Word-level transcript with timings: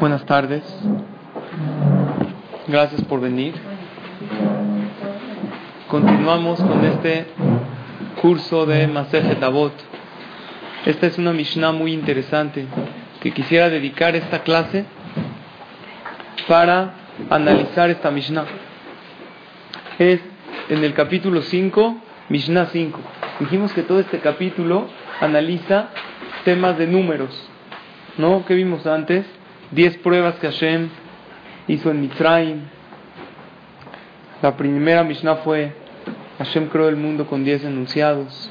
Buenas 0.00 0.24
tardes. 0.26 0.62
Gracias 2.68 3.02
por 3.02 3.20
venir. 3.20 3.52
Continuamos 5.88 6.60
con 6.60 6.84
este 6.84 7.26
curso 8.22 8.64
de 8.64 8.86
Masejet 8.86 9.42
Avot. 9.42 9.72
Esta 10.86 11.08
es 11.08 11.18
una 11.18 11.32
Mishnah 11.32 11.72
muy 11.72 11.92
interesante 11.92 12.66
que 13.20 13.32
quisiera 13.32 13.70
dedicar 13.70 14.14
esta 14.14 14.44
clase 14.44 14.84
para 16.46 16.94
analizar 17.28 17.90
esta 17.90 18.12
Mishnah. 18.12 18.44
Es 19.98 20.20
en 20.68 20.84
el 20.84 20.94
capítulo 20.94 21.42
5, 21.42 21.96
Mishnah 22.28 22.66
5. 22.66 23.00
Dijimos 23.40 23.72
que 23.72 23.82
todo 23.82 23.98
este 23.98 24.20
capítulo 24.20 24.86
analiza 25.20 25.88
temas 26.44 26.78
de 26.78 26.86
números. 26.86 27.50
¿No? 28.16 28.44
¿Qué 28.46 28.54
vimos 28.54 28.86
antes? 28.86 29.26
Diez 29.70 29.98
pruebas 29.98 30.36
que 30.36 30.46
Hashem 30.46 30.88
hizo 31.66 31.90
en 31.90 32.00
Mitzrayim. 32.00 32.60
La 34.40 34.56
primera 34.56 35.04
Mishnah 35.04 35.36
fue 35.36 35.74
Hashem 36.38 36.68
creó 36.68 36.88
el 36.88 36.96
mundo 36.96 37.26
con 37.26 37.44
diez 37.44 37.62
enunciados, 37.64 38.50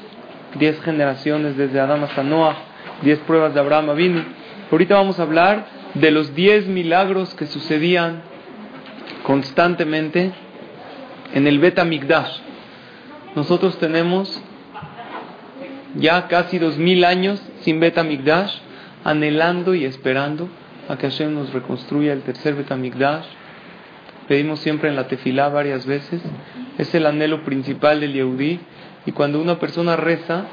diez 0.60 0.80
generaciones 0.82 1.56
desde 1.56 1.80
Adán 1.80 2.04
hasta 2.04 2.22
Noah, 2.22 2.56
diez 3.02 3.18
pruebas 3.20 3.52
de 3.52 3.58
Abraham 3.58 3.96
vino. 3.96 4.22
Ahorita 4.70 4.94
vamos 4.94 5.18
a 5.18 5.22
hablar 5.22 5.66
de 5.94 6.12
los 6.12 6.36
diez 6.36 6.66
milagros 6.68 7.34
que 7.34 7.46
sucedían 7.46 8.22
constantemente 9.24 10.30
en 11.34 11.48
el 11.48 11.58
Bet 11.58 11.82
Migdash. 11.82 12.38
Nosotros 13.34 13.76
tenemos 13.78 14.40
ya 15.96 16.28
casi 16.28 16.60
dos 16.60 16.78
mil 16.78 17.04
años 17.04 17.42
sin 17.62 17.80
Bet 17.80 18.00
Migdash, 18.04 18.54
anhelando 19.02 19.74
y 19.74 19.84
esperando 19.84 20.48
a 20.88 20.96
que 20.96 21.08
Hashem 21.08 21.34
nos 21.34 21.52
reconstruya 21.52 22.12
el 22.12 22.22
tercer 22.22 22.54
Bet 22.54 22.70
Migdash. 22.74 23.26
Pedimos 24.26 24.60
siempre 24.60 24.88
en 24.88 24.96
la 24.96 25.06
tefilá 25.06 25.48
varias 25.48 25.86
veces. 25.86 26.20
Es 26.78 26.94
el 26.94 27.06
anhelo 27.06 27.44
principal 27.44 28.00
del 28.00 28.12
Yehudí. 28.12 28.60
Y 29.06 29.12
cuando 29.12 29.40
una 29.40 29.58
persona 29.58 29.96
reza, 29.96 30.44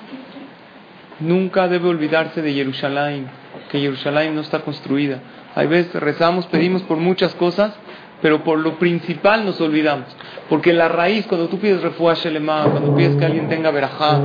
nunca 1.19 1.67
debe 1.67 1.87
olvidarse 1.89 2.41
de 2.41 2.53
Jerusalén, 2.53 3.27
que 3.69 3.79
Jerusalén 3.79 4.35
no 4.35 4.41
está 4.41 4.59
construida. 4.59 5.19
Hay 5.55 5.67
veces 5.67 5.93
rezamos, 5.95 6.45
pedimos 6.47 6.83
por 6.83 6.97
muchas 6.97 7.33
cosas, 7.35 7.73
pero 8.21 8.43
por 8.43 8.59
lo 8.59 8.77
principal 8.77 9.45
nos 9.45 9.59
olvidamos. 9.61 10.07
Porque 10.49 10.73
la 10.73 10.87
raíz, 10.87 11.25
cuando 11.27 11.47
tú 11.47 11.59
pides 11.59 11.81
refuah 11.81 12.15
shelema, 12.15 12.63
cuando 12.63 12.95
pides 12.95 13.15
que 13.15 13.25
alguien 13.25 13.49
tenga 13.49 13.71
verajá, 13.71 14.19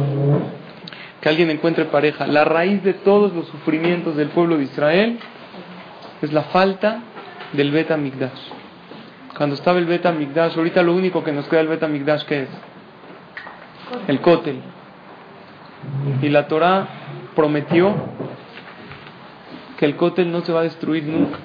que 1.20 1.28
alguien 1.28 1.50
encuentre 1.50 1.84
pareja, 1.86 2.27
la 2.27 2.45
raíz 2.45 2.83
de 2.83 2.95
todos 2.95 3.33
los 3.33 3.47
sufrimientos 3.48 4.17
del 4.17 4.28
pueblo 4.28 4.56
de 4.56 4.64
Israel 4.64 5.19
es 6.23 6.33
la 6.33 6.45
falta 6.45 7.03
del 7.53 7.71
Bet 7.71 7.97
Migdash. 7.97 8.51
Cuando 9.37 9.55
estaba 9.55 9.79
el 9.79 9.87
Bet 9.87 10.05
Migdash, 10.13 10.57
ahorita 10.57 10.83
lo 10.83 10.95
único 10.95 11.25
que 11.25 11.33
nos 11.33 11.47
queda 11.49 11.61
del 11.61 11.69
Bet 11.69 11.89
Migdash, 11.89 12.25
¿qué 12.25 12.43
es? 12.43 12.49
El 14.07 14.20
Kotel. 14.20 14.61
Y 16.23 16.29
la 16.29 16.47
Torah 16.47 16.86
prometió 17.35 17.95
que 19.79 19.86
el 19.86 19.97
Kotel 19.97 20.30
no 20.30 20.42
se 20.42 20.53
va 20.53 20.61
a 20.61 20.64
destruir 20.64 21.05
nunca. 21.05 21.39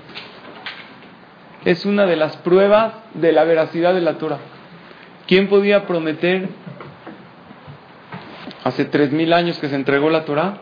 Es 1.63 1.85
una 1.85 2.05
de 2.05 2.15
las 2.15 2.37
pruebas 2.37 2.93
de 3.13 3.31
la 3.31 3.43
veracidad 3.43 3.93
de 3.93 4.01
la 4.01 4.17
Torah. 4.17 4.39
¿Quién 5.25 5.47
podía 5.47 5.87
prometer 5.87 6.49
hace 8.63 8.85
tres 8.85 9.11
mil 9.11 9.33
años 9.33 9.57
que 9.57 9.69
se 9.69 9.75
entregó 9.75 10.09
la 10.09 10.25
Torah 10.25 10.57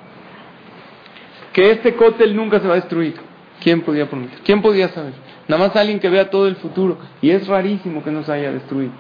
que 1.52 1.72
este 1.72 1.96
Kotel 1.96 2.36
nunca 2.36 2.60
se 2.60 2.68
va 2.68 2.74
a 2.74 2.78
destruir? 2.78 3.33
¿Quién 3.64 3.82
podía 3.82 4.10
prometer? 4.10 4.40
¿Quién 4.44 4.62
podía 4.62 4.90
saber? 4.90 5.14
Nada 5.48 5.68
más 5.68 5.76
alguien 5.76 6.00
que 6.00 6.10
vea 6.10 6.30
todo 6.30 6.48
el 6.48 6.58
futuro. 6.58 6.98
Y 7.22 7.30
es 7.32 7.48
rarísimo 7.48 8.04
que 8.04 8.12
no 8.12 8.24
se 8.24 8.34
haya 8.34 8.52
destruido. 8.52 8.92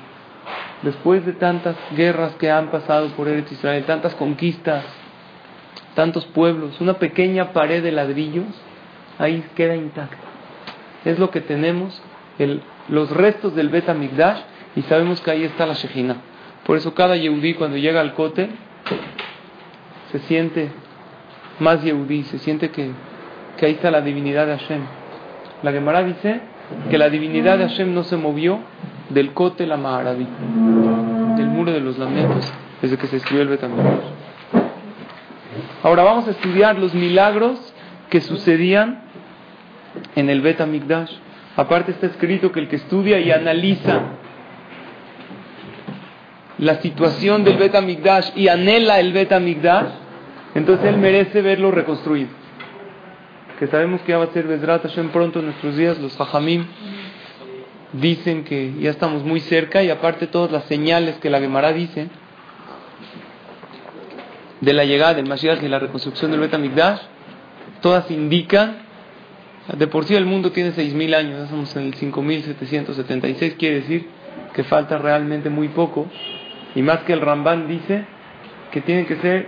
Después 0.81 1.25
de 1.25 1.33
tantas 1.33 1.75
guerras 1.95 2.35
que 2.35 2.49
han 2.49 2.71
pasado 2.71 3.09
por 3.09 3.27
Eretz 3.27 3.51
Israel, 3.51 3.83
tantas 3.85 4.15
conquistas, 4.15 4.85
tantos 5.95 6.25
pueblos, 6.27 6.79
una 6.79 6.93
pequeña 6.93 7.51
pared 7.51 7.83
de 7.83 7.91
ladrillos, 7.91 8.45
ahí 9.19 9.43
queda 9.55 9.75
intacta. 9.75 10.17
Es 11.05 11.19
lo 11.19 11.29
que 11.29 11.41
tenemos, 11.41 12.01
los 12.87 13.11
restos 13.11 13.55
del 13.55 13.69
Bet 13.69 13.93
Migdash, 13.93 14.41
y 14.75 14.81
sabemos 14.83 15.21
que 15.21 15.31
ahí 15.31 15.43
está 15.43 15.65
la 15.65 15.73
Shejina. 15.73 16.15
Por 16.65 16.77
eso 16.77 16.93
cada 16.93 17.17
Yehudí 17.17 17.53
cuando 17.55 17.77
llega 17.77 17.99
al 17.99 18.13
Kotel 18.13 18.49
se 20.11 20.19
siente 20.19 20.69
más 21.59 21.83
Yehudí, 21.83 22.23
se 22.23 22.39
siente 22.39 22.71
que 22.71 22.91
que 23.63 23.67
ahí 23.67 23.75
está 23.75 23.91
la 23.91 24.01
divinidad 24.01 24.45
de 24.45 24.57
Hashem. 24.57 24.81
La 25.61 25.71
Gemara 25.71 26.03
dice 26.03 26.41
que 26.89 26.97
la 26.97 27.07
divinidad 27.07 27.57
de 27.57 27.69
Hashem 27.69 27.93
no 27.93 28.03
se 28.03 28.17
movió 28.17 28.59
del 29.07 29.31
Kotel 29.31 29.71
a 29.71 29.77
Maharabi, 29.77 30.27
del 31.37 31.47
muro 31.47 31.71
de 31.71 31.79
los 31.79 31.97
lamentos, 31.97 32.51
desde 32.81 32.97
que 32.97 33.07
se 33.07 33.15
escribió 33.15 33.43
el 33.43 33.47
Betamigdash. 33.47 34.03
Ahora 35.81 36.03
vamos 36.03 36.27
a 36.27 36.31
estudiar 36.31 36.77
los 36.77 36.93
milagros 36.93 37.73
que 38.09 38.19
sucedían 38.19 39.03
en 40.17 40.29
el 40.29 40.41
Betamigdash. 40.41 41.13
Aparte 41.55 41.93
está 41.93 42.07
escrito 42.07 42.51
que 42.51 42.59
el 42.59 42.67
que 42.67 42.75
estudia 42.75 43.21
y 43.21 43.31
analiza 43.31 44.01
la 46.57 46.81
situación 46.81 47.45
del 47.45 47.55
Betamigdash 47.55 48.31
y 48.35 48.49
anhela 48.49 48.99
el 48.99 49.13
Betamigdash, 49.13 49.87
entonces 50.53 50.85
él 50.85 50.97
merece 50.97 51.41
verlo 51.41 51.71
reconstruido 51.71 52.42
que 53.59 53.67
sabemos 53.67 54.01
que 54.01 54.11
ya 54.11 54.17
va 54.17 54.25
a 54.25 54.33
ser 54.33 54.47
Bezrat 54.47 54.83
Hashem 54.83 55.09
pronto 55.09 55.39
en 55.39 55.45
nuestros 55.45 55.75
días, 55.75 55.99
los 55.99 56.15
Fajamim 56.17 56.65
dicen 57.93 58.43
que 58.43 58.73
ya 58.79 58.89
estamos 58.89 59.23
muy 59.23 59.39
cerca 59.39 59.83
y 59.83 59.89
aparte 59.89 60.27
todas 60.27 60.51
las 60.51 60.65
señales 60.65 61.17
que 61.17 61.29
la 61.29 61.39
Gemara 61.39 61.71
dice 61.71 62.09
de 64.61 64.73
la 64.73 64.85
llegada 64.85 65.13
del 65.13 65.27
Mashiach 65.27 65.61
y 65.61 65.67
la 65.67 65.77
reconstrucción 65.79 66.31
del 66.31 66.39
Betamigdash, 66.39 67.01
todas 67.81 68.09
indican, 68.09 68.77
de 69.77 69.87
por 69.87 70.05
sí 70.05 70.15
el 70.15 70.25
mundo 70.25 70.51
tiene 70.51 70.71
6.000 70.71 71.15
años, 71.15 71.37
ya 71.37 71.43
estamos 71.43 71.75
en 71.75 71.83
el 71.83 71.95
5.776, 71.95 73.57
quiere 73.57 73.81
decir 73.81 74.07
que 74.53 74.63
falta 74.63 74.97
realmente 74.97 75.49
muy 75.49 75.67
poco, 75.67 76.07
y 76.75 76.81
más 76.81 76.99
que 76.99 77.13
el 77.13 77.19
Ramban 77.19 77.67
dice 77.67 78.05
que 78.71 78.81
tiene 78.81 79.05
que 79.05 79.17
ser 79.17 79.47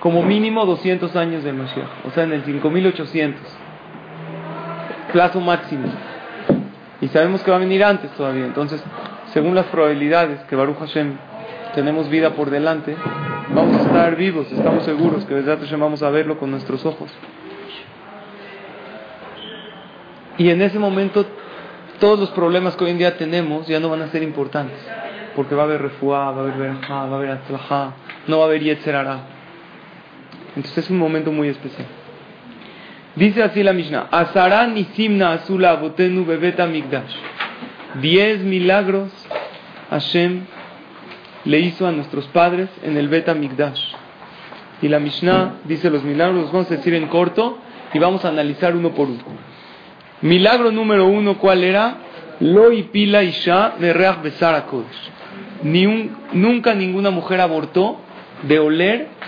como 0.00 0.22
mínimo 0.22 0.64
200 0.64 1.14
años 1.16 1.44
de 1.44 1.52
Mashiach, 1.52 2.06
o 2.06 2.10
sea, 2.10 2.24
en 2.24 2.32
el 2.32 2.44
5800, 2.44 3.40
plazo 5.12 5.40
máximo. 5.40 5.88
Y 7.00 7.08
sabemos 7.08 7.42
que 7.42 7.50
va 7.50 7.56
a 7.56 7.60
venir 7.60 7.84
antes 7.84 8.10
todavía, 8.12 8.44
entonces, 8.44 8.82
según 9.32 9.54
las 9.54 9.66
probabilidades 9.66 10.40
que 10.44 10.56
Baruch 10.56 10.78
Hashem 10.78 11.14
tenemos 11.74 12.08
vida 12.08 12.30
por 12.30 12.50
delante, 12.50 12.96
vamos 13.50 13.76
a 13.76 13.82
estar 13.82 14.16
vivos, 14.16 14.50
estamos 14.50 14.84
seguros 14.84 15.24
que 15.24 15.34
desde 15.34 15.56
Hashem 15.56 15.80
vamos 15.80 16.02
a 16.02 16.10
verlo 16.10 16.38
con 16.38 16.50
nuestros 16.50 16.84
ojos. 16.86 17.10
Y 20.38 20.50
en 20.50 20.62
ese 20.62 20.78
momento, 20.78 21.26
todos 21.98 22.20
los 22.20 22.30
problemas 22.30 22.76
que 22.76 22.84
hoy 22.84 22.92
en 22.92 22.98
día 22.98 23.16
tenemos 23.16 23.66
ya 23.66 23.80
no 23.80 23.88
van 23.88 24.02
a 24.02 24.08
ser 24.08 24.22
importantes, 24.22 24.78
porque 25.34 25.56
va 25.56 25.62
a 25.62 25.66
haber 25.66 25.82
refuá, 25.82 26.30
va 26.30 26.38
a 26.38 26.40
haber 26.42 26.54
verajá, 26.54 26.94
va 26.94 27.12
a 27.12 27.16
haber 27.16 27.30
atlajá, 27.30 27.92
no 28.28 28.38
va 28.38 28.44
a 28.44 28.46
haber 28.46 28.62
yetzerará. 28.62 29.37
Entonces 30.58 30.86
es 30.86 30.90
un 30.90 30.98
momento 30.98 31.30
muy 31.30 31.46
especial. 31.46 31.86
Dice 33.14 33.44
así 33.44 33.62
la 33.62 33.72
Mishnah: 33.72 34.08
Azaran 34.10 34.76
y 34.76 34.86
Simna 34.96 35.34
Azula 35.34 35.74
Botenu 35.74 36.24
Bebeta 36.24 36.66
Migdash. 36.66 37.14
Diez 38.02 38.40
milagros 38.40 39.12
Hashem 39.88 40.40
le 41.44 41.60
hizo 41.60 41.86
a 41.86 41.92
nuestros 41.92 42.26
padres 42.26 42.68
en 42.82 42.96
el 42.96 43.06
Beta 43.06 43.34
Migdash. 43.34 43.80
Y 44.82 44.88
la 44.88 44.98
Mishnah 44.98 45.60
dice 45.62 45.90
los 45.90 46.02
milagros, 46.02 46.42
los 46.42 46.52
vamos 46.52 46.68
a 46.72 46.74
decir 46.74 46.92
en 46.94 47.06
corto 47.06 47.58
y 47.94 48.00
vamos 48.00 48.24
a 48.24 48.28
analizar 48.28 48.74
uno 48.74 48.90
por 48.90 49.06
uno. 49.06 49.22
Milagro 50.22 50.72
número 50.72 51.06
uno, 51.06 51.38
¿cuál 51.38 51.62
era? 51.62 51.98
Lo 52.40 52.72
y 52.72 52.82
pila 52.82 53.22
isha 53.22 53.74
reach 53.78 54.22
besar 54.22 54.64
Ni 55.62 55.86
un, 55.86 56.16
nunca 56.32 56.74
ninguna 56.74 57.10
mujer 57.10 57.40
abortó 57.40 58.00
de 58.42 58.58
oler 58.58 59.18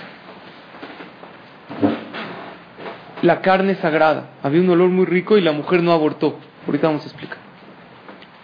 la 3.23 3.41
carne 3.41 3.75
sagrada. 3.77 4.31
Había 4.43 4.61
un 4.61 4.71
olor 4.71 4.89
muy 4.89 5.07
rico 5.07 5.37
y 5.37 5.41
la 5.41 5.53
mujer 5.53 5.83
no 5.83 5.93
abortó. 5.93 6.39
Ahorita 6.67 6.89
vamos 6.89 7.05
a 7.05 7.09
explicar. 7.09 7.39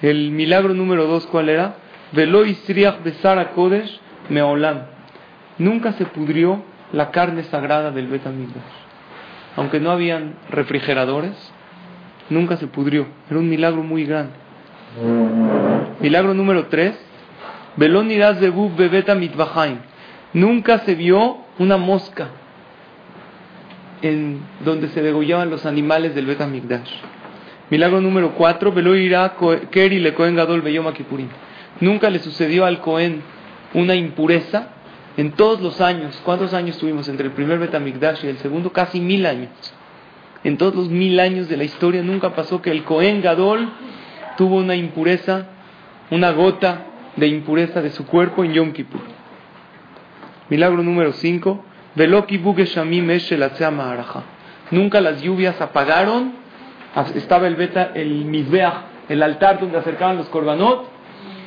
El 0.03 0.31
milagro 0.31 0.75
número 0.75 1.07
dos, 1.07 1.27
¿cuál 1.27 1.49
era? 1.49 1.77
Velo 2.13 2.45
Isriach 2.45 3.03
Besara 3.03 3.51
Kodesh. 3.51 4.01
Nunca 5.59 5.93
se 5.93 6.05
pudrió 6.07 6.63
la 6.93 7.11
carne 7.11 7.45
sagrada 7.45 7.91
del 7.91 8.09
Betamigdash. 8.09 8.63
Aunque 9.57 9.81
no 9.81 9.91
habían 9.91 10.35
refrigeradores, 10.51 11.35
nunca 12.29 12.57
se 12.57 12.67
pudrió. 12.67 13.07
Era 13.31 13.39
un 13.39 13.49
milagro 13.49 13.83
muy 13.83 14.05
grande. 14.05 14.33
Milagro 16.01 16.35
número 16.35 16.67
tres. 16.67 16.95
Velo 17.77 18.03
Niraz 18.03 18.39
Bebub 18.41 18.77
Bebeta. 18.77 19.17
Nunca 20.33 20.79
se 20.81 20.95
vio 20.95 21.39
una 21.59 21.79
mosca 21.79 22.29
en 24.03 24.41
donde 24.65 24.89
se 24.89 25.03
degollaban 25.03 25.51
los 25.51 25.67
animales 25.67 26.15
del 26.15 26.27
Betamigdash. 26.27 26.91
Milagro 27.71 28.01
número 28.01 28.33
4, 28.35 28.73
Velo 28.73 28.95
irá 28.95 29.37
Keri 29.71 29.99
le 29.99 30.15
Cohen 30.15 30.37
Gadol 30.37 30.63
Beyom 30.63 30.93
Kippurim. 30.93 31.29
Nunca 31.81 32.11
le 32.11 32.21
sucedió 32.21 32.65
al 32.65 32.81
Cohen 32.81 33.23
una 33.75 33.95
impureza 33.95 34.69
en 35.17 35.33
todos 35.33 35.61
los 35.61 35.81
años. 35.81 36.21
¿Cuántos 36.25 36.55
años 36.55 36.79
tuvimos 36.79 37.09
entre 37.09 37.27
el 37.27 37.33
primer 37.33 37.59
Betamigdash 37.59 38.25
y 38.25 38.29
el 38.29 38.39
segundo? 38.39 38.73
Casi 38.73 39.01
mil 39.01 39.27
años. 39.27 39.51
En 40.45 40.59
todos 40.59 40.77
los 40.77 40.89
mil 40.89 41.19
años 41.19 41.49
de 41.49 41.57
la 41.57 41.65
historia 41.65 42.03
nunca 42.03 42.35
pasó 42.35 42.63
que 42.63 42.71
el 42.71 42.85
Cohen 42.85 43.21
Gadol 43.21 43.69
tuvo 44.37 44.57
una 44.57 44.77
impureza, 44.77 45.47
una 46.11 46.31
gota 46.31 46.87
de 47.17 47.27
impureza 47.27 47.83
de 47.83 47.91
su 47.91 48.07
cuerpo 48.07 48.45
en 48.45 48.53
Yom 48.53 48.73
Kippur. 48.73 49.01
Milagro 50.49 50.85
número 50.85 51.13
5, 51.13 51.65
Veloki 51.65 51.76
Nunca 54.71 55.01
las 55.01 55.23
lluvias 55.23 55.61
apagaron. 55.61 56.35
Estaba 57.15 57.47
el 57.47 57.57
beta, 57.57 57.93
el 57.95 58.27
Mizbeach, 58.27 58.75
el 59.09 59.23
altar 59.23 59.61
donde 59.61 59.79
acercaban 59.79 60.19
los 60.19 60.29
korbanot. 60.29 60.91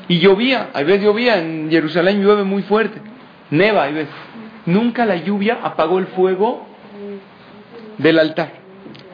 Y 0.07 0.17
llovía. 0.19 0.69
A 0.73 0.81
veces 0.81 1.03
llovía. 1.03 1.37
En 1.37 1.69
Jerusalén 1.69 2.23
llueve 2.23 2.43
muy 2.43 2.63
fuerte. 2.63 2.99
Neva, 3.51 3.83
hay 3.83 3.93
veces. 3.93 4.13
Nunca 4.65 5.05
la 5.05 5.17
lluvia 5.17 5.59
apagó 5.61 5.99
el 5.99 6.07
fuego 6.07 6.65
del 7.99 8.17
altar. 8.17 8.53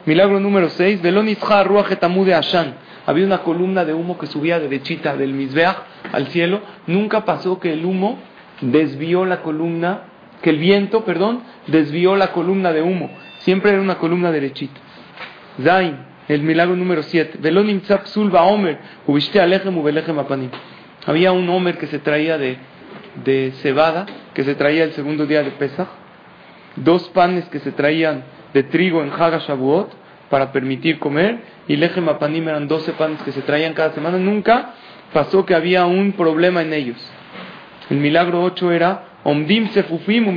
Milagro 0.06 0.40
número 0.40 0.70
6. 0.70 1.02
Velon 1.02 1.26
de 1.26 2.34
Ashan. 2.34 2.74
Había 3.04 3.26
una 3.26 3.38
columna 3.38 3.84
de 3.84 3.92
humo 3.92 4.16
que 4.16 4.26
subía 4.26 4.58
derechita 4.58 5.16
del 5.16 5.34
Mizbeach 5.34 5.76
al 6.12 6.28
cielo. 6.28 6.60
Nunca 6.86 7.24
pasó 7.24 7.60
que 7.60 7.74
el 7.74 7.84
humo 7.84 8.18
desvió 8.62 9.26
la 9.26 9.42
columna 9.42 10.04
que 10.42 10.50
el 10.50 10.58
viento, 10.58 11.04
perdón, 11.04 11.42
desvió 11.66 12.16
la 12.16 12.32
columna 12.32 12.72
de 12.72 12.82
humo. 12.82 13.10
Siempre 13.38 13.72
era 13.72 13.80
una 13.80 13.98
columna 13.98 14.30
derechita. 14.30 14.80
Zain, 15.62 15.96
el 16.28 16.42
milagro 16.42 16.76
número 16.76 17.02
7. 17.02 17.38
Omer, 18.32 18.78
Había 21.06 21.32
un 21.32 21.48
Omer 21.48 21.78
que 21.78 21.86
se 21.86 21.98
traía 21.98 22.38
de, 22.38 22.58
de 23.24 23.52
cebada, 23.62 24.06
que 24.34 24.44
se 24.44 24.54
traía 24.54 24.84
el 24.84 24.92
segundo 24.92 25.26
día 25.26 25.42
de 25.42 25.50
Pesach. 25.52 25.88
Dos 26.76 27.08
panes 27.10 27.48
que 27.48 27.58
se 27.60 27.72
traían 27.72 28.24
de 28.52 28.62
trigo 28.64 29.02
en 29.02 29.10
Haga 29.10 29.38
Shavuot 29.38 29.90
para 30.28 30.52
permitir 30.52 30.98
comer. 30.98 31.38
Y 31.68 31.76
Lechem 31.76 32.08
Apanim 32.08 32.48
eran 32.48 32.68
12 32.68 32.92
panes 32.92 33.22
que 33.22 33.32
se 33.32 33.42
traían 33.42 33.72
cada 33.72 33.92
semana. 33.92 34.18
Nunca 34.18 34.74
pasó 35.12 35.46
que 35.46 35.54
había 35.54 35.86
un 35.86 36.12
problema 36.12 36.62
en 36.62 36.72
ellos. 36.72 36.98
El 37.88 37.98
milagro 37.98 38.42
8 38.42 38.72
era 38.72 39.04
Omdim 39.26 39.70
sefufim 39.70 40.28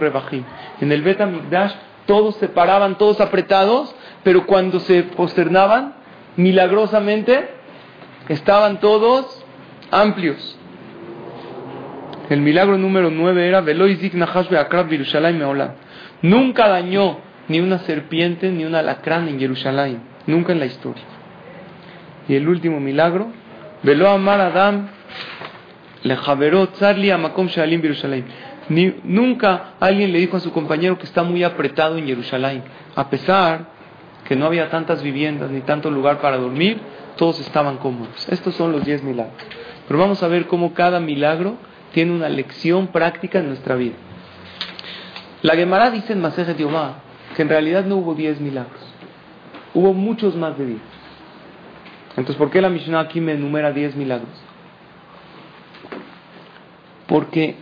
rebachim. 0.00 0.42
En 0.80 0.90
el 0.90 1.02
Bet 1.02 1.24
Mikdash 1.24 1.72
todos 2.06 2.34
se 2.36 2.48
paraban, 2.48 2.98
todos 2.98 3.20
apretados, 3.20 3.94
pero 4.24 4.46
cuando 4.46 4.80
se 4.80 5.04
posternaban, 5.04 5.94
milagrosamente 6.36 7.48
estaban 8.28 8.80
todos 8.80 9.44
amplios. 9.92 10.58
El 12.28 12.40
milagro 12.40 12.76
número 12.78 13.12
9 13.12 13.46
era 13.46 13.62
Nunca 16.22 16.68
dañó 16.68 17.18
ni 17.46 17.60
una 17.60 17.78
serpiente 17.78 18.50
ni 18.50 18.64
un 18.64 18.74
alacrán 18.74 19.28
en 19.28 19.38
Jerusalén, 19.38 20.00
nunca 20.26 20.52
en 20.52 20.58
la 20.58 20.66
historia. 20.66 21.04
Y 22.26 22.34
el 22.34 22.48
último 22.48 22.80
milagro, 22.80 23.28
Velo 23.84 24.08
Amar 24.08 24.40
Adam 24.40 24.88
nunca 29.04 29.74
alguien 29.80 30.12
le 30.12 30.18
dijo 30.18 30.36
a 30.36 30.40
su 30.40 30.52
compañero 30.52 30.98
que 30.98 31.04
está 31.04 31.22
muy 31.22 31.42
apretado 31.42 31.96
en 31.96 32.06
Jerusalén. 32.06 32.62
A 32.94 33.08
pesar 33.10 33.66
que 34.24 34.36
no 34.36 34.46
había 34.46 34.68
tantas 34.70 35.02
viviendas 35.02 35.50
ni 35.50 35.60
tanto 35.60 35.90
lugar 35.90 36.20
para 36.20 36.36
dormir, 36.36 36.80
todos 37.16 37.40
estaban 37.40 37.78
cómodos. 37.78 38.28
Estos 38.28 38.54
son 38.54 38.72
los 38.72 38.84
diez 38.84 39.02
milagros. 39.02 39.36
Pero 39.86 39.98
vamos 40.00 40.22
a 40.22 40.28
ver 40.28 40.46
cómo 40.46 40.74
cada 40.74 41.00
milagro 41.00 41.56
tiene 41.92 42.12
una 42.12 42.28
lección 42.28 42.88
práctica 42.88 43.38
en 43.38 43.48
nuestra 43.48 43.76
vida. 43.76 43.94
La 45.42 45.54
Gemara 45.54 45.90
dice 45.90 46.12
en 46.12 46.20
Masejet 46.20 46.58
Yomá 46.58 46.96
que 47.34 47.42
en 47.42 47.48
realidad 47.48 47.84
no 47.84 47.96
hubo 47.96 48.14
diez 48.14 48.40
milagros. 48.40 48.80
Hubo 49.74 49.92
muchos 49.92 50.34
más 50.34 50.58
de 50.58 50.66
diez. 50.66 50.80
Entonces, 52.10 52.36
¿por 52.36 52.50
qué 52.50 52.60
la 52.60 52.70
Mishnah 52.70 53.00
aquí 53.00 53.20
me 53.20 53.32
enumera 53.32 53.72
diez 53.72 53.94
milagros? 53.94 54.45
Porque 57.06 57.56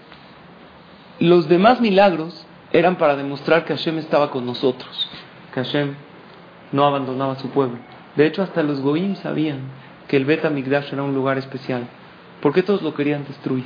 los 1.21 1.49
demás 1.49 1.81
milagros 1.81 2.47
eran 2.73 2.97
para 2.97 3.17
demostrar 3.17 3.65
que 3.65 3.75
Hashem 3.75 3.99
estaba 3.99 4.31
con 4.31 4.47
nosotros, 4.47 5.09
que 5.53 5.63
Hashem 5.63 5.95
no 6.73 6.85
abandonaba 6.85 7.35
a 7.35 7.39
su 7.39 7.51
pueblo. 7.51 7.79
De 8.17 8.27
hecho, 8.27 8.43
hasta 8.43 8.63
los 8.63 8.81
Goim 8.81 9.17
sabían 9.17 9.59
que 10.09 10.17
el 10.17 10.25
Bet 10.25 10.49
Migdash 10.51 10.93
era 10.93 11.03
un 11.03 11.15
lugar 11.15 11.39
especial. 11.39 11.85
¿Por 12.41 12.53
qué 12.53 12.63
todos 12.63 12.83
lo 12.83 12.95
querían 12.95 13.25
destruir? 13.25 13.65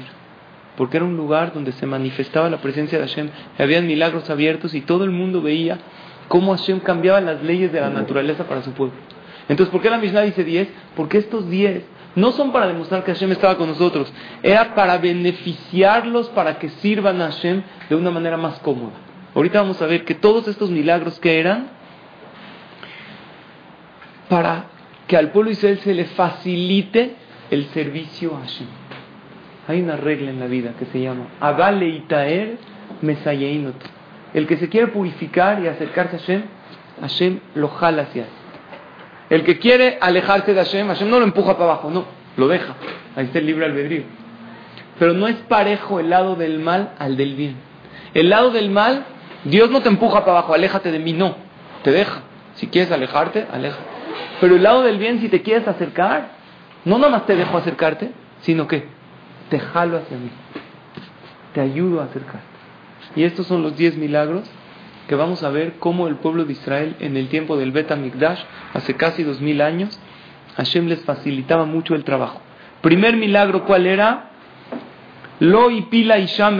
Porque 0.76 0.98
era 0.98 1.06
un 1.06 1.16
lugar 1.16 1.52
donde 1.52 1.72
se 1.72 1.86
manifestaba 1.86 2.48
la 2.50 2.58
presencia 2.58 2.98
de 2.98 3.08
Hashem, 3.08 3.30
habían 3.58 3.86
milagros 3.86 4.30
abiertos 4.30 4.74
y 4.74 4.80
todo 4.80 5.04
el 5.04 5.10
mundo 5.10 5.42
veía 5.42 5.78
cómo 6.28 6.54
Hashem 6.54 6.80
cambiaba 6.80 7.20
las 7.20 7.42
leyes 7.42 7.72
de 7.72 7.80
la 7.80 7.90
naturaleza 7.90 8.44
para 8.44 8.62
su 8.62 8.72
pueblo. 8.72 8.94
Entonces, 9.48 9.72
¿por 9.72 9.80
qué 9.80 9.90
la 9.90 9.98
Mishnah 9.98 10.22
dice 10.22 10.44
10? 10.44 10.68
Porque 10.94 11.18
estos 11.18 11.48
10 11.48 11.82
no 12.18 12.32
son 12.32 12.52
para 12.52 12.66
demostrar 12.66 13.04
que 13.04 13.12
Hashem 13.12 13.32
estaba 13.32 13.56
con 13.56 13.68
nosotros, 13.68 14.12
era 14.42 14.74
para 14.74 14.98
beneficiarlos 14.98 16.28
para 16.30 16.58
que 16.58 16.68
sirvan 16.68 17.22
a 17.22 17.26
Hashem 17.26 17.62
de 17.88 17.94
una 17.94 18.10
manera 18.10 18.36
más 18.36 18.58
cómoda. 18.58 18.92
Ahorita 19.34 19.60
vamos 19.62 19.80
a 19.80 19.86
ver 19.86 20.04
que 20.04 20.14
todos 20.14 20.48
estos 20.48 20.70
milagros 20.70 21.18
que 21.20 21.38
eran 21.38 21.68
para 24.28 24.64
que 25.06 25.16
al 25.16 25.30
pueblo 25.30 25.50
Israel 25.50 25.78
se 25.78 25.94
le 25.94 26.04
facilite 26.06 27.14
el 27.50 27.66
servicio 27.68 28.36
a 28.36 28.40
Hashem. 28.40 28.66
Hay 29.68 29.80
una 29.80 29.96
regla 29.96 30.30
en 30.30 30.40
la 30.40 30.46
vida 30.46 30.72
que 30.78 30.86
se 30.86 31.00
llama 31.00 31.28
Agale 31.40 31.88
Itaer 31.88 32.58
Mesayeinot. 33.00 33.76
El 34.34 34.46
que 34.46 34.56
se 34.56 34.68
quiere 34.68 34.88
purificar 34.88 35.62
y 35.62 35.68
acercarse 35.68 36.16
a 36.16 36.18
Hashem, 36.18 36.42
Hashem 37.00 37.40
lo 37.54 37.68
jala 37.68 38.02
hacia 38.02 38.24
él. 38.24 38.28
El 39.30 39.44
que 39.44 39.58
quiere 39.58 39.98
alejarse 40.00 40.54
de 40.54 40.60
Hashem, 40.60 40.88
Hashem 40.88 41.08
no 41.08 41.18
lo 41.18 41.24
empuja 41.24 41.52
para 41.52 41.72
abajo, 41.72 41.90
no, 41.90 42.06
lo 42.38 42.48
deja. 42.48 42.74
Ahí 43.16 43.26
está 43.26 43.40
el 43.40 43.46
libre 43.46 43.66
albedrío. 43.66 44.04
Pero 44.98 45.12
no 45.12 45.28
es 45.28 45.36
parejo 45.48 46.00
el 46.00 46.08
lado 46.08 46.36
del 46.36 46.58
mal 46.60 46.92
al 46.98 47.16
del 47.16 47.34
bien. 47.34 47.56
El 48.14 48.30
lado 48.30 48.50
del 48.50 48.70
mal, 48.70 49.04
Dios 49.44 49.70
no 49.70 49.82
te 49.82 49.88
empuja 49.88 50.20
para 50.20 50.38
abajo, 50.38 50.54
aléjate 50.54 50.90
de 50.90 50.98
mí, 50.98 51.12
no, 51.12 51.36
te 51.82 51.92
deja. 51.92 52.22
Si 52.54 52.68
quieres 52.68 52.90
alejarte, 52.90 53.46
aleja. 53.52 53.78
Pero 54.40 54.56
el 54.56 54.62
lado 54.62 54.82
del 54.82 54.98
bien, 54.98 55.20
si 55.20 55.28
te 55.28 55.42
quieres 55.42 55.68
acercar, 55.68 56.30
no 56.84 56.98
nada 56.98 57.10
más 57.10 57.26
te 57.26 57.36
dejo 57.36 57.58
acercarte, 57.58 58.12
sino 58.40 58.66
que 58.66 58.86
te 59.50 59.60
jalo 59.60 59.98
hacia 59.98 60.16
mí. 60.16 60.30
Te 61.52 61.60
ayudo 61.60 62.00
a 62.00 62.04
acercarte. 62.04 62.46
Y 63.16 63.24
estos 63.24 63.46
son 63.46 63.62
los 63.62 63.76
diez 63.76 63.96
milagros 63.96 64.48
que 65.08 65.14
vamos 65.14 65.42
a 65.42 65.50
ver 65.50 65.74
cómo 65.78 66.06
el 66.06 66.16
pueblo 66.16 66.44
de 66.44 66.52
Israel 66.52 66.96
en 67.00 67.16
el 67.16 67.28
tiempo 67.28 67.56
del 67.56 67.72
Bet 67.72 67.94
Mikdash, 67.96 68.40
hace 68.74 68.94
casi 68.94 69.22
dos 69.22 69.40
mil 69.40 69.60
años, 69.62 69.98
Hashem 70.58 70.88
les 70.88 71.04
facilitaba 71.04 71.64
mucho 71.64 71.94
el 71.94 72.04
trabajo. 72.04 72.40
Primer 72.82 73.16
milagro, 73.16 73.64
¿cuál 73.64 73.86
era? 73.86 74.30
Lo 75.38 75.70
y 75.70 75.82
pila 75.82 76.18
y 76.18 76.26
sham 76.26 76.58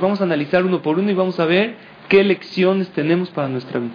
Vamos 0.00 0.20
a 0.20 0.24
analizar 0.24 0.64
uno 0.64 0.80
por 0.80 0.98
uno 0.98 1.10
y 1.10 1.14
vamos 1.14 1.38
a 1.38 1.44
ver 1.44 1.76
qué 2.08 2.24
lecciones 2.24 2.88
tenemos 2.90 3.28
para 3.30 3.48
nuestra 3.48 3.78
vida. 3.78 3.92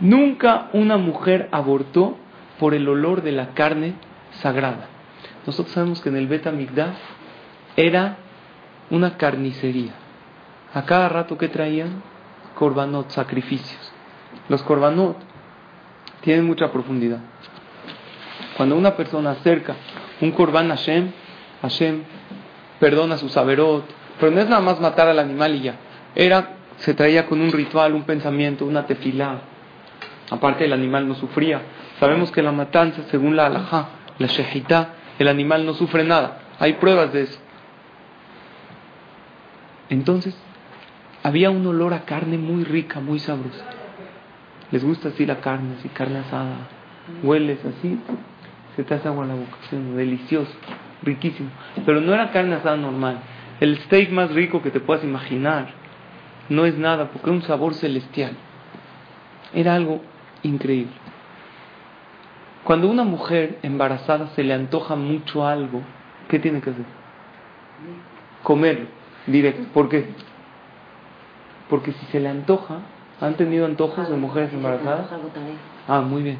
Nunca 0.00 0.70
una 0.72 0.96
mujer 0.96 1.50
abortó 1.52 2.16
por 2.58 2.72
el 2.72 2.88
olor 2.88 3.22
de 3.22 3.32
la 3.32 3.48
carne 3.48 3.94
sagrada. 4.40 4.88
Nosotros 5.46 5.74
sabemos 5.74 6.00
que 6.00 6.08
en 6.08 6.16
el 6.16 6.26
Bet 6.26 6.50
Mikdash 6.50 6.96
era 7.76 8.16
una 8.88 9.18
carnicería. 9.18 9.92
A 10.72 10.86
cada 10.86 11.10
rato 11.10 11.36
que 11.36 11.48
traían 11.48 12.02
korbanot, 12.54 13.10
sacrificios. 13.10 13.92
Los 14.48 14.62
korbanot 14.62 15.18
tienen 16.22 16.46
mucha 16.46 16.72
profundidad. 16.72 17.20
Cuando 18.60 18.76
una 18.76 18.94
persona 18.94 19.30
acerca 19.30 19.74
un 20.20 20.32
korban 20.32 20.70
a 20.70 20.76
Hashem, 20.76 21.10
Hashem 21.62 22.02
perdona 22.78 23.16
su 23.16 23.30
saberot, 23.30 23.86
pero 24.18 24.30
no 24.30 24.38
es 24.38 24.50
nada 24.50 24.60
más 24.60 24.78
matar 24.78 25.08
al 25.08 25.18
animal 25.18 25.54
y 25.54 25.62
ya. 25.62 25.76
Era, 26.14 26.56
se 26.76 26.92
traía 26.92 27.24
con 27.24 27.40
un 27.40 27.52
ritual, 27.52 27.94
un 27.94 28.02
pensamiento, 28.02 28.66
una 28.66 28.84
tefilá, 28.84 29.38
Aparte, 30.30 30.66
el 30.66 30.74
animal 30.74 31.08
no 31.08 31.14
sufría. 31.14 31.62
Sabemos 31.98 32.30
que 32.32 32.42
la 32.42 32.52
matanza, 32.52 33.00
según 33.10 33.34
la 33.34 33.46
halajá, 33.46 33.88
la 34.18 34.26
shehita, 34.26 34.90
el 35.18 35.28
animal 35.28 35.64
no 35.64 35.72
sufre 35.72 36.04
nada. 36.04 36.40
Hay 36.58 36.74
pruebas 36.74 37.14
de 37.14 37.22
eso. 37.22 37.40
Entonces, 39.88 40.36
había 41.22 41.48
un 41.48 41.66
olor 41.66 41.94
a 41.94 42.04
carne 42.04 42.36
muy 42.36 42.64
rica, 42.64 43.00
muy 43.00 43.20
sabrosa. 43.20 43.64
¿Les 44.70 44.84
gusta 44.84 45.08
así 45.08 45.24
la 45.24 45.40
carne, 45.40 45.76
así 45.78 45.88
carne 45.88 46.18
asada? 46.18 46.68
Hueles 47.22 47.58
así, 47.64 47.98
se 48.76 48.84
te 48.84 48.94
hace 48.94 49.08
agua 49.08 49.26
la 49.26 49.34
boca. 49.34 49.56
Delicioso, 49.70 50.52
riquísimo. 51.02 51.50
Pero 51.84 52.00
no 52.00 52.14
era 52.14 52.30
carne 52.30 52.56
asada 52.56 52.76
normal. 52.76 53.18
El 53.60 53.78
steak 53.78 54.10
más 54.10 54.32
rico 54.32 54.62
que 54.62 54.70
te 54.70 54.80
puedas 54.80 55.04
imaginar 55.04 55.68
no 56.48 56.66
es 56.66 56.76
nada, 56.76 57.10
porque 57.10 57.30
es 57.30 57.36
un 57.36 57.42
sabor 57.42 57.74
celestial. 57.74 58.32
Era 59.52 59.74
algo 59.74 60.00
increíble. 60.42 60.92
Cuando 62.64 62.88
una 62.88 63.04
mujer 63.04 63.58
embarazada 63.62 64.28
se 64.28 64.44
le 64.44 64.54
antoja 64.54 64.94
mucho 64.94 65.46
algo, 65.46 65.82
¿qué 66.28 66.38
tiene 66.38 66.60
que 66.60 66.70
hacer? 66.70 66.84
Comerlo, 68.42 68.86
directo. 69.26 69.62
¿Por 69.72 69.88
qué? 69.88 70.06
Porque 71.68 71.92
si 71.92 72.06
se 72.06 72.20
le 72.20 72.28
antoja, 72.28 72.80
¿han 73.20 73.34
tenido 73.34 73.66
antojos 73.66 74.08
de 74.08 74.16
mujeres 74.16 74.52
embarazadas? 74.52 75.06
Ah, 75.88 76.00
muy 76.00 76.22
bien. 76.22 76.38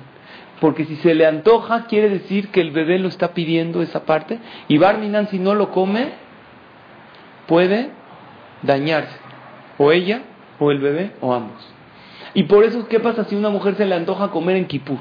Porque 0.60 0.84
si 0.84 0.96
se 0.96 1.14
le 1.14 1.26
antoja, 1.26 1.86
quiere 1.86 2.08
decir 2.10 2.50
que 2.50 2.60
el 2.60 2.70
bebé 2.70 2.98
lo 2.98 3.08
está 3.08 3.32
pidiendo 3.32 3.82
esa 3.82 4.04
parte. 4.04 4.38
Y 4.68 4.78
Barminan, 4.78 5.28
si 5.28 5.38
no 5.38 5.54
lo 5.54 5.70
come, 5.70 6.12
puede 7.46 7.90
dañarse. 8.62 9.16
O 9.78 9.90
ella, 9.92 10.22
o 10.58 10.70
el 10.70 10.78
bebé, 10.78 11.12
o 11.20 11.32
ambos. 11.32 11.66
Y 12.34 12.44
por 12.44 12.64
eso, 12.64 12.86
¿qué 12.88 13.00
pasa 13.00 13.24
si 13.24 13.34
una 13.34 13.48
mujer 13.48 13.74
se 13.76 13.86
le 13.86 13.94
antoja 13.94 14.30
comer 14.30 14.56
en 14.56 14.66
Kippur? 14.66 14.98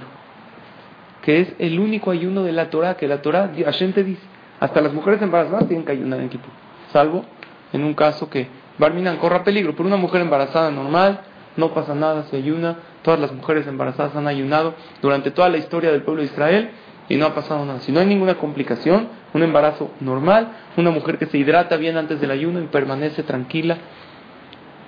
Que 1.22 1.42
es 1.42 1.54
el 1.60 1.80
único 1.80 2.12
ayuno 2.12 2.44
de 2.44 2.54
la 2.54 2.70
Torah, 2.70 2.96
que 2.96 3.08
la 3.08 3.22
Torah, 3.22 3.52
Hashem 3.66 3.92
te 3.92 4.04
dice, 4.04 4.22
hasta 4.60 4.82
las 4.82 4.94
mujeres 4.94 5.22
embarazadas 5.22 5.68
tienen 5.68 5.86
que 5.86 5.92
ayunar 5.92 6.22
en 6.22 6.30
Kippur. 6.30 6.52
Salvo 6.92 7.26
en 7.74 7.84
un 7.84 7.94
caso 7.94 8.30
que 8.30 8.48
Barminan 8.78 9.18
corra 9.18 9.44
peligro. 9.44 9.74
Pero 9.74 9.88
una 9.88 9.98
mujer 9.98 10.22
embarazada 10.22 10.72
normal, 10.72 11.22
no 11.58 11.74
pasa 11.74 11.94
nada, 11.94 12.24
se 12.24 12.38
ayuna. 12.38 12.78
Todas 13.02 13.20
las 13.20 13.32
mujeres 13.32 13.66
embarazadas 13.68 14.16
han 14.16 14.28
ayunado 14.28 14.74
durante 15.02 15.32
toda 15.32 15.50
la 15.50 15.58
historia 15.58 15.92
del 15.92 16.04
pueblo 16.04 16.22
de 16.22 16.28
Israel 16.28 16.72
y 17.08 17.16
no 17.16 17.26
ha 17.26 17.34
pasado 17.34 17.66
nada. 17.66 17.80
Si 17.82 17.92
no 17.92 18.00
hay 18.00 18.06
ninguna 18.06 18.36
complicación, 18.36 19.08
un 19.34 19.44
embarazo 19.44 19.92
normal, 20.00 20.50
una 20.78 20.92
mujer 20.92 21.18
que 21.18 21.26
se 21.26 21.38
hidrata 21.38 21.78
bien 21.78 21.98
antes 21.98 22.22
del 22.22 22.32
ayuno 22.32 22.62
y 22.62 22.68
permanece 22.68 23.24
tranquila, 23.24 23.78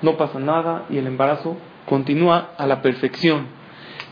no 0.01 0.17
pasa 0.17 0.39
nada 0.39 0.85
y 0.89 0.97
el 0.97 1.07
embarazo 1.07 1.57
continúa 1.85 2.51
a 2.57 2.67
la 2.67 2.81
perfección. 2.81 3.47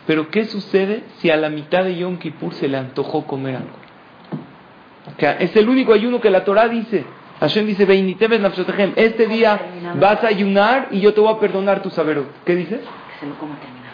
Pero 0.07 0.29
¿qué 0.29 0.45
sucede 0.45 1.03
si 1.17 1.29
a 1.29 1.37
la 1.37 1.49
mitad 1.49 1.83
de 1.83 1.95
Yom 1.97 2.17
Kippur 2.17 2.53
se 2.53 2.67
le 2.67 2.77
antojó 2.77 3.25
comer 3.25 3.57
algo? 3.57 3.89
es 5.39 5.55
el 5.55 5.67
único 5.67 5.93
ayuno 5.93 6.21
que 6.21 6.29
la 6.29 6.43
Torah 6.43 6.67
dice. 6.67 7.05
Hashem 7.39 7.65
dice, 7.67 7.87
este 8.95 9.27
día 9.27 9.59
vas 9.95 10.23
a 10.23 10.27
ayunar 10.27 10.89
y 10.91 10.99
yo 10.99 11.13
te 11.13 11.21
voy 11.21 11.33
a 11.33 11.39
perdonar 11.39 11.81
tu 11.81 11.89
saber. 11.89 12.23
¿Qué 12.45 12.55
dices? 12.55 12.81
Se 13.19 13.25
lo 13.25 13.35
coma 13.35 13.55
terminado. 13.59 13.88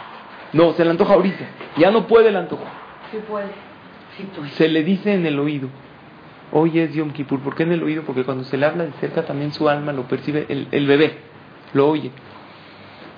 No, 0.54 0.74
se 0.74 0.84
le 0.84 0.92
antoja 0.92 1.14
ahorita. 1.14 1.46
Ya 1.78 1.92
no 1.92 2.08
puede 2.08 2.30
el 2.30 2.36
antojo. 2.36 2.64
Sí 3.12 3.18
puede. 3.28 3.48
Sí 4.18 4.28
puede. 4.36 4.50
Se 4.52 4.68
le 4.68 4.84
dice 4.84 5.14
en 5.14 5.26
el 5.26 5.40
oído. 5.40 5.70
Hoy 6.52 6.80
es 6.80 6.94
Yom 6.94 7.12
Kippur. 7.12 7.40
¿Por 7.42 7.56
qué 7.56 7.64
en 7.64 7.74
el 7.74 7.84
oído? 7.84 8.04
Porque 8.04 8.24
cuando 8.24 8.44
se 8.44 8.58
le 8.58 8.66
habla 8.66 8.86
de 8.86 8.92
cerca 8.94 9.24
también 9.24 9.52
su 9.52 9.68
alma 9.68 9.92
lo 9.92 10.04
percibe, 10.04 10.46
el, 10.50 10.68
el 10.72 10.88
bebé 10.88 11.18
lo 11.74 11.90
oye. 11.90 12.12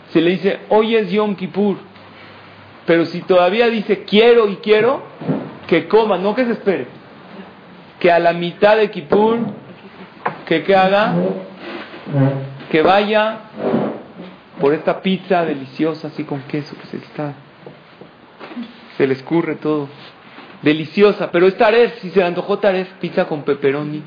Se 0.09 0.21
le 0.21 0.31
dice, 0.31 0.59
hoy 0.69 0.95
es 0.95 1.11
Yom 1.11 1.35
Kippur. 1.35 1.77
Pero 2.85 3.05
si 3.05 3.21
todavía 3.21 3.67
dice 3.67 4.03
quiero 4.03 4.47
y 4.47 4.55
quiero, 4.57 5.03
que 5.67 5.87
coma, 5.87 6.17
no 6.17 6.33
que 6.33 6.45
se 6.45 6.53
espere. 6.53 6.87
Que 7.99 8.11
a 8.11 8.19
la 8.19 8.33
mitad 8.33 8.77
de 8.77 8.89
Kippur 8.89 9.39
que 10.47 10.63
qué 10.63 10.75
haga, 10.75 11.13
que 12.71 12.81
vaya 12.81 13.39
por 14.59 14.73
esta 14.73 15.01
pizza 15.01 15.45
deliciosa 15.45 16.07
así 16.07 16.23
con 16.23 16.41
queso 16.43 16.75
que 16.77 16.87
se 16.87 16.97
está, 16.97 17.33
se 18.97 19.07
le 19.07 19.13
escurre 19.13 19.55
todo, 19.55 19.87
deliciosa, 20.61 21.31
pero 21.31 21.47
es 21.47 21.57
taref, 21.57 21.99
si 21.99 22.09
se 22.09 22.19
le 22.19 22.25
antojó 22.25 22.59
taref, 22.59 22.91
pizza 22.99 23.25
con 23.25 23.43
pepperoni, 23.43 24.03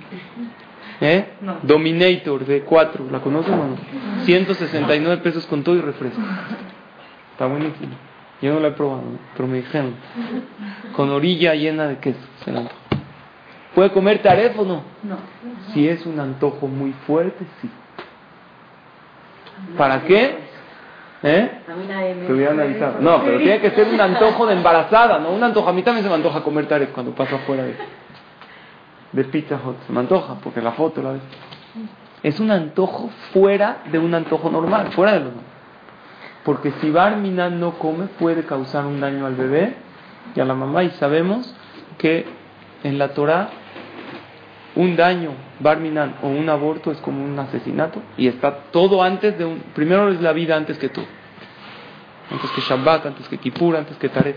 ¿eh? 1.01 1.35
Dominator 1.63 2.45
de 2.45 2.63
4, 2.63 3.07
¿la 3.11 3.21
conocen 3.21 3.55
o 3.55 3.69
no? 3.69 3.77
169 4.25 5.23
pesos 5.23 5.47
con 5.47 5.63
todo 5.63 5.77
y 5.77 5.81
refresco, 5.81 6.21
está 7.33 7.47
buenísimo, 7.47 7.95
yo 8.43 8.55
no 8.55 8.61
la 8.61 8.69
he 8.69 8.73
probado, 8.73 9.03
pero 9.37 9.49
me 9.49 9.59
dijeron, 9.59 9.95
con 10.93 11.11
orilla 11.11 11.55
llena 11.55 11.87
de 11.87 11.99
queso, 11.99 12.21
se 12.45 12.53
la 12.53 12.61
antojó. 12.61 12.81
¿Puede 13.75 13.93
comer 13.93 14.21
taref 14.21 14.59
o 14.59 14.65
no? 14.65 14.83
No. 15.05 15.17
Si 15.73 15.87
es 15.87 16.05
un 16.05 16.19
antojo 16.19 16.67
muy 16.67 16.93
fuerte, 17.07 17.45
sí. 17.63 17.71
¿Para 19.77 20.03
qué? 20.03 20.51
¿Eh? 21.23 21.51
Te 22.27 22.33
hubieran 22.33 22.61
avisado. 22.61 22.97
No, 23.01 23.23
pero 23.23 23.39
tiene 23.39 23.61
que 23.61 23.71
ser 23.71 23.89
un 23.89 24.01
antojo 24.01 24.47
de 24.47 24.55
embarazada, 24.55 25.19
no 25.19 25.31
un 25.31 25.43
antojo. 25.43 25.69
A 25.69 25.73
mí 25.73 25.83
también 25.83 26.03
se 26.03 26.09
me 26.09 26.17
antoja 26.17 26.43
comer 26.43 26.67
taref 26.67 26.91
cuando 26.91 27.15
paso 27.15 27.37
afuera 27.37 27.65
de, 27.65 27.77
de 29.13 29.25
Pizza 29.25 29.57
Hut. 29.57 29.77
Se 29.87 29.93
me 29.93 30.01
antoja, 30.01 30.37
porque 30.43 30.63
la 30.63 30.73
foto 30.73 31.03
la 31.03 31.13
ves. 31.13 31.23
Es 32.23 32.41
un 32.41 32.51
antojo 32.51 33.11
fuera 33.33 33.79
de 33.91 33.99
un 33.99 34.15
antojo 34.15 34.51
normal, 34.51 34.93
fuera 34.93 35.13
de 35.13 35.19
lo 35.21 35.25
normal. 35.27 35.45
Porque 36.45 36.73
si 36.81 36.91
Barmina 36.91 37.51
no 37.51 37.73
come, 37.73 38.07
puede 38.19 38.45
causar 38.45 38.87
un 38.87 39.01
daño 39.01 39.27
al 39.27 39.35
bebé 39.35 39.75
y 40.35 40.41
a 40.41 40.45
la 40.45 40.55
mamá. 40.55 40.85
Y 40.85 40.91
sabemos 40.93 41.55
que 41.99 42.27
en 42.83 42.99
la 42.99 43.09
Torah 43.09 43.51
un 44.75 44.97
daño, 44.97 45.33
barminan 45.61 46.17
o 46.23 46.29
un 46.29 46.49
aborto 46.49 46.91
es 46.91 46.99
como 46.99 47.23
un 47.25 47.39
asesinato 47.39 48.03
y 48.17 48.27
está 48.27 48.65
todo 48.71 49.03
antes 49.03 49.39
de 49.39 49.45
un... 49.45 49.63
Primero 49.75 50.09
es 50.09 50.21
la 50.21 50.33
vida 50.33 50.57
antes 50.57 50.79
que 50.79 50.89
todo. 50.89 51.05
Antes 52.31 52.51
que 52.51 52.61
Shabbat, 52.63 53.07
antes 53.07 53.29
que 53.29 53.39
Kippur, 53.39 53.77
antes 53.77 53.97
que 53.99 54.09
Taret. 54.09 54.37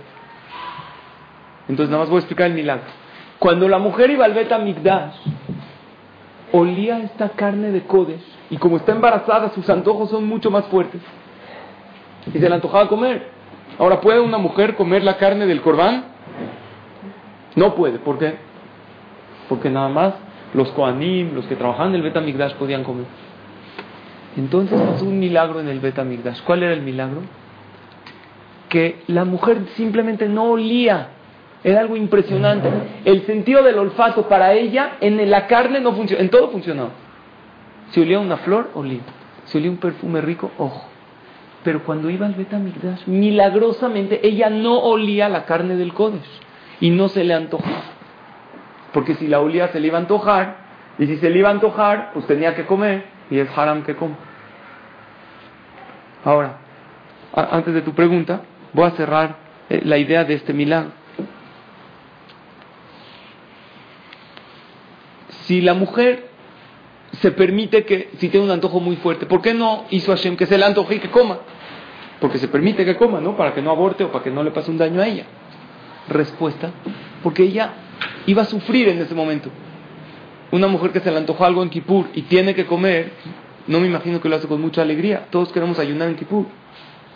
Entonces 1.67 1.89
nada 1.89 2.03
más 2.03 2.09
voy 2.09 2.17
a 2.17 2.19
explicar 2.19 2.47
el 2.47 2.53
milagro. 2.53 2.85
Cuando 3.39 3.67
la 3.67 3.79
mujer 3.79 4.09
iba 4.09 4.25
al 4.25 4.33
Beta 4.33 4.57
Migdash, 4.57 5.15
olía 6.51 6.99
esta 6.99 7.29
carne 7.29 7.71
de 7.71 7.83
Kodesh 7.83 8.23
y 8.49 8.57
como 8.57 8.77
está 8.77 8.91
embarazada, 8.91 9.49
sus 9.49 9.69
antojos 9.69 10.09
son 10.09 10.25
mucho 10.25 10.51
más 10.51 10.65
fuertes. 10.65 11.01
Y 12.27 12.39
se 12.39 12.47
le 12.47 12.55
antojaba 12.55 12.87
comer. 12.87 13.31
Ahora, 13.79 13.99
¿puede 14.01 14.19
una 14.19 14.37
mujer 14.37 14.75
comer 14.75 15.03
la 15.03 15.17
carne 15.17 15.45
del 15.45 15.61
corbán? 15.61 16.05
No 17.55 17.75
puede, 17.75 17.99
¿por 17.99 18.17
qué? 18.17 18.35
Porque 19.49 19.69
nada 19.69 19.89
más 19.89 20.13
los 20.53 20.69
Koanim, 20.69 21.33
los 21.33 21.45
que 21.45 21.55
trabajaban 21.55 21.89
en 21.89 21.95
el 21.95 22.01
Betamigdash 22.03 22.53
podían 22.53 22.83
comer. 22.83 23.05
Entonces 24.37 24.79
pasó 24.81 25.05
un 25.05 25.19
milagro 25.19 25.59
en 25.59 25.67
el 25.67 25.79
Betamigdash. 25.79 26.41
¿Cuál 26.43 26.63
era 26.63 26.73
el 26.73 26.81
milagro? 26.81 27.21
Que 28.69 29.03
la 29.07 29.25
mujer 29.25 29.59
simplemente 29.75 30.27
no 30.27 30.45
olía. 30.45 31.09
Era 31.63 31.79
algo 31.79 31.95
impresionante. 31.95 32.69
El 33.05 33.25
sentido 33.25 33.63
del 33.63 33.77
olfato 33.77 34.27
para 34.27 34.53
ella 34.53 34.97
en 35.01 35.29
la 35.29 35.47
carne 35.47 35.79
no 35.79 35.93
funcionaba, 35.93 36.23
en 36.23 36.29
todo 36.29 36.49
funcionaba. 36.49 36.89
Si 37.91 38.01
olía 38.01 38.19
una 38.19 38.37
flor, 38.37 38.71
olía. 38.73 39.01
Si 39.45 39.57
olía 39.57 39.69
un 39.69 39.77
perfume 39.77 40.21
rico, 40.21 40.51
ojo. 40.57 40.87
Pero 41.63 41.83
cuando 41.83 42.09
iba 42.09 42.25
al 42.25 42.33
Betamigdash, 42.33 43.07
milagrosamente 43.07 44.27
ella 44.27 44.49
no 44.49 44.79
olía 44.79 45.29
la 45.29 45.45
carne 45.45 45.75
del 45.75 45.93
Kodesh 45.93 46.21
y 46.81 46.89
no 46.89 47.07
se 47.07 47.23
le 47.23 47.33
antojaba. 47.33 47.83
Porque 48.93 49.15
si 49.15 49.27
la 49.27 49.39
olía 49.39 49.69
se 49.69 49.79
le 49.79 49.87
iba 49.87 49.97
a 49.97 50.01
antojar, 50.01 50.57
y 50.99 51.07
si 51.07 51.17
se 51.17 51.29
le 51.29 51.39
iba 51.39 51.49
a 51.49 51.51
antojar, 51.51 52.11
pues 52.13 52.27
tenía 52.27 52.55
que 52.55 52.65
comer, 52.65 53.05
y 53.29 53.39
es 53.39 53.49
haram 53.57 53.83
que 53.83 53.95
come. 53.95 54.15
Ahora, 56.23 56.57
antes 57.33 57.73
de 57.73 57.81
tu 57.81 57.93
pregunta, 57.93 58.41
voy 58.71 58.85
a 58.85 58.91
cerrar 58.91 59.35
eh, 59.69 59.81
la 59.83 59.97
idea 59.97 60.23
de 60.23 60.35
este 60.35 60.53
milagro. 60.53 60.91
Si 65.45 65.59
la 65.59 65.73
mujer 65.73 66.29
se 67.19 67.31
permite 67.31 67.83
que, 67.85 68.11
si 68.17 68.29
tiene 68.29 68.45
un 68.45 68.51
antojo 68.51 68.79
muy 68.79 68.95
fuerte, 68.97 69.25
¿por 69.25 69.41
qué 69.41 69.53
no 69.53 69.85
hizo 69.89 70.11
Hashem 70.11 70.37
que 70.37 70.45
se 70.45 70.57
le 70.57 70.65
antoje 70.65 70.95
y 70.95 70.99
que 70.99 71.09
coma? 71.09 71.39
Porque 72.21 72.37
se 72.37 72.47
permite 72.47 72.85
que 72.85 72.95
coma, 72.95 73.19
¿no? 73.19 73.35
Para 73.35 73.53
que 73.53 73.61
no 73.61 73.71
aborte 73.71 74.05
o 74.05 74.11
para 74.11 74.23
que 74.23 74.31
no 74.31 74.43
le 74.43 74.51
pase 74.51 74.71
un 74.71 74.77
daño 74.77 75.01
a 75.01 75.07
ella. 75.07 75.25
Respuesta, 76.07 76.71
porque 77.21 77.43
ella 77.43 77.73
iba 78.25 78.41
a 78.41 78.45
sufrir 78.45 78.89
en 78.89 78.99
ese 78.99 79.15
momento. 79.15 79.49
Una 80.51 80.67
mujer 80.67 80.91
que 80.91 80.99
se 80.99 81.09
le 81.11 81.17
antojó 81.17 81.45
algo 81.45 81.63
en 81.63 81.69
Kippur 81.69 82.07
y 82.13 82.23
tiene 82.23 82.53
que 82.53 82.65
comer, 82.65 83.11
no 83.67 83.79
me 83.79 83.87
imagino 83.87 84.21
que 84.21 84.29
lo 84.29 84.35
hace 84.35 84.47
con 84.47 84.61
mucha 84.61 84.81
alegría. 84.81 85.25
Todos 85.29 85.51
queremos 85.51 85.79
ayunar 85.79 86.09
en 86.09 86.15
Kippur. 86.15 86.45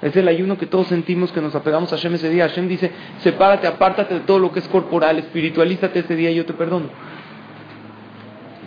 Es 0.02 0.16
el 0.16 0.28
ayuno 0.28 0.58
que 0.58 0.68
todos 0.68 0.88
sentimos 0.88 1.32
que 1.32 1.42
nos 1.42 1.56
apegamos 1.56 1.92
a 1.92 1.98
Hashem 1.98 2.14
ese 2.16 2.30
día. 2.30 2.48
Hashem 2.48 2.68
dice, 2.68 2.92
sepárate, 3.20 3.68
apártate 3.68 4.14
de 4.14 4.20
todo 4.22 4.40
lo 4.40 4.52
que 4.52 4.60
es 4.60 4.68
corporal, 4.68 5.18
espiritualízate 5.18 6.00
ese 6.00 6.16
día 6.16 6.30
y 6.32 6.36
yo 6.36 6.46
te 6.46 6.54
perdono. 6.54 6.88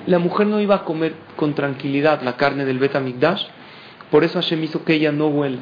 La 0.07 0.19
mujer 0.19 0.47
no 0.47 0.61
iba 0.61 0.75
a 0.75 0.85
comer 0.85 1.15
con 1.37 1.55
tranquilidad 1.55 2.23
la 2.23 2.37
carne 2.37 2.65
del 2.65 2.79
Betamigdash, 2.79 3.45
por 4.11 4.25
eso 4.25 4.41
Hashem 4.41 4.65
hizo 4.65 4.85
que 4.85 4.95
ella 4.95 5.13
no 5.13 5.29
huela. 5.29 5.59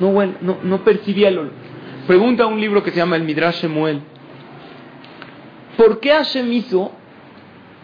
No 0.00 0.08
huela, 0.08 0.34
no, 0.42 0.58
no 0.62 0.84
percibía 0.84 1.28
el 1.28 1.38
olor. 1.38 1.52
Pregunta 2.06 2.46
un 2.46 2.60
libro 2.60 2.82
que 2.82 2.90
se 2.90 2.98
llama 2.98 3.16
El 3.16 3.22
Midrash 3.22 3.62
Shemuel. 3.62 4.02
¿Por 5.76 6.00
qué 6.00 6.10
Hashem 6.10 6.52
hizo 6.52 6.92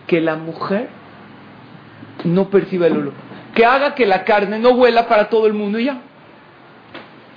que 0.06 0.20
la 0.20 0.37
mujer 0.37 0.88
no 2.25 2.49
perciba 2.49 2.87
el 2.87 2.96
olor? 2.96 3.12
Que 3.54 3.66
haga 3.66 3.94
que 3.94 4.06
la 4.06 4.25
carne 4.25 4.58
no 4.58 4.70
huela 4.70 5.08
para 5.08 5.28
todo 5.28 5.46
el 5.46 5.52
mundo 5.52 5.78
y 5.78 5.84
ya. 5.84 6.00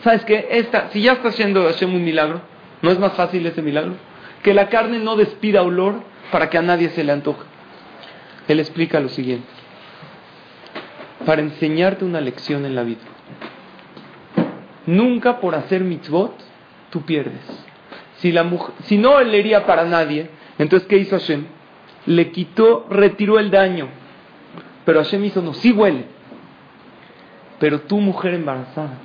¿Sabes 0.03 0.23
qué? 0.23 0.47
Esta, 0.51 0.89
si 0.91 1.01
ya 1.01 1.13
está 1.13 1.29
haciendo 1.29 1.63
Hashem 1.63 1.93
un 1.93 2.03
milagro, 2.03 2.41
¿no 2.81 2.91
es 2.91 2.99
más 2.99 3.13
fácil 3.13 3.45
ese 3.45 3.61
milagro? 3.61 3.95
Que 4.43 4.53
la 4.53 4.69
carne 4.69 4.99
no 4.99 5.15
despida 5.15 5.63
olor 5.63 6.01
para 6.31 6.49
que 6.49 6.57
a 6.57 6.61
nadie 6.61 6.89
se 6.89 7.03
le 7.03 7.11
antoje. 7.11 7.43
Él 8.47 8.59
explica 8.59 8.99
lo 8.99 9.09
siguiente. 9.09 9.47
Para 11.25 11.41
enseñarte 11.41 12.05
una 12.05 12.21
lección 12.21 12.65
en 12.65 12.75
la 12.75 12.83
vida. 12.83 13.01
Nunca 14.85 15.39
por 15.39 15.55
hacer 15.55 15.83
mitzvot 15.83 16.35
tú 16.91 17.01
pierdes. 17.01 17.41
Si, 18.17 18.31
la 18.31 18.43
mujer, 18.43 18.75
si 18.83 18.97
no 18.97 19.19
leería 19.21 19.65
para 19.65 19.85
nadie, 19.85 20.29
entonces 20.57 20.87
¿qué 20.87 20.97
hizo 20.97 21.17
Hashem? 21.17 21.45
Le 22.05 22.31
quitó, 22.31 22.87
retiró 22.89 23.39
el 23.39 23.51
daño. 23.51 23.89
Pero 24.85 24.99
Hashem 24.99 25.25
hizo, 25.25 25.41
no, 25.41 25.53
sí 25.53 25.71
huele. 25.71 26.05
Pero 27.59 27.81
tú, 27.81 27.99
mujer 27.99 28.33
embarazada, 28.33 28.99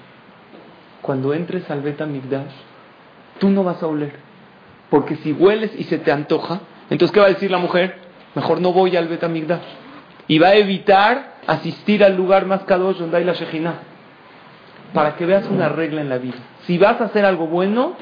cuando 1.01 1.33
entres 1.33 1.71
al 1.71 1.81
Beta 1.81 2.07
Migdash, 2.07 2.53
tú 3.39 3.49
no 3.49 3.65
vas 3.65 3.83
a 3.83 3.87
oler. 3.87 4.15
Porque 4.91 5.17
si 5.17 5.33
hueles 5.33 5.73
y 5.79 5.85
se 5.85 5.99
te 5.99 6.13
antoja, 6.13 6.61
entonces 6.91 7.13
¿qué 7.13 7.21
va 7.21 7.27
a 7.27 7.31
decir 7.31 7.51
la 7.51 7.59
mujer? 7.59 7.97
Mejor 8.35 8.61
no 8.61 8.73
voy 8.73 8.97
al 8.97 9.09
Beta. 9.09 9.31
Y 10.29 10.39
va 10.39 10.49
a 10.49 10.55
evitar 10.55 11.37
asistir 11.47 12.05
al 12.05 12.17
lugar 12.17 12.47
más 12.47 12.65
kadosh 12.65 12.99
donde 12.99 13.17
hay 13.17 13.25
la 13.25 13.33
Shejina. 13.33 13.75
Para 14.93 15.17
que 15.17 15.25
veas 15.25 15.49
una 15.49 15.69
regla 15.69 16.01
en 16.01 16.09
la 16.09 16.19
vida. 16.19 16.39
Si 16.67 16.77
vas 16.77 17.01
a 17.01 17.05
hacer 17.05 17.25
algo 17.25 17.47
bueno, 17.47 17.95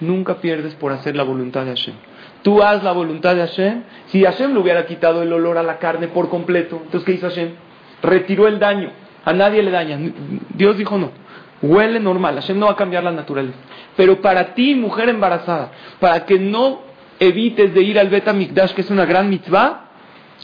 nunca 0.00 0.36
pierdes 0.36 0.74
por 0.74 0.92
hacer 0.92 1.14
la 1.14 1.22
voluntad 1.22 1.64
de 1.64 1.70
Hashem. 1.70 1.94
Tú 2.44 2.62
haz 2.62 2.84
la 2.84 2.92
voluntad 2.92 3.34
de 3.34 3.40
Hashem. 3.40 3.84
Si 4.08 4.22
Hashem 4.22 4.52
le 4.52 4.60
hubiera 4.60 4.84
quitado 4.84 5.22
el 5.22 5.32
olor 5.32 5.56
a 5.56 5.62
la 5.62 5.78
carne 5.78 6.08
por 6.08 6.28
completo, 6.28 6.76
entonces 6.84 7.04
¿qué 7.04 7.12
hizo 7.12 7.26
Hashem? 7.26 7.52
Retiró 8.02 8.46
el 8.46 8.58
daño. 8.58 8.90
A 9.24 9.32
nadie 9.32 9.62
le 9.62 9.70
daña. 9.70 9.98
Dios 10.50 10.76
dijo 10.76 10.98
no. 10.98 11.10
Huele 11.62 11.98
normal, 12.00 12.34
Hashem 12.34 12.58
no 12.58 12.66
va 12.66 12.72
a 12.72 12.76
cambiar 12.76 13.02
la 13.02 13.12
naturaleza. 13.12 13.56
Pero 13.96 14.20
para 14.20 14.52
ti, 14.52 14.74
mujer 14.74 15.08
embarazada, 15.08 15.70
para 15.98 16.26
que 16.26 16.38
no 16.38 16.82
evites 17.18 17.72
de 17.72 17.80
ir 17.80 17.98
al 17.98 18.10
Beta 18.10 18.34
Mikdash, 18.34 18.74
que 18.74 18.82
es 18.82 18.90
una 18.90 19.06
gran 19.06 19.30
mitzvah, 19.30 19.86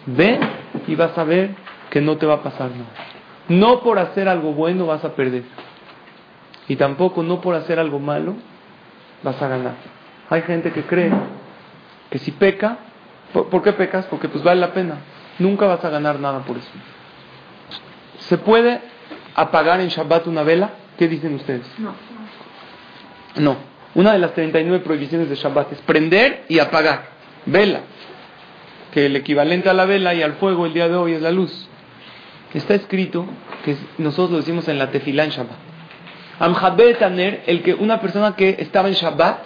ve 0.07 0.41
y 0.87 0.95
vas 0.95 1.19
a 1.19 1.25
ver 1.25 1.51
que 1.91 2.01
no 2.01 2.17
te 2.17 2.25
va 2.25 2.35
a 2.35 2.43
pasar 2.43 2.71
nada. 2.71 2.89
No 3.49 3.81
por 3.81 3.99
hacer 3.99 4.27
algo 4.27 4.55
bueno 4.55 4.87
vas 4.87 5.05
a 5.05 5.15
perder. 5.15 5.43
Y 6.67 6.77
tampoco 6.77 7.23
no 7.23 7.43
por 7.43 7.55
hacer 7.57 7.79
algo 7.79 7.99
malo 7.99 8.37
vas 9.23 9.43
a 9.43 9.49
ganar. 9.49 9.75
Hay 10.31 10.41
gente 10.43 10.73
que 10.73 10.85
cree 10.85 11.11
que 12.11 12.19
si 12.19 12.33
peca, 12.33 12.79
¿por, 13.33 13.63
qué 13.63 13.73
pecas? 13.73 14.07
Porque 14.07 14.29
pues 14.29 14.43
vale 14.43 14.61
la 14.61 14.75
pena. 14.75 14.97
Nunca 15.39 15.67
vas 15.67 15.85
a 15.85 15.91
ganar 15.91 16.19
nada 16.19 16.41
por 16.41 16.57
eso. 16.59 16.69
¿Se 18.19 18.37
puede 18.37 18.81
apagar 19.35 19.81
en 19.81 19.89
Shabbat 19.89 20.27
una 20.27 20.43
vela? 20.43 20.71
¿Qué 20.99 21.09
dicen 21.09 21.35
ustedes? 21.35 21.67
No. 21.79 21.95
No. 23.37 23.57
Una 23.95 24.13
de 24.13 24.19
las 24.19 24.35
39 24.35 24.85
prohibiciones 24.85 25.29
de 25.29 25.37
Shabbat 25.37 25.73
es 25.73 25.81
prender 25.83 26.45
y 26.49 26.59
apagar. 26.59 27.09
Vela. 27.47 27.81
Que 28.93 29.07
el 29.07 29.17
equivalente 29.17 29.71
a 29.71 29.73
la 29.73 29.85
vela 29.85 30.13
y 30.15 30.23
al 30.23 30.35
fuego 30.35 30.67
el 30.67 30.75
día 30.75 30.89
de 30.89 30.97
hoy 30.97 31.15
es 31.15 31.23
la 31.23 31.31
luz. 31.31 31.69
Está 32.53 32.75
escrito 32.75 33.27
que 33.65 33.77
nosotros 33.99 34.31
lo 34.33 34.37
decimos 34.39 34.67
en 34.69 34.79
la 34.79 34.91
tefilá 34.91 35.25
en 35.25 35.31
Shabbat. 35.31 35.57
Amjabet 36.41 36.99
Taner, 36.99 37.45
el 37.47 37.63
que 37.63 37.75
una 37.75 38.01
persona 38.01 38.35
que 38.35 38.57
estaba 38.59 38.89
en 38.89 38.95
Shabbat, 38.95 39.39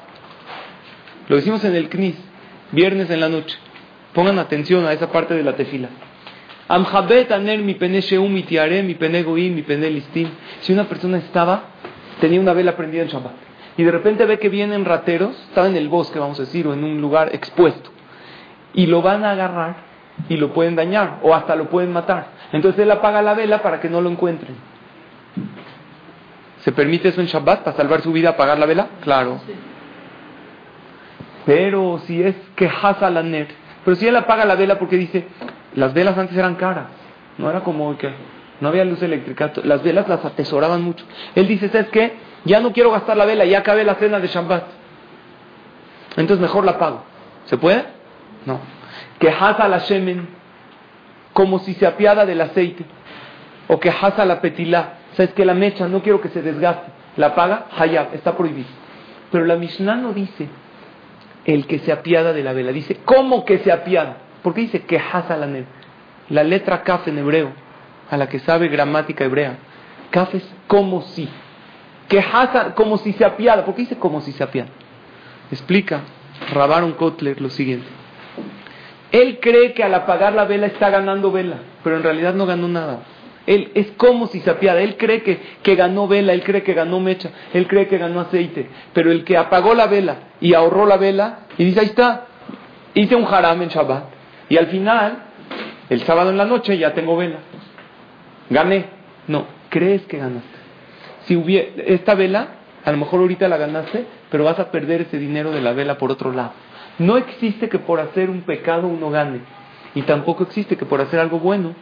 lo 1.28 1.36
decimos 1.36 1.64
en 1.64 1.74
el 1.74 1.88
Knis, 1.88 2.16
viernes 2.72 3.10
en 3.10 3.20
la 3.20 3.28
noche. 3.28 3.56
Pongan 4.12 4.38
atención 4.38 4.86
a 4.86 4.92
esa 4.92 5.10
parte 5.10 5.34
de 5.34 5.42
la 5.42 5.56
tefila. 5.56 5.88
Amjabet 6.68 7.30
aner 7.30 7.58
mi 7.58 7.74
pene 7.74 8.00
mi 8.28 8.42
tiare, 8.42 8.82
mi 8.82 8.94
pene 8.94 9.22
mi 9.22 9.62
pene. 9.62 10.02
Si 10.60 10.72
una 10.72 10.84
persona 10.84 11.18
estaba, 11.18 11.64
tenía 12.20 12.40
una 12.40 12.54
vela 12.54 12.76
prendida 12.76 13.02
en 13.02 13.08
Shabbat, 13.08 13.32
y 13.76 13.82
de 13.82 13.90
repente 13.90 14.24
ve 14.24 14.38
que 14.38 14.48
vienen 14.48 14.84
rateros, 14.84 15.36
estaba 15.48 15.66
en 15.66 15.76
el 15.76 15.88
bosque, 15.88 16.18
vamos 16.18 16.38
a 16.38 16.44
decir, 16.44 16.66
o 16.66 16.72
en 16.72 16.84
un 16.84 17.00
lugar 17.00 17.34
expuesto, 17.34 17.90
y 18.72 18.86
lo 18.86 19.02
van 19.02 19.24
a 19.24 19.32
agarrar 19.32 19.76
y 20.28 20.36
lo 20.36 20.54
pueden 20.54 20.76
dañar, 20.76 21.18
o 21.22 21.34
hasta 21.34 21.56
lo 21.56 21.68
pueden 21.68 21.92
matar. 21.92 22.28
Entonces 22.52 22.80
él 22.80 22.90
apaga 22.90 23.20
la 23.20 23.34
vela 23.34 23.62
para 23.62 23.80
que 23.80 23.90
no 23.90 24.00
lo 24.00 24.08
encuentren. 24.08 24.54
¿Se 26.60 26.72
permite 26.72 27.08
eso 27.08 27.20
en 27.20 27.26
Shabbat 27.26 27.62
para 27.62 27.76
salvar 27.76 28.00
su 28.00 28.10
vida, 28.12 28.30
apagar 28.30 28.58
la 28.58 28.64
vela? 28.64 28.88
Claro. 29.02 29.40
Pero 31.46 32.00
si 32.06 32.22
es 32.22 32.34
que 32.56 32.70
la 33.00 33.22
net, 33.22 33.48
pero 33.84 33.96
si 33.96 34.06
él 34.06 34.16
apaga 34.16 34.44
la 34.44 34.54
vela 34.54 34.78
porque 34.78 34.96
dice, 34.96 35.26
las 35.74 35.92
velas 35.92 36.16
antes 36.16 36.36
eran 36.36 36.54
caras, 36.54 36.86
no 37.36 37.50
era 37.50 37.60
como 37.60 37.96
que 37.98 38.10
no 38.60 38.68
había 38.68 38.84
luz 38.84 39.02
eléctrica, 39.02 39.52
las 39.64 39.82
velas 39.82 40.08
las 40.08 40.24
atesoraban 40.24 40.82
mucho. 40.82 41.04
Él 41.34 41.46
dice, 41.46 41.68
¿sabes 41.68 41.88
qué? 41.88 42.14
Ya 42.44 42.60
no 42.60 42.72
quiero 42.72 42.90
gastar 42.90 43.16
la 43.16 43.26
vela, 43.26 43.44
ya 43.44 43.58
acabé 43.58 43.84
la 43.84 43.96
cena 43.96 44.20
de 44.20 44.28
Shabbat. 44.28 44.64
Entonces 46.16 46.40
mejor 46.40 46.64
la 46.64 46.78
pago. 46.78 47.04
¿Se 47.46 47.58
puede? 47.58 47.84
No. 48.46 48.60
Que 49.18 49.28
hasa 49.28 49.68
la 49.68 49.78
shemen, 49.78 50.28
como 51.32 51.58
si 51.58 51.74
se 51.74 51.86
apiada 51.86 52.24
del 52.24 52.40
aceite. 52.40 52.84
O 53.68 53.80
que 53.80 53.90
hasa 53.90 54.24
la 54.24 54.40
petilá. 54.40 54.98
¿Sabes 55.14 55.32
que 55.32 55.44
La 55.44 55.54
mecha, 55.54 55.88
no 55.88 56.02
quiero 56.02 56.20
que 56.20 56.28
se 56.28 56.42
desgaste. 56.42 56.90
La 57.16 57.34
paga, 57.34 57.66
hayab, 57.76 58.14
está 58.14 58.36
prohibido. 58.36 58.68
Pero 59.30 59.44
la 59.44 59.56
Mishnah 59.56 59.96
no 59.96 60.12
dice 60.12 60.48
el 61.44 61.66
que 61.66 61.78
se 61.80 61.92
apiada 61.92 62.32
de 62.32 62.42
la 62.42 62.52
vela. 62.52 62.72
Dice, 62.72 62.98
¿cómo 63.04 63.44
que 63.44 63.58
se 63.58 63.72
apiada? 63.72 64.18
¿Por 64.42 64.54
qué 64.54 64.62
dice 64.62 64.82
que 64.82 64.98
la 64.98 65.48
La 66.28 66.44
letra 66.44 66.82
kaf 66.82 67.08
en 67.08 67.18
hebreo, 67.18 67.52
a 68.10 68.16
la 68.16 68.28
que 68.28 68.38
sabe 68.40 68.68
gramática 68.68 69.24
hebrea, 69.24 69.58
kaf 70.10 70.34
es 70.34 70.46
como 70.66 71.02
si. 71.02 71.28
Que 72.08 72.22
como 72.74 72.98
si 72.98 73.12
se 73.12 73.24
apiada. 73.24 73.64
¿Por 73.64 73.74
qué 73.74 73.82
dice 73.82 73.96
como 73.96 74.20
si 74.20 74.32
se 74.32 74.42
apiada? 74.42 74.70
Explica 75.50 76.02
Rabaron 76.52 76.92
Kotler 76.92 77.40
lo 77.40 77.50
siguiente. 77.50 77.86
Él 79.12 79.38
cree 79.40 79.74
que 79.74 79.84
al 79.84 79.94
apagar 79.94 80.32
la 80.32 80.44
vela 80.44 80.66
está 80.66 80.90
ganando 80.90 81.30
vela, 81.30 81.58
pero 81.84 81.96
en 81.96 82.02
realidad 82.02 82.34
no 82.34 82.46
ganó 82.46 82.66
nada. 82.68 83.00
Él 83.46 83.70
es 83.74 83.90
como 83.92 84.26
si 84.26 84.40
se 84.40 84.50
apiada. 84.50 84.80
Él 84.80 84.96
cree 84.96 85.22
que, 85.22 85.38
que, 85.62 85.74
ganó 85.74 86.08
vela, 86.08 86.32
él 86.32 86.42
cree 86.42 86.62
que 86.62 86.74
ganó 86.74 87.00
mecha, 87.00 87.30
él 87.52 87.66
cree 87.66 87.88
que 87.88 87.98
ganó 87.98 88.20
aceite. 88.20 88.68
Pero 88.92 89.10
el 89.10 89.24
que 89.24 89.36
apagó 89.36 89.74
la 89.74 89.86
vela 89.86 90.16
y 90.40 90.54
ahorró 90.54 90.86
la 90.86 90.96
vela 90.96 91.40
y 91.58 91.64
dice, 91.64 91.80
ahí 91.80 91.86
está, 91.86 92.26
hice 92.94 93.14
un 93.14 93.26
haram 93.26 93.60
en 93.62 93.68
Shabbat. 93.68 94.04
Y 94.48 94.56
al 94.56 94.66
final, 94.68 95.24
el 95.90 96.02
sábado 96.02 96.30
en 96.30 96.36
la 96.36 96.44
noche 96.44 96.78
ya 96.78 96.94
tengo 96.94 97.16
vela. 97.16 97.38
Gané. 98.50 98.86
No, 99.26 99.46
crees 99.70 100.02
que 100.02 100.18
ganaste. 100.18 100.48
Si 101.26 101.36
hubiera, 101.36 101.68
esta 101.86 102.14
vela, 102.14 102.48
a 102.84 102.92
lo 102.92 102.98
mejor 102.98 103.20
ahorita 103.20 103.48
la 103.48 103.56
ganaste, 103.56 104.04
pero 104.30 104.44
vas 104.44 104.58
a 104.58 104.70
perder 104.70 105.02
ese 105.02 105.18
dinero 105.18 105.50
de 105.50 105.62
la 105.62 105.72
vela 105.72 105.96
por 105.96 106.10
otro 106.10 106.32
lado. 106.32 106.52
No 106.98 107.16
existe 107.16 107.68
que 107.68 107.78
por 107.78 108.00
hacer 108.00 108.30
un 108.30 108.42
pecado 108.42 108.86
uno 108.86 109.10
gane. 109.10 109.40
Y 109.94 110.02
tampoco 110.02 110.44
existe 110.44 110.76
que 110.76 110.84
por 110.84 111.00
hacer 111.00 111.20
algo 111.20 111.38
bueno 111.38 111.74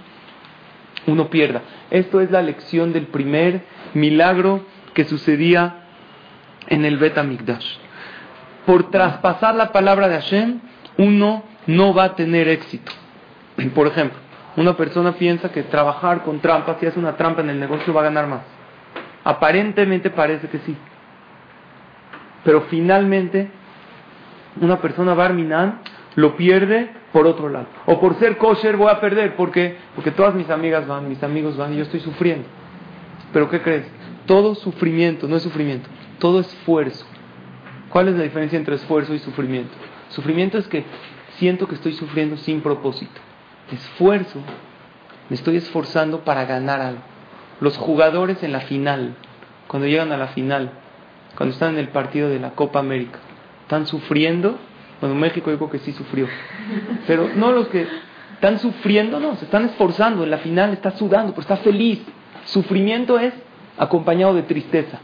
uno 1.07 1.29
pierda. 1.29 1.63
Esto 1.91 2.21
es 2.21 2.31
la 2.31 2.43
lección 2.43 2.93
del 2.93 3.07
primer 3.07 3.63
milagro 3.95 4.65
que 4.95 5.05
sucedía 5.05 5.87
en 6.69 6.85
el 6.85 6.99
Bet 6.99 7.23
Mikdash. 7.23 7.77
Por 8.67 8.91
traspasar 8.91 9.55
la 9.55 9.73
palabra 9.73 10.09
de 10.09 10.15
Hashem, 10.15 10.61
uno 10.99 11.45
no 11.67 11.95
va 11.95 12.05
a 12.05 12.15
tener 12.15 12.49
éxito. 12.49 12.93
Por 13.75 13.89
ejemplo, 13.89 14.19
una 14.57 14.77
persona 14.77 15.13
piensa 15.13 15.51
que 15.51 15.63
trabajar 15.65 16.23
con 16.23 16.41
trampas, 16.41 16.77
si 16.79 16.87
hace 16.87 16.99
una 16.99 17.17
trampa 17.17 17.41
en 17.41 17.51
el 17.51 17.59
negocio, 17.61 17.93
va 17.93 18.03
a 18.03 18.05
ganar 18.05 18.27
más. 18.27 18.43
Aparentemente 19.25 20.11
parece 20.11 20.49
que 20.49 20.59
sí. 20.59 20.77
Pero 22.45 22.63
finalmente, 22.63 23.51
una 24.61 24.81
persona 24.81 25.15
barminan 25.15 25.81
lo 26.17 26.37
pierde 26.37 26.91
por 27.13 27.27
otro 27.27 27.49
lado. 27.49 27.67
O 27.87 28.01
por 28.01 28.19
ser 28.19 28.39
kosher 28.39 28.77
voy 28.77 28.91
a 28.91 29.01
perder. 29.01 29.37
¿Por 29.37 29.51
qué? 29.51 29.77
Porque 29.95 30.11
todas 30.11 30.35
mis 30.35 30.49
amigas 30.51 30.87
van, 30.87 31.09
mis 31.09 31.23
amigos 31.23 31.57
van 31.57 31.75
y 31.75 31.77
yo 31.77 31.83
estoy 31.83 32.01
sufriendo. 32.01 32.47
Pero 33.33 33.49
¿qué 33.51 33.61
crees? 33.63 33.87
Todo 34.27 34.55
sufrimiento, 34.55 35.29
no 35.29 35.37
es 35.37 35.43
sufrimiento, 35.43 35.89
todo 36.19 36.41
esfuerzo. 36.41 37.07
¿Cuál 37.91 38.09
es 38.09 38.17
la 38.17 38.23
diferencia 38.23 38.57
entre 38.57 38.77
esfuerzo 38.77 39.15
y 39.15 39.19
sufrimiento? 39.19 39.73
Sufrimiento 40.09 40.59
es 40.59 40.69
que 40.69 40.85
siento 41.39 41.67
que 41.67 41.75
estoy 41.75 41.93
sufriendo 41.93 42.37
sin 42.37 42.61
propósito. 42.61 43.21
Esfuerzo, 43.71 44.41
me 45.29 45.37
estoy 45.37 45.57
esforzando 45.57 46.21
para 46.21 46.45
ganar 46.45 46.81
algo. 46.81 47.03
Los 47.61 47.77
jugadores 47.77 48.43
en 48.43 48.53
la 48.53 48.61
final, 48.61 49.15
cuando 49.67 49.89
llegan 49.89 50.13
a 50.13 50.17
la 50.17 50.29
final, 50.29 50.73
cuando 51.37 51.53
están 51.53 51.75
en 51.75 51.81
el 51.81 51.89
partido 51.89 52.29
de 52.29 52.39
la 52.39 52.51
Copa 52.51 52.79
América, 52.79 53.19
están 53.63 53.87
sufriendo. 53.87 54.59
Bueno, 55.03 55.17
México 55.17 55.51
digo 55.51 55.69
que 55.69 55.81
sí 55.81 55.91
sufrió. 55.93 56.29
Pero 57.09 57.29
no 57.35 57.51
los 57.51 57.67
que 57.67 57.89
están 58.35 58.61
sufriendo, 58.61 59.19
no, 59.19 59.35
se 59.35 59.47
están 59.47 59.65
esforzando. 59.65 60.23
En 60.23 60.31
la 60.31 60.39
final 60.39 60.73
está 60.73 60.93
sudando, 60.93 61.33
pero 61.33 61.41
está 61.41 61.57
feliz. 61.57 62.01
Sufrimiento 62.45 63.19
es 63.19 63.35
acompañado 63.77 64.33
de 64.33 64.45
tristeza. 64.45 65.01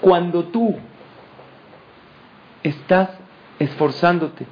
Cuando 0.00 0.44
tú 0.44 0.76
estás 2.62 3.10
esforzándote 3.58 4.46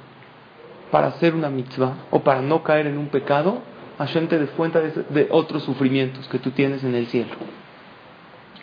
para 0.91 1.07
hacer 1.07 1.35
una 1.35 1.49
mitzvah 1.49 1.93
o 2.11 2.19
para 2.19 2.41
no 2.41 2.63
caer 2.63 2.87
en 2.87 2.97
un 2.97 3.07
pecado, 3.07 3.61
Hashem 3.97 4.27
te 4.27 4.39
descuenta 4.39 4.81
de, 4.81 4.91
de 5.09 5.27
otros 5.31 5.63
sufrimientos 5.63 6.27
que 6.27 6.39
tú 6.39 6.51
tienes 6.51 6.83
en 6.83 6.95
el 6.95 7.07
cielo. 7.07 7.31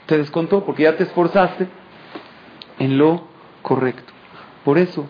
Te 0.04 0.18
descontó 0.18 0.62
porque 0.62 0.82
ya 0.82 0.98
te 0.98 1.04
esforzaste 1.04 1.68
en 2.78 2.98
lo 2.98 3.28
correcto. 3.62 4.12
Por 4.62 4.76
eso, 4.76 5.08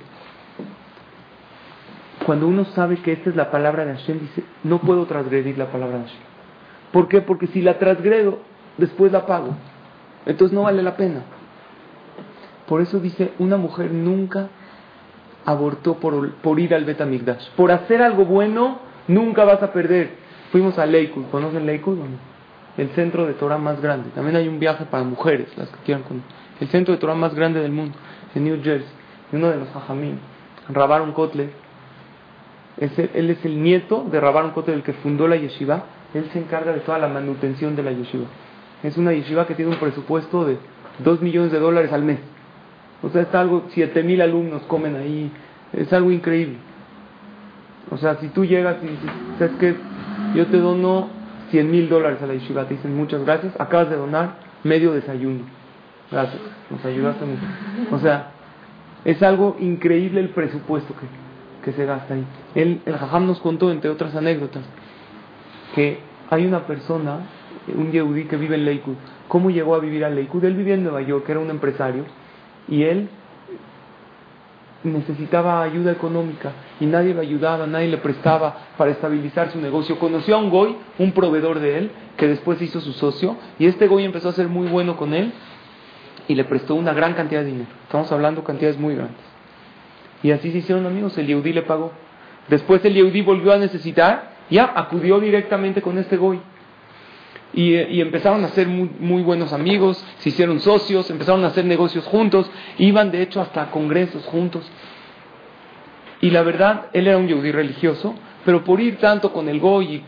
cuando 2.31 2.47
uno 2.47 2.65
sabe 2.65 2.99
que 2.99 3.11
esta 3.11 3.29
es 3.29 3.35
la 3.35 3.51
palabra 3.51 3.85
de 3.85 3.93
Hashem, 3.93 4.21
dice, 4.21 4.45
no 4.63 4.79
puedo 4.79 5.05
transgredir 5.07 5.59
la 5.59 5.67
palabra 5.67 5.99
de 5.99 6.05
Hashem. 6.05 6.21
¿Por 6.93 7.09
qué? 7.09 7.23
Porque 7.23 7.49
si 7.49 7.61
la 7.61 7.77
transgredo, 7.81 8.39
después 8.79 9.11
la 9.11 9.27
pago. 9.27 9.57
Entonces 10.27 10.55
no 10.55 10.63
vale 10.63 10.81
la 10.81 10.97
pena. 10.97 11.23
Por 12.69 12.83
eso 12.83 13.01
dice, 13.01 13.33
una 13.41 13.57
mujer 13.57 13.91
nunca 13.91 14.47
abortó 15.45 15.95
por, 15.95 16.61
ir 16.61 16.73
al 16.73 16.85
Betamigdash. 16.85 17.49
Por 17.57 17.73
hacer 17.73 18.01
algo 18.01 18.25
bueno, 18.25 18.79
nunca 19.09 19.45
vas 19.45 19.61
a 19.65 19.73
perder. 19.73 20.11
Fuimos 20.53 20.79
a 20.79 20.87
Lakewood, 20.87 21.33
¿conocen 21.33 21.67
Lakewood 21.67 21.99
o? 21.99 22.05
El 22.81 22.91
centro 22.91 23.27
de 23.27 23.33
Torah 23.33 23.59
más 23.59 23.81
grande. 23.81 24.11
También 24.15 24.37
hay 24.37 24.47
un 24.47 24.61
viaje 24.61 24.85
para 24.85 25.03
mujeres, 25.03 25.49
las 25.57 25.69
que 25.69 25.79
quieran. 25.79 26.05
El 26.61 26.69
centro 26.69 26.95
de 26.95 27.01
Torah 27.01 27.17
más 27.17 27.35
grande 27.35 27.59
del 27.59 27.73
mundo, 27.73 27.99
en 28.37 28.45
New 28.45 28.63
Jersey. 28.63 28.87
Y 29.33 29.35
uno 29.35 29.49
de 29.49 29.57
los 29.57 29.75
hajamim, 29.75 30.19
Rabaron 30.69 31.11
Kotler, 31.11 31.51
él 32.81 33.31
es 33.31 33.45
el 33.45 33.63
nieto 33.63 34.07
de 34.11 34.21
Rabaron 34.21 34.53
Kotler, 34.53 34.77
el 34.77 34.83
que 34.83 34.95
fundó 34.95 35.29
la 35.29 35.37
yeshiva. 35.37 35.85
Él 36.15 36.29
se 36.33 36.39
encarga 36.39 36.73
de 36.73 36.81
toda 36.81 36.99
la 36.99 37.09
manutención 37.09 37.77
de 37.77 37.83
la 37.83 37.93
yeshiva. 37.93 38.25
Es 38.83 38.97
una 38.97 39.13
yeshiva 39.13 39.47
que 39.47 39.55
tiene 39.55 39.71
un 39.71 39.79
presupuesto 39.79 40.47
de 40.47 40.57
2 41.05 41.21
millones 41.21 41.53
de 41.53 41.59
dólares 41.59 41.93
al 41.93 42.03
mes. 42.03 42.19
O 43.03 43.11
sea, 43.11 43.23
está 43.23 43.41
algo, 43.41 43.65
7 43.71 44.03
mil 44.03 44.21
alumnos 44.23 44.63
comen 44.63 44.97
ahí. 44.97 45.31
Es 45.75 45.93
algo 45.93 46.11
increíble. 46.11 46.57
O 47.91 47.99
sea, 47.99 48.17
si 48.17 48.29
tú 48.29 48.45
llegas 48.45 48.77
y 48.83 48.87
dices, 48.87 49.11
¿sabes 49.39 49.55
qué? 49.61 49.75
Yo 50.35 50.47
te 50.47 50.59
dono 50.59 51.09
100 51.51 51.71
mil 51.71 51.89
dólares 51.89 52.23
a 52.23 52.27
la 52.27 52.35
yeshiva. 52.35 52.65
Te 52.67 52.75
dicen, 52.75 52.97
muchas 52.97 53.25
gracias. 53.25 53.53
Acabas 53.61 53.91
de 53.91 53.97
donar 53.97 54.37
medio 54.65 54.93
desayuno. 54.93 55.45
Gracias. 56.11 56.41
Nos 56.71 56.85
ayudaste 56.85 57.25
mucho. 57.27 57.43
O 57.91 57.99
sea, 57.99 58.31
es 59.05 59.23
algo 59.23 59.57
increíble 59.61 60.21
el 60.21 60.31
presupuesto 60.31 60.95
que, 60.95 61.07
que 61.63 61.73
se 61.73 61.85
gasta 61.85 62.15
ahí. 62.15 62.25
Él, 62.55 62.81
el 62.87 62.97
Jajam 62.97 63.27
nos 63.27 63.41
contó, 63.41 63.71
entre 63.71 63.91
otras 63.91 64.15
anécdotas, 64.15 64.63
que 65.75 65.99
hay 66.31 66.47
una 66.47 66.67
persona, 66.67 67.21
un 67.75 67.93
yehudí 67.93 68.25
que 68.25 68.37
vive 68.37 68.57
en 68.57 68.65
Lakewood. 68.65 68.97
¿Cómo 69.29 69.51
llegó 69.51 69.75
a 69.75 69.79
vivir 69.79 70.05
a 70.05 70.11
Lakewood? 70.11 70.45
Él 70.45 70.55
vivía 70.55 70.75
en 70.75 70.83
Nueva 70.83 71.03
York, 71.03 71.29
era 71.29 71.41
un 71.41 71.51
empresario, 71.51 72.05
y 72.69 72.83
él 72.85 73.09
necesitaba 74.83 75.63
ayuda 75.63 75.93
económica 75.93 76.53
y 76.81 76.87
nadie 76.87 77.13
le 77.13 77.21
ayudaba, 77.21 77.67
nadie 77.67 77.89
le 77.89 77.99
prestaba 77.99 78.69
para 78.79 78.91
estabilizar 78.91 79.51
su 79.51 79.61
negocio. 79.61 79.99
Conoció 79.99 80.37
a 80.37 80.39
un 80.39 80.51
goy, 80.51 80.77
un 80.99 81.13
proveedor 81.13 81.61
de 81.61 81.79
él, 81.79 81.91
que 82.17 82.27
después 82.27 82.61
hizo 82.63 82.81
su 82.81 82.93
socio, 82.93 83.37
y 83.59 83.67
este 83.67 83.87
goy 83.87 84.05
empezó 84.05 84.31
a 84.31 84.33
ser 84.33 84.49
muy 84.49 84.69
bueno 84.69 84.97
con 84.97 85.15
él 85.15 85.33
y 86.29 86.35
le 86.35 86.45
prestó 86.45 86.75
una 86.75 86.93
gran 86.93 87.15
cantidad 87.15 87.41
de 87.41 87.47
dinero. 87.47 87.71
Estamos 87.83 88.11
hablando 88.13 88.41
de 88.41 88.47
cantidades 88.47 88.79
muy 88.79 88.95
grandes. 88.95 89.30
Y 90.23 90.31
así 90.33 90.51
se 90.53 90.59
hicieron 90.59 90.87
amigos, 90.87 91.17
el 91.19 91.27
Yehudí 91.27 91.53
le 91.53 91.63
pagó. 91.63 91.93
Después 92.49 92.85
el 92.85 92.95
Yehudí 92.95 93.23
volvió 93.23 93.53
a 93.53 93.59
necesitar, 93.59 94.33
ya 94.51 94.73
acudió 94.75 95.21
directamente 95.21 95.81
con 95.83 95.99
este 95.99 96.17
Goy. 96.17 96.41
Y, 97.53 98.01
empezaron 98.01 98.45
a 98.45 98.49
ser 98.49 98.69
muy, 98.69 99.23
buenos 99.23 99.53
amigos, 99.53 100.05
se 100.19 100.29
hicieron 100.29 100.61
socios, 100.61 101.11
empezaron 101.11 101.45
a 101.45 101.49
hacer 101.49 101.65
negocios 101.65 102.05
juntos, 102.05 102.49
iban 102.79 103.11
de 103.11 103.23
hecho 103.23 103.41
hasta 103.41 103.71
congresos 103.71 104.25
juntos. 104.27 104.71
Y 106.21 106.31
la 106.31 106.43
verdad, 106.43 106.87
él 106.93 107.09
era 107.09 107.17
un 107.17 107.27
yudí 107.27 107.51
religioso, 107.51 108.15
pero 108.45 108.63
por 108.63 108.81
ir 108.81 108.99
tanto 108.99 109.33
con 109.33 109.49
el 109.49 109.59
Goy, 109.59 110.03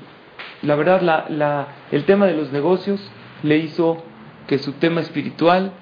la 0.62 0.76
verdad, 0.76 1.66
el 1.90 2.04
tema 2.04 2.26
de 2.26 2.34
los 2.34 2.52
negocios 2.52 3.00
le 3.42 3.56
hizo 3.56 4.04
que 4.46 4.58
su 4.58 4.74
tema 4.74 5.00
espiritual 5.00 5.72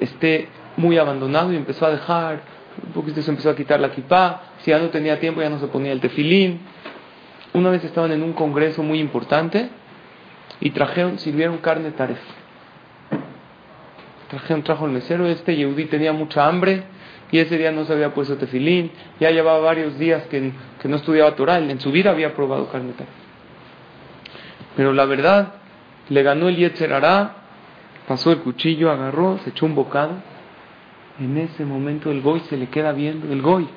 esté 0.00 0.48
muy 0.76 0.96
abandonado 0.96 1.52
y 1.52 1.56
empezó 1.56 1.84
a 1.86 1.90
dejar, 1.90 2.40
un 2.86 2.92
poquito 2.92 3.22
se 3.22 3.30
empezó 3.30 3.50
a 3.50 3.56
quitar 3.56 3.80
la 3.80 3.90
kipá, 3.90 4.42
si 4.62 4.70
ya 4.70 4.78
no 4.78 4.88
tenía 4.88 5.18
tiempo 5.20 5.40
ya 5.40 5.50
no 5.50 5.58
se 5.58 5.66
ponía 5.66 5.92
el 5.92 6.00
tefilín. 6.00 6.60
Una 7.54 7.70
vez 7.70 7.84
estaban 7.84 8.12
en 8.12 8.22
un 8.22 8.32
congreso 8.32 8.82
muy 8.82 8.98
importante 9.00 9.68
y 10.60 10.70
trajeron, 10.70 11.18
sirvieron 11.18 11.58
carne 11.58 11.90
taref. 11.90 12.20
Trajeron, 14.28 14.62
trajo 14.62 14.86
el 14.86 14.92
mesero, 14.92 15.26
este 15.26 15.56
Yehudí 15.56 15.86
tenía 15.86 16.12
mucha 16.12 16.46
hambre 16.46 16.84
y 17.30 17.38
ese 17.38 17.58
día 17.58 17.72
no 17.72 17.84
se 17.84 17.92
había 17.92 18.14
puesto 18.14 18.36
tefilín, 18.36 18.90
ya 19.20 19.30
llevaba 19.30 19.58
varios 19.60 19.98
días 19.98 20.24
que, 20.26 20.52
que 20.80 20.88
no 20.88 20.96
estudiaba 20.96 21.34
Torah, 21.34 21.58
en 21.58 21.80
su 21.80 21.90
vida 21.90 22.10
había 22.10 22.34
probado 22.34 22.68
carne 22.70 22.92
taref. 22.92 23.12
Pero 24.76 24.92
la 24.92 25.04
verdad, 25.04 25.54
le 26.08 26.22
ganó 26.22 26.48
el 26.48 26.56
Yetzer 26.56 26.90
pasó 28.06 28.32
el 28.32 28.38
cuchillo, 28.38 28.90
agarró, 28.90 29.38
se 29.44 29.50
echó 29.50 29.66
un 29.66 29.74
bocado. 29.74 30.14
En 31.20 31.36
ese 31.36 31.64
momento 31.64 32.10
el 32.10 32.22
Goy 32.22 32.40
se 32.40 32.56
le 32.56 32.68
queda 32.68 32.92
viendo, 32.92 33.30
el 33.32 33.42
Goy 33.42 33.68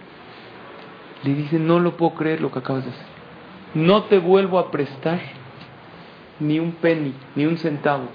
le 1.23 1.33
dice, 1.33 1.59
no 1.59 1.79
lo 1.79 1.97
puedo 1.97 2.13
creer 2.13 2.39
lo 2.39 2.51
que 2.51 2.59
acabas 2.59 2.85
de 2.85 2.91
hacer. 2.91 3.05
No 3.73 4.03
te 4.03 4.19
vuelvo 4.19 4.59
a 4.59 4.71
prestar 4.71 5.19
ni 6.39 6.59
un 6.59 6.73
penny, 6.73 7.13
ni 7.35 7.45
un 7.45 7.57
centavo. 7.57 8.05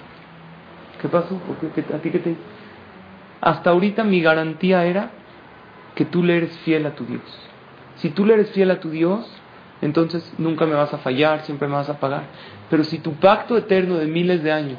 ¿Qué 1.00 1.08
pasó? 1.08 1.36
¿Por 1.38 1.56
qué? 1.56 1.94
¿A 1.94 1.98
ti 1.98 2.10
qué 2.10 2.18
te 2.18 2.36
Hasta 3.40 3.70
ahorita 3.70 4.04
mi 4.04 4.20
garantía 4.20 4.84
era 4.84 5.10
que 5.94 6.04
tú 6.04 6.22
le 6.22 6.36
eres 6.36 6.56
fiel 6.58 6.86
a 6.86 6.94
tu 6.94 7.04
Dios. 7.04 7.22
Si 7.96 8.10
tú 8.10 8.24
le 8.24 8.34
eres 8.34 8.50
fiel 8.52 8.70
a 8.70 8.80
tu 8.80 8.90
Dios, 8.90 9.26
entonces 9.82 10.32
nunca 10.38 10.66
me 10.66 10.74
vas 10.74 10.94
a 10.94 10.98
fallar, 10.98 11.42
siempre 11.42 11.68
me 11.68 11.74
vas 11.74 11.88
a 11.88 11.98
pagar. 11.98 12.24
Pero 12.70 12.84
si 12.84 12.98
tu 12.98 13.14
pacto 13.14 13.56
eterno 13.56 13.96
de 13.96 14.06
miles 14.06 14.42
de 14.42 14.52
años 14.52 14.78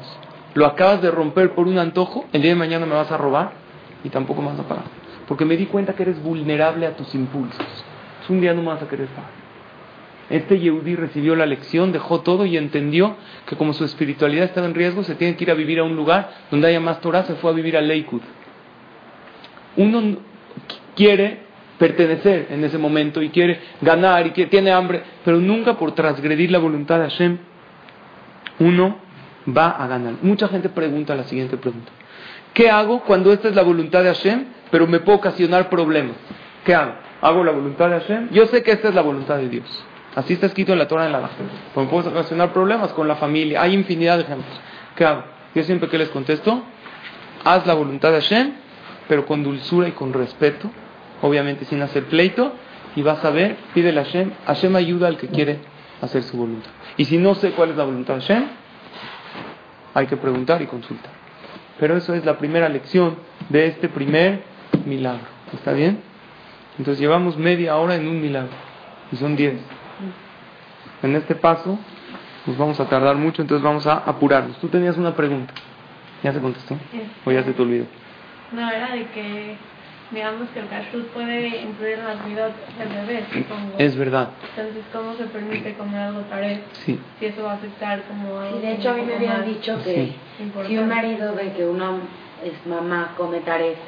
lo 0.54 0.66
acabas 0.66 1.00
de 1.00 1.10
romper 1.10 1.54
por 1.54 1.66
un 1.66 1.78
antojo, 1.78 2.26
el 2.32 2.42
día 2.42 2.52
de 2.52 2.58
mañana 2.58 2.86
me 2.86 2.94
vas 2.94 3.10
a 3.10 3.16
robar 3.16 3.61
y 4.04 4.08
tampoco 4.08 4.42
me 4.42 4.48
vas 4.48 4.60
a 4.60 4.68
pagar. 4.68 4.84
Porque 5.28 5.44
me 5.44 5.56
di 5.56 5.66
cuenta 5.66 5.94
que 5.94 6.02
eres 6.02 6.22
vulnerable 6.22 6.86
a 6.86 6.96
tus 6.96 7.14
impulsos. 7.14 7.66
un 8.28 8.40
día 8.40 8.54
no 8.54 8.62
me 8.62 8.68
vas 8.68 8.82
a 8.82 8.88
querer 8.88 9.08
pagar. 9.08 9.42
Este 10.30 10.58
Yehudi 10.58 10.96
recibió 10.96 11.36
la 11.36 11.44
lección, 11.44 11.92
dejó 11.92 12.20
todo 12.20 12.46
y 12.46 12.56
entendió 12.56 13.16
que 13.46 13.56
como 13.56 13.74
su 13.74 13.84
espiritualidad 13.84 14.46
estaba 14.46 14.66
en 14.66 14.74
riesgo, 14.74 15.02
se 15.02 15.14
tiene 15.14 15.36
que 15.36 15.44
ir 15.44 15.50
a 15.50 15.54
vivir 15.54 15.78
a 15.78 15.84
un 15.84 15.94
lugar 15.94 16.30
donde 16.50 16.68
haya 16.68 16.80
más 16.80 17.00
Torah, 17.00 17.24
se 17.24 17.34
fue 17.34 17.50
a 17.50 17.54
vivir 17.54 17.76
a 17.76 17.82
Lakewood. 17.82 18.22
Uno 19.76 20.16
quiere 20.94 21.40
pertenecer 21.78 22.46
en 22.50 22.64
ese 22.64 22.78
momento 22.78 23.20
y 23.20 23.30
quiere 23.30 23.58
ganar 23.80 24.26
y 24.26 24.30
que 24.30 24.46
tiene 24.46 24.70
hambre, 24.70 25.02
pero 25.24 25.38
nunca 25.38 25.74
por 25.76 25.92
transgredir 25.92 26.50
la 26.50 26.58
voluntad 26.58 27.00
de 27.00 27.10
Hashem, 27.10 27.38
uno 28.60 28.96
va 29.46 29.70
a 29.70 29.86
ganar. 29.86 30.14
Mucha 30.22 30.48
gente 30.48 30.68
pregunta 30.68 31.14
la 31.14 31.24
siguiente 31.24 31.56
pregunta. 31.56 31.90
¿Qué 32.54 32.70
hago 32.70 33.00
cuando 33.00 33.32
esta 33.32 33.48
es 33.48 33.54
la 33.54 33.62
voluntad 33.62 34.02
de 34.02 34.08
Hashem, 34.08 34.46
pero 34.70 34.86
me 34.86 35.00
puedo 35.00 35.18
ocasionar 35.18 35.68
problemas? 35.70 36.16
¿Qué 36.64 36.74
hago? 36.74 36.94
¿Hago 37.20 37.44
la 37.44 37.52
voluntad 37.52 37.88
de 37.88 38.00
Hashem? 38.00 38.30
Yo 38.30 38.46
sé 38.46 38.62
que 38.62 38.72
esta 38.72 38.88
es 38.88 38.94
la 38.94 39.02
voluntad 39.02 39.36
de 39.36 39.48
Dios. 39.48 39.84
Así 40.14 40.34
está 40.34 40.46
escrito 40.46 40.72
en 40.72 40.78
la 40.78 40.86
Torah 40.86 41.06
en 41.06 41.12
la 41.12 41.20
Baja. 41.20 41.34
Me 41.74 41.86
puedo 41.86 42.10
ocasionar 42.10 42.52
problemas 42.52 42.92
con 42.92 43.08
la 43.08 43.16
familia. 43.16 43.62
Hay 43.62 43.72
infinidad 43.72 44.18
de 44.18 44.24
ejemplos. 44.24 44.60
¿Qué 44.96 45.04
hago? 45.04 45.24
Yo 45.54 45.62
siempre 45.62 45.88
que 45.88 45.98
les 45.98 46.10
contesto, 46.10 46.62
haz 47.44 47.66
la 47.66 47.74
voluntad 47.74 48.10
de 48.10 48.20
Hashem, 48.20 48.52
pero 49.08 49.24
con 49.26 49.42
dulzura 49.42 49.88
y 49.88 49.92
con 49.92 50.12
respeto, 50.12 50.70
obviamente 51.22 51.64
sin 51.64 51.80
hacer 51.82 52.04
pleito, 52.04 52.52
y 52.96 53.02
vas 53.02 53.24
a 53.24 53.30
ver, 53.30 53.56
pídele 53.72 54.00
a 54.00 54.04
Hashem, 54.04 54.32
Hashem 54.46 54.76
ayuda 54.76 55.08
al 55.08 55.16
que 55.16 55.28
quiere 55.28 55.60
hacer 56.00 56.22
su 56.22 56.36
voluntad. 56.36 56.70
Y 56.96 57.06
si 57.06 57.16
no 57.16 57.34
sé 57.34 57.52
cuál 57.52 57.70
es 57.70 57.76
la 57.76 57.84
voluntad 57.84 58.14
de 58.16 58.20
Hashem, 58.20 58.44
hay 59.94 60.06
que 60.06 60.16
preguntar 60.16 60.60
y 60.60 60.66
consultar. 60.66 61.21
Pero 61.82 61.96
eso 61.96 62.14
es 62.14 62.24
la 62.24 62.38
primera 62.38 62.68
lección 62.68 63.16
de 63.48 63.66
este 63.66 63.88
primer 63.88 64.44
milagro. 64.86 65.26
¿Está 65.52 65.72
bien? 65.72 65.98
Entonces 66.78 67.00
llevamos 67.00 67.36
media 67.36 67.76
hora 67.76 67.96
en 67.96 68.06
un 68.06 68.20
milagro 68.20 68.52
y 69.10 69.16
son 69.16 69.34
diez. 69.34 69.54
En 71.02 71.16
este 71.16 71.34
paso 71.34 71.76
nos 72.46 72.56
vamos 72.56 72.78
a 72.78 72.88
tardar 72.88 73.16
mucho, 73.16 73.42
entonces 73.42 73.64
vamos 73.64 73.84
a 73.88 73.94
apurarnos. 73.94 74.56
Tú 74.58 74.68
tenías 74.68 74.96
una 74.96 75.16
pregunta. 75.16 75.52
¿Ya 76.22 76.32
se 76.32 76.38
contestó? 76.38 76.78
¿O 77.24 77.32
ya 77.32 77.42
se 77.42 77.52
te 77.52 77.60
olvidó? 77.60 77.86
No, 78.52 78.70
era 78.70 78.92
de 78.94 79.04
que 79.08 79.56
digamos 80.12 80.48
que 80.50 80.60
el 80.60 80.68
kashrut 80.68 81.06
puede 81.08 81.62
influir 81.62 81.98
en 81.98 82.04
las 82.04 82.26
vidas 82.26 82.52
del 82.78 82.88
bebé, 82.88 83.24
supongo. 83.32 83.72
Es 83.78 83.96
verdad. 83.96 84.28
Entonces, 84.56 84.84
¿cómo 84.92 85.14
se 85.14 85.24
permite 85.24 85.74
comer 85.74 86.00
algo 86.00 86.20
taref? 86.22 86.60
Sí. 86.72 86.98
Si 87.18 87.26
eso 87.26 87.42
va 87.44 87.52
a 87.52 87.54
afectar 87.54 88.02
como 88.02 88.38
algo 88.38 88.56
Sí, 88.60 88.66
de 88.66 88.72
hecho 88.74 88.90
a 88.90 88.94
mí 88.94 89.02
me 89.02 89.14
habían 89.14 89.46
dicho 89.46 89.78
que 89.82 90.12
si 90.66 90.78
un 90.78 90.88
marido 90.88 91.34
ve 91.34 91.52
que 91.56 91.64
una 91.66 91.92
es 92.44 92.66
mamá 92.66 93.14
come 93.16 93.40
taref 93.40 93.78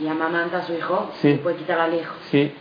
y 0.00 0.06
amamanta 0.08 0.58
a 0.58 0.62
su 0.62 0.74
hijo, 0.74 1.10
Sí. 1.20 1.28
le 1.28 1.38
puede 1.38 1.56
quitar 1.56 1.78
al 1.80 1.94
hijo. 1.94 2.14
Sí. 2.30 2.52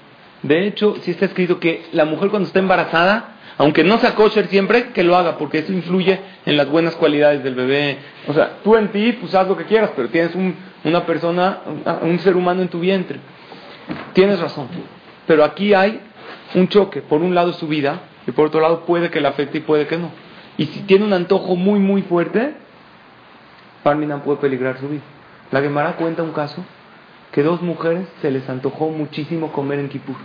De 0.44 0.68
hecho, 0.68 0.96
sí 1.02 1.12
está 1.12 1.26
escrito 1.26 1.60
que 1.60 1.86
la 1.94 2.06
mujer 2.06 2.30
cuando 2.30 2.48
está 2.48 2.60
embarazada, 2.60 3.33
aunque 3.58 3.84
no 3.84 3.98
sea 4.00 4.16
kosher 4.16 4.48
siempre, 4.48 4.89
que 4.89 5.04
lo 5.04 5.16
haga, 5.16 5.38
porque 5.38 5.60
eso 5.60 5.72
influye 5.72 6.20
en 6.46 6.58
las 6.58 6.70
buenas 6.70 6.96
cualidades 6.96 7.44
del 7.44 7.56
bebé. 7.56 7.98
O 8.28 8.34
sea, 8.34 8.58
tú 8.63 8.76
en 8.76 8.89
ti, 8.89 9.13
pues 9.13 9.36
haz 9.36 9.48
lo 9.48 9.56
que 9.56 9.66
quieras, 9.66 9.92
pero 9.96 10.10
tienes 10.10 10.34
un, 10.36 10.56
una 10.84 11.06
persona, 11.06 11.60
un 12.02 12.20
ser 12.20 12.36
humano 12.36 12.62
en 12.62 12.68
tu 12.68 12.80
vientre. 12.80 13.20
Tienes 14.13 14.39
razón. 14.39 14.68
Pero 15.28 15.44
aquí 15.44 15.74
hay 15.74 16.02
un 16.56 16.68
choque. 16.68 17.02
Por 17.02 17.22
un 17.22 17.36
lado 17.36 17.54
su 17.54 17.68
vida 17.68 18.02
y 18.26 18.32
por 18.32 18.48
otro 18.48 18.62
lado 18.62 18.86
puede 18.86 19.10
que 19.10 19.22
le 19.22 19.28
afecte 19.28 19.60
y 19.60 19.62
puede 19.62 19.88
que 19.88 19.98
no. 19.98 20.10
Y 20.58 20.66
si 20.68 20.82
tiene 20.82 21.06
un 21.06 21.13
antojo 21.13 21.56
muy, 21.56 21.80
muy 21.80 22.02
fuerte, 22.04 22.56
Parminan 23.84 24.22
puede 24.22 24.39
peligrar 24.39 24.78
su 24.80 24.88
vida. 24.88 25.02
La 25.52 25.62
Gemara 25.62 25.98
cuenta 25.98 26.24
un 26.24 26.32
caso 26.32 26.63
que 27.32 27.44
dos 27.44 27.62
mujeres 27.62 28.08
se 28.22 28.32
les 28.32 28.48
antojó 28.50 28.89
muchísimo 28.89 29.52
comer 29.52 29.80
en 29.80 29.89
Kipur. 29.89 30.16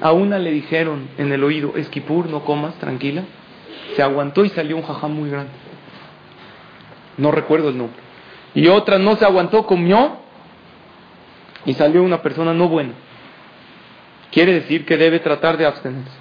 A 0.00 0.12
una 0.12 0.38
le 0.38 0.50
dijeron 0.50 1.08
en 1.18 1.32
el 1.32 1.42
oído, 1.42 1.74
es 1.76 1.88
Kipur, 1.88 2.28
no 2.28 2.44
comas, 2.44 2.74
tranquila. 2.74 3.24
Se 3.96 4.02
aguantó 4.02 4.44
y 4.44 4.50
salió 4.50 4.76
un 4.76 4.82
jajam 4.82 5.12
muy 5.12 5.30
grande. 5.30 5.50
No 7.16 7.32
recuerdo 7.32 7.70
el 7.70 7.78
nombre. 7.78 7.98
Y 8.54 8.68
otra 8.68 8.98
no 8.98 9.16
se 9.16 9.24
aguantó, 9.24 9.66
comió 9.66 10.18
y 11.64 11.74
salió 11.74 12.02
una 12.02 12.22
persona 12.22 12.54
no 12.54 12.68
buena. 12.68 12.92
Quiere 14.30 14.52
decir 14.52 14.86
que 14.86 14.96
debe 14.96 15.20
tratar 15.20 15.56
de 15.56 15.66
abstenerse. 15.66 16.16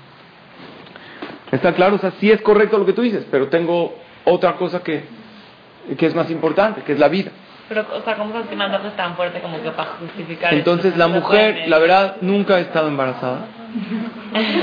Está 1.51 1.73
claro, 1.73 1.95
o 1.95 1.99
sea, 1.99 2.11
sí 2.19 2.31
es 2.31 2.41
correcto 2.41 2.77
lo 2.77 2.85
que 2.85 2.93
tú 2.93 3.01
dices, 3.01 3.25
pero 3.31 3.47
tengo 3.47 3.95
otra 4.25 4.55
cosa 4.55 4.83
que, 4.83 5.05
que 5.97 6.05
es 6.05 6.15
más 6.15 6.29
importante, 6.29 6.81
que 6.81 6.93
es 6.93 6.99
la 6.99 7.07
vida. 7.07 7.31
Pero, 7.69 7.85
o 7.93 8.01
sea, 8.01 8.15
¿cómo 8.15 8.33
es 8.37 8.95
tan 8.95 9.15
fuerte 9.15 9.41
como 9.41 9.61
que 9.61 9.71
para 9.71 9.91
justificar 9.99 10.53
Entonces, 10.53 10.95
la 10.97 11.07
se 11.07 11.11
mujer, 11.11 11.67
la 11.67 11.79
verdad, 11.79 12.17
nunca 12.21 12.55
ha 12.55 12.59
estado 12.59 12.87
embarazada. 12.87 13.45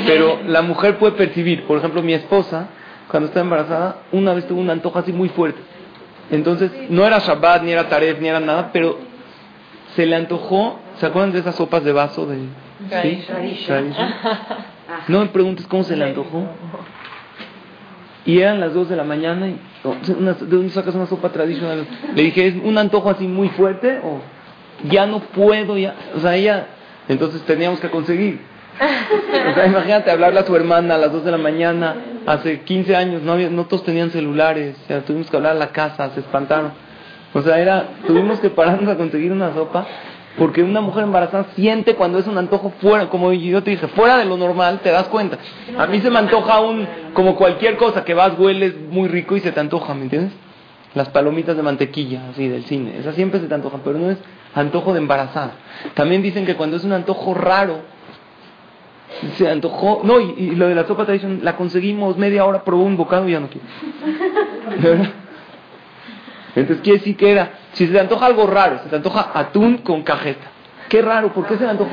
Pero 0.07 0.40
la 0.46 0.62
mujer 0.62 0.98
puede 0.98 1.12
percibir, 1.12 1.64
por 1.64 1.79
ejemplo, 1.79 2.03
mi 2.03 2.12
esposa, 2.14 2.68
cuando 3.11 3.29
está 3.29 3.40
embarazada, 3.40 3.98
una 4.12 4.35
vez 4.35 4.46
tuvo 4.46 4.61
un 4.61 4.70
antojo 4.70 4.98
así 4.98 5.12
muy 5.12 5.29
fuerte. 5.29 5.61
Entonces, 6.31 6.70
no 6.88 7.07
era 7.07 7.18
Shabbat, 7.18 7.62
ni 7.62 7.72
era 7.72 7.88
Taref, 7.88 8.20
ni 8.20 8.29
era 8.29 8.40
nada, 8.40 8.70
pero 8.72 8.98
se 9.94 10.07
le 10.07 10.16
antojó, 10.16 10.79
¿se 10.98 11.07
acuerdan 11.07 11.33
de 11.33 11.40
esas 11.40 11.55
sopas 11.55 11.85
de 11.85 11.92
vaso 11.92 12.27
de... 12.27 12.38
¿Sí? 13.03 13.24
No 15.09 15.20
me 15.20 15.27
preguntes 15.27 15.66
cómo 15.66 15.85
se 15.85 15.96
le 15.96 16.05
antojó. 16.05 16.44
Y 18.27 18.38
eran 18.40 18.59
las 18.59 18.72
2 18.72 18.88
de 18.88 18.96
la 18.96 19.05
mañana 19.05 19.48
y 19.48 19.57
una- 20.18 20.33
¿de 20.33 20.46
dónde 20.46 20.70
sacas 20.70 20.94
una 20.94 21.07
sopa 21.07 21.29
tradicional? 21.31 21.87
Le 22.14 22.22
dije, 22.22 22.46
¿es 22.48 22.55
un 22.62 22.79
antojo 22.79 23.11
así 23.11 23.27
muy 23.27 23.48
fuerte 23.50 24.00
o 24.03 24.20
ya 24.88 25.07
no 25.07 25.20
puedo? 25.20 25.77
ya 25.77 25.94
O 26.16 26.20
sea, 26.20 26.35
ella, 26.35 26.66
entonces 27.09 27.42
teníamos 27.42 27.81
que 27.81 27.90
conseguir. 27.90 28.40
O 28.80 29.54
sea, 29.54 29.66
imagínate 29.66 30.10
hablarle 30.10 30.40
a 30.40 30.46
su 30.46 30.54
hermana 30.56 30.96
a 30.96 30.98
las 30.98 31.12
2 31.12 31.24
de 31.24 31.30
la 31.30 31.38
mañana, 31.38 31.94
hace 32.26 32.60
15 32.62 32.96
años, 32.96 33.22
no, 33.22 33.32
había, 33.32 33.48
no 33.50 33.66
todos 33.66 33.84
tenían 33.84 34.10
celulares, 34.10 34.76
o 34.84 34.87
sea, 34.88 35.00
tuvimos 35.02 35.30
que 35.30 35.37
hablar 35.37 35.52
a 35.52 35.58
la 35.58 35.68
casa, 35.68 36.10
se 36.10 36.20
espantaron. 36.20 36.72
O 37.32 37.42
sea, 37.42 37.58
era, 37.58 37.84
tuvimos 38.06 38.40
que 38.40 38.50
pararnos 38.50 38.88
a 38.88 38.96
conseguir 38.96 39.32
una 39.32 39.52
sopa, 39.54 39.87
porque 40.38 40.62
una 40.62 40.80
mujer 40.80 41.04
embarazada 41.04 41.46
siente 41.54 41.94
cuando 41.94 42.18
es 42.18 42.26
un 42.26 42.37
antojo 42.38 42.72
fuera, 42.80 43.08
como 43.08 43.32
yo 43.32 43.62
te 43.62 43.70
dije, 43.70 43.87
fuera 43.88 44.16
de 44.16 44.24
lo 44.24 44.37
normal, 44.37 44.80
te 44.82 44.90
das 44.90 45.08
cuenta. 45.08 45.38
A 45.78 45.87
mí 45.87 46.00
se 46.00 46.10
me 46.10 46.18
antoja 46.18 46.60
un, 46.60 46.87
como 47.12 47.37
cualquier 47.37 47.76
cosa, 47.76 48.04
que 48.04 48.14
vas, 48.14 48.38
hueles 48.38 48.74
muy 48.90 49.08
rico 49.08 49.37
y 49.37 49.40
se 49.40 49.52
te 49.52 49.60
antoja, 49.60 49.94
¿me 49.94 50.02
entiendes? 50.02 50.32
Las 50.94 51.08
palomitas 51.08 51.56
de 51.56 51.62
mantequilla, 51.62 52.30
así, 52.30 52.48
del 52.48 52.64
cine, 52.64 52.98
esas 52.98 53.14
siempre 53.14 53.40
se 53.40 53.46
te 53.46 53.54
antojan, 53.54 53.80
pero 53.84 53.98
no 53.98 54.10
es 54.10 54.18
antojo 54.54 54.92
de 54.92 54.98
embarazada. 54.98 55.52
También 55.94 56.22
dicen 56.22 56.46
que 56.46 56.54
cuando 56.54 56.76
es 56.76 56.84
un 56.84 56.92
antojo 56.92 57.34
raro, 57.34 57.93
se 59.37 59.48
antojó, 59.48 60.00
no, 60.05 60.20
y, 60.20 60.35
y 60.37 60.50
lo 60.55 60.68
de 60.68 60.74
la 60.74 60.87
sopa 60.87 61.05
tradición, 61.05 61.40
la 61.42 61.57
conseguimos 61.57 62.16
media 62.16 62.44
hora, 62.44 62.64
probó 62.64 62.85
un 62.85 62.96
bocado 62.96 63.29
y 63.29 63.33
ya 63.33 63.40
no 63.40 63.48
quiero. 63.48 63.66
¿De 64.81 64.90
verdad? 64.90 65.11
Entonces 66.57 66.83
quiere 66.85 66.98
decir 66.98 67.16
que 67.16 67.31
era, 67.31 67.50
si 67.72 67.87
se 67.87 67.92
te 67.92 68.00
antoja 68.00 68.27
algo 68.27 68.46
raro, 68.46 68.79
se 68.83 68.88
te 68.88 68.96
antoja 68.96 69.31
atún 69.35 69.79
con 69.79 70.03
cajeta. 70.03 70.46
Qué 70.88 71.03
raro, 71.03 71.33
¿por 71.33 71.46
qué 71.46 71.57
se 71.57 71.64
le 71.64 71.70
antoja? 71.70 71.90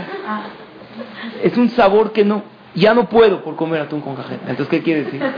Es 1.42 1.58
un 1.58 1.70
sabor 1.70 2.12
que 2.12 2.24
no, 2.24 2.44
ya 2.76 2.94
no 2.94 3.10
puedo 3.10 3.44
por 3.44 3.56
comer 3.56 3.82
atún 3.82 4.02
con 4.02 4.16
cajeta. 4.16 4.50
Entonces, 4.50 4.68
¿qué 4.68 4.84
quiere 4.84 5.06
decir? 5.06 5.22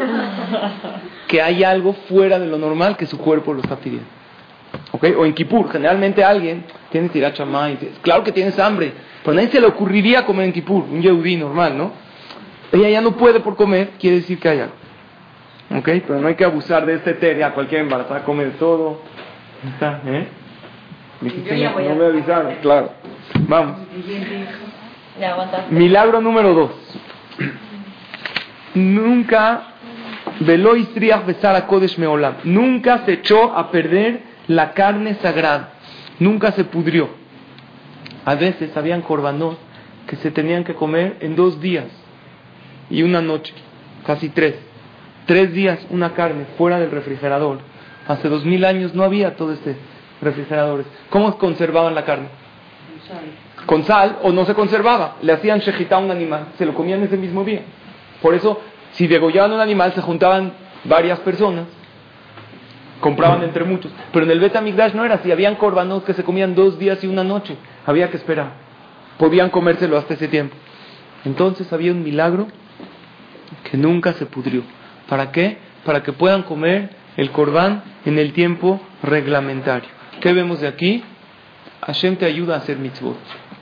Que 1.28 1.41
hay 1.41 1.63
algo 1.63 1.93
fuera 2.08 2.38
de 2.38 2.46
lo 2.46 2.60
normal 2.60 2.96
que 2.96 3.08
su 3.08 3.17
cuerpo 3.17 3.54
lo 3.54 3.62
está 3.62 3.78
pidiendo. 3.78 4.08
¿Ok? 4.91 5.05
O 5.17 5.25
en 5.25 5.33
Kipur, 5.33 5.71
generalmente 5.71 6.23
alguien 6.23 6.65
tiene 6.91 7.09
tirar 7.09 7.33
chamay, 7.33 7.77
claro 8.01 8.23
que 8.23 8.31
tienes 8.31 8.57
hambre, 8.59 8.93
pero 9.23 9.33
a 9.33 9.36
nadie 9.36 9.49
se 9.49 9.59
le 9.59 9.67
ocurriría 9.67 10.25
comer 10.25 10.45
en 10.45 10.53
Kipur, 10.53 10.83
un 10.83 11.01
yehudí 11.01 11.36
normal, 11.36 11.77
¿no? 11.77 11.91
Ella 12.71 12.89
ya 12.89 13.01
no 13.01 13.12
puede 13.15 13.39
por 13.39 13.55
comer, 13.55 13.91
quiere 13.99 14.17
decir 14.17 14.39
que 14.39 14.49
hay 14.49 14.59
algo. 14.59 14.73
¿Ok? 15.77 15.89
Pero 16.07 16.19
no 16.19 16.27
hay 16.27 16.36
que 16.36 16.45
abusar 16.45 16.86
de 16.86 16.95
este 16.95 17.13
té, 17.13 17.38
ya 17.38 17.51
cualquier 17.51 17.81
embarazada 17.81 18.23
come 18.23 18.45
de 18.45 18.51
todo. 18.51 18.99
¿Está? 19.73 20.01
¿Eh? 20.05 20.27
Dijiste, 21.21 21.57
no, 21.57 21.79
no 21.79 21.95
me 21.95 22.05
avisaron, 22.05 22.55
claro. 22.62 22.91
Vamos. 23.47 23.77
Milagro 25.69 26.21
número 26.21 26.53
dos. 26.53 26.71
Nunca, 28.73 29.63
veló 30.39 30.75
Istriach 30.75 31.25
besar 31.25 31.55
a 31.55 31.67
Kodesh 31.67 31.97
Meolam. 31.97 32.36
Nunca 32.43 33.05
se 33.05 33.13
echó 33.13 33.55
a 33.55 33.71
perder 33.71 34.33
la 34.47 34.73
carne 34.73 35.15
sagrada. 35.15 35.73
Nunca 36.19 36.51
se 36.51 36.63
pudrió. 36.63 37.10
A 38.25 38.36
veces 38.36 38.75
habían 38.77 39.01
corbanot 39.01 39.58
que 40.08 40.15
se 40.17 40.32
tenían 40.32 40.63
que 40.63 40.75
comer 40.75 41.17
en 41.21 41.36
dos 41.36 41.60
días 41.60 41.86
y 42.89 43.03
una 43.03 43.21
noche, 43.21 43.53
casi 44.06 44.29
tres. 44.29 44.56
Tres 45.25 45.53
días 45.53 45.79
una 45.89 46.13
carne 46.13 46.45
fuera 46.58 46.79
del 46.79 46.91
refrigerador. 46.91 47.60
Hace 48.08 48.27
dos 48.29 48.45
mil 48.45 48.65
años 48.65 48.93
no 48.93 49.03
había 49.03 49.36
todo 49.36 49.53
este 49.53 49.75
refrigeradores. 50.21 50.86
¿Cómo 51.10 51.38
conservaban 51.38 51.95
la 51.95 52.06
carne? 52.06 52.27
con 53.65 53.84
sal 53.84 54.19
o 54.23 54.32
no 54.32 54.45
se 54.45 54.53
conservaba. 54.53 55.15
Le 55.21 55.34
hacían 55.34 55.60
shejitá 55.60 55.95
a 55.95 55.99
un 55.99 56.12
animal, 56.12 56.47
se 56.58 56.65
lo 56.65 56.73
comían 56.73 57.03
ese 57.03 57.17
mismo 57.17 57.43
día. 57.43 57.62
Por 58.21 58.34
eso, 58.34 58.60
si 58.91 59.08
degollaban 59.08 59.53
un 59.53 59.60
animal, 59.60 59.93
se 59.93 60.01
juntaban 60.01 60.53
varias 60.86 61.19
personas, 61.19 61.65
compraban 63.04 63.44
entre 63.44 63.66
muchos. 63.66 63.92
Pero 64.13 64.26
en 64.26 64.32
el 64.32 64.39
Bet 64.39 64.56
Amigdash 64.56 64.94
no 64.94 65.04
era 65.04 65.16
así, 65.16 65.32
habían 65.32 65.56
corbanos 65.56 66.04
que 66.04 66.13
se 66.13 66.24
comían 66.24 66.56
dos 66.56 66.80
días 66.80 67.04
y 67.04 67.08
una 67.08 67.24
noche. 67.24 67.58
Había 67.86 68.10
que 68.10 68.18
esperar. 68.18 68.54
Podían 69.20 69.50
comérselo 69.50 69.98
hasta 69.98 70.13
ese 70.16 70.30
tiempo. 70.30 70.56
Entonces 71.26 71.72
había 71.74 71.92
un 71.92 72.02
milagro 72.02 72.48
que 73.70 73.78
nunca 73.78 74.13
se 74.13 74.26
pudrió. 74.26 74.63
¿Para 75.10 75.32
qué? 75.32 75.58
Para 75.86 76.02
que 76.02 76.13
puedan 76.13 76.44
comer 76.44 76.92
el 77.18 77.30
corbán 77.32 77.84
en 78.06 78.18
el 78.18 78.32
tiempo 78.32 78.82
reglamentario. 79.04 79.89
¿Qué 80.22 80.32
vemos 80.32 80.62
de 80.62 80.68
aquí? 80.68 81.04
Hashem 81.86 82.16
te 82.16 82.26
ayuda 82.26 82.56
a 82.56 82.58
hacer 82.60 82.78
mitzvot. 82.78 83.18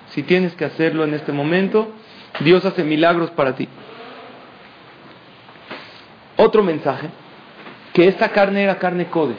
Si 0.10 0.22
tienes 0.22 0.54
que 0.54 0.66
hacerlo 0.66 1.04
en 1.04 1.16
este 1.16 1.32
momento, 1.32 1.92
Dios 2.42 2.64
hace 2.64 2.84
milagros 2.84 3.32
para 3.32 3.56
ti. 3.56 3.68
Otro 6.38 6.64
mensaje, 6.64 7.10
que 7.94 8.08
esta 8.08 8.30
carne 8.30 8.64
era 8.64 8.78
carne 8.78 9.08
Kodesh. 9.08 9.38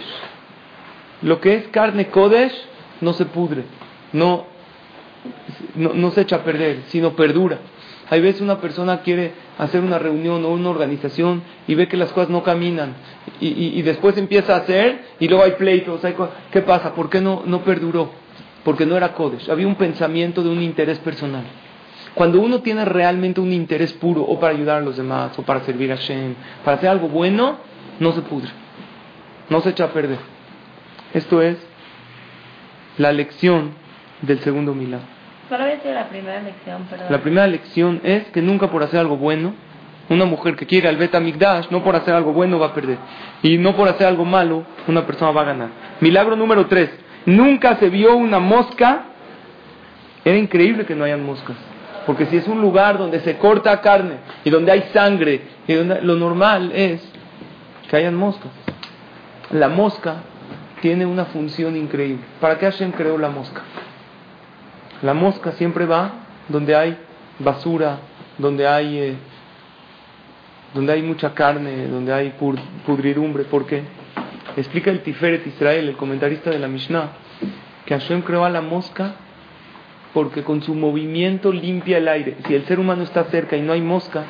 Lo 1.23 1.41
que 1.41 1.55
es 1.55 1.69
carne 1.69 2.09
Kodesh 2.09 2.53
no 3.01 3.13
se 3.13 3.27
pudre, 3.27 3.63
no, 4.13 4.45
no, 5.75 5.93
no 5.95 6.11
se 6.11 6.23
echa 6.23 6.37
a 6.37 6.45
perder, 6.45 6.81
sino 6.89 7.13
perdura. 7.15 7.59
Hay 8.11 8.21
veces 8.21 8.43
una 8.43 8.61
persona 8.61 9.01
quiere 9.01 9.33
hacer 9.59 9.81
una 9.81 9.99
reunión 9.99 10.45
o 10.45 10.49
una 10.51 10.69
organización 10.71 11.43
y 11.67 11.75
ve 11.75 11.89
que 11.89 11.97
las 11.97 12.13
cosas 12.13 12.29
no 12.29 12.43
caminan 12.43 12.95
y, 13.41 13.49
y- 13.49 13.79
y 13.79 13.83
después 13.83 14.19
empieza 14.19 14.55
a 14.55 14.59
hacer 14.59 15.03
y 15.19 15.29
luego 15.29 15.45
hay 15.45 15.53
pleitos. 15.53 16.05
Hay 16.05 16.15
¿Qué 16.51 16.61
pasa? 16.61 16.93
¿Por 16.95 17.09
qué 17.09 17.21
no, 17.23 17.43
no 17.47 17.61
perduró? 17.63 18.11
Porque 18.65 18.85
no 18.85 18.97
era 18.97 19.15
Kodesh. 19.15 19.49
Había 19.51 19.67
un 19.67 19.77
pensamiento 19.77 20.43
de 20.43 20.51
un 20.51 20.61
interés 20.63 20.99
personal. 20.99 21.45
Cuando 22.15 22.41
uno 22.41 22.61
tiene 22.61 22.85
realmente 22.85 23.41
un 23.41 23.51
interés 23.53 23.95
puro 23.95 24.21
o 24.23 24.39
para 24.39 24.53
ayudar 24.53 24.79
a 24.79 24.85
los 24.85 24.99
demás 24.99 25.39
o 25.39 25.43
para 25.43 25.61
servir 25.61 25.91
a 25.91 25.97
Shem, 25.97 26.35
para 26.65 26.77
hacer 26.77 26.91
algo 26.91 27.09
bueno, 27.09 27.57
no 28.01 28.13
se 28.13 28.23
pudre. 28.23 28.51
No 29.49 29.61
se 29.61 29.71
echa 29.71 29.85
a 29.85 29.93
perder. 29.93 30.19
Esto 31.15 31.43
es 31.43 31.59
la 32.99 33.13
lección 33.13 33.73
del 34.23 34.41
segundo 34.41 34.75
milagro. 34.75 35.07
¿Cuál 35.49 35.63
había 35.63 35.81
sido 35.81 35.95
la 35.95 36.09
primera 36.09 36.41
lección? 36.41 36.85
Perdón. 36.85 37.07
La 37.11 37.19
primera 37.21 37.47
lección 37.47 38.01
es 38.05 38.25
que 38.31 38.41
nunca 38.41 38.71
por 38.71 38.83
hacer 38.83 39.01
algo 39.01 39.17
bueno, 39.17 39.55
una 40.09 40.25
mujer 40.25 40.57
que 40.57 40.67
quiere 40.67 40.89
al 40.89 40.97
Bet 40.97 41.15
Amigdash, 41.15 41.69
no 41.71 41.83
por 41.83 41.97
hacer 41.97 42.15
algo 42.15 42.33
bueno 42.33 42.59
va 42.59 42.69
a 42.69 42.75
perder. 42.75 42.99
Y 43.43 43.59
no 43.59 43.75
por 43.77 43.89
hacer 43.89 44.07
algo 44.07 44.25
malo, 44.25 44.65
una 44.89 45.07
persona 45.07 45.31
va 45.31 45.43
a 45.43 45.45
ganar. 45.45 45.69
Milagro 46.01 46.37
número 46.37 46.67
tres. 46.67 46.91
Nunca 47.27 47.77
se 47.77 47.89
vio 47.89 48.17
una 48.17 48.39
mosca. 48.39 49.05
Era 50.25 50.39
increíble 50.39 50.87
que 50.87 50.95
no 50.95 51.05
hayan 51.05 51.25
moscas. 51.25 51.57
Porque 52.07 52.27
si 52.27 52.37
es 52.37 52.49
un 52.49 52.61
lugar 52.61 52.99
donde 52.99 53.21
se 53.21 53.37
corta 53.39 53.81
carne 53.81 54.17
y 54.45 54.51
donde 54.51 54.73
hay 54.73 54.83
sangre, 54.93 55.43
y 55.69 55.75
donde, 55.75 56.03
lo 56.03 56.17
normal 56.17 56.73
es 56.75 57.12
que 57.93 57.99
hayan 57.99 58.15
moscas. 58.15 58.51
La 59.51 59.69
mosca 59.69 60.23
tiene 60.81 61.05
una 61.05 61.27
función 61.27 61.77
increíble. 61.77 62.25
¿Para 62.41 62.59
qué 62.59 62.65
Hashem 62.65 62.91
creó 62.93 63.19
la 63.19 63.29
mosca? 63.29 63.61
La 65.03 65.13
mosca 65.13 65.53
siempre 65.53 65.85
va 65.85 66.11
donde 66.49 66.75
hay 66.75 66.97
basura, 67.39 67.99
donde 68.39 68.67
hay, 68.67 68.99
eh, 68.99 69.15
donde 70.73 70.95
hay 70.95 71.03
mucha 71.03 71.35
carne, 71.35 71.87
donde 71.87 72.15
hay 72.15 72.35
pur- 72.41 72.59
pudridumbre. 72.87 73.45
¿Por 73.45 73.67
qué? 73.67 73.83
Explica 74.57 74.91
el 74.91 75.03
Tiferet 75.03 75.47
Israel, 75.47 75.87
el 75.91 75.97
comentarista 75.97 76.49
de 76.49 76.59
la 76.61 76.69
Mishnah, 76.69 77.11
que 77.85 77.93
Hashem 77.93 78.23
creó 78.23 78.47
a 78.47 78.51
la 78.51 78.63
mosca 78.63 79.17
porque 80.15 80.43
con 80.43 80.63
su 80.63 80.75
movimiento 80.75 81.53
limpia 81.53 81.99
el 81.99 82.09
aire. 82.09 82.39
Si 82.47 82.55
el 82.55 82.65
ser 82.65 82.81
humano 82.81 83.03
está 83.03 83.25
cerca 83.25 83.55
y 83.55 83.61
no 83.61 83.75
hay 83.75 83.83
mosca, 83.83 84.25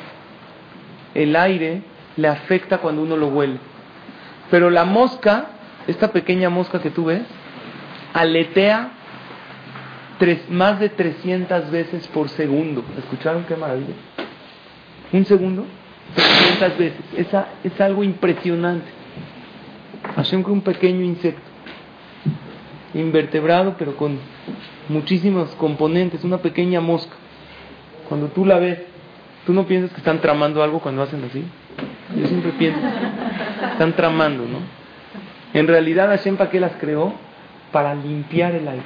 el 1.13 1.33
aire 1.37 1.92
le 2.17 2.27
afecta 2.27 2.79
cuando 2.79 3.01
uno 3.01 3.17
lo 3.17 3.27
huele. 3.27 3.59
Pero 4.51 4.69
la 4.69 4.85
mosca, 4.85 5.47
esta 5.87 6.11
pequeña 6.11 6.49
mosca 6.49 6.81
que 6.81 6.91
tú 6.91 7.05
ves, 7.05 7.23
aletea 8.13 8.91
tres, 10.19 10.49
más 10.49 10.79
de 10.79 10.89
300 10.89 11.71
veces 11.71 12.07
por 12.07 12.29
segundo. 12.29 12.83
¿Escucharon 12.97 13.45
qué 13.45 13.55
maravilla? 13.55 13.93
Un 15.11 15.25
segundo, 15.25 15.65
300 16.15 16.77
veces. 16.77 17.01
Esa, 17.17 17.47
es 17.63 17.79
algo 17.81 18.03
impresionante. 18.03 18.89
Hashem 20.15 20.43
un 20.45 20.61
pequeño 20.61 21.03
insecto, 21.03 21.41
invertebrado, 22.93 23.75
pero 23.77 23.95
con 23.95 24.19
muchísimos 24.89 25.49
componentes, 25.55 26.23
una 26.23 26.39
pequeña 26.39 26.81
mosca. 26.81 27.15
Cuando 28.09 28.27
tú 28.27 28.45
la 28.45 28.59
ves, 28.59 28.79
¿tú 29.45 29.53
no 29.53 29.65
piensas 29.65 29.91
que 29.91 29.97
están 29.97 30.19
tramando 30.19 30.61
algo 30.61 30.79
cuando 30.79 31.01
hacen 31.01 31.23
así? 31.23 31.43
Yo 32.15 32.27
siempre 32.27 32.51
pienso, 32.53 32.79
están 33.71 33.93
tramando, 33.93 34.45
¿no? 34.45 34.59
En 35.53 35.67
realidad 35.67 36.09
Hashem 36.09 36.37
para 36.37 36.49
qué 36.49 36.59
las 36.59 36.73
creó? 36.73 37.13
Para 37.71 37.95
limpiar 37.95 38.53
el 38.55 38.67
aire. 38.67 38.83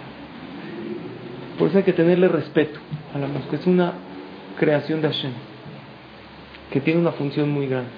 Por 1.57 1.69
eso 1.69 1.77
hay 1.77 1.83
que 1.83 1.93
tenerle 1.93 2.27
respeto 2.27 2.79
a 3.13 3.17
la 3.17 3.27
mosca. 3.27 3.55
Es 3.55 3.65
una 3.65 3.93
creación 4.57 5.01
de 5.01 5.09
Hashem 5.09 5.31
que 6.71 6.81
tiene 6.81 6.99
una 6.99 7.11
función 7.13 7.49
muy 7.49 7.67
grande. 7.67 7.89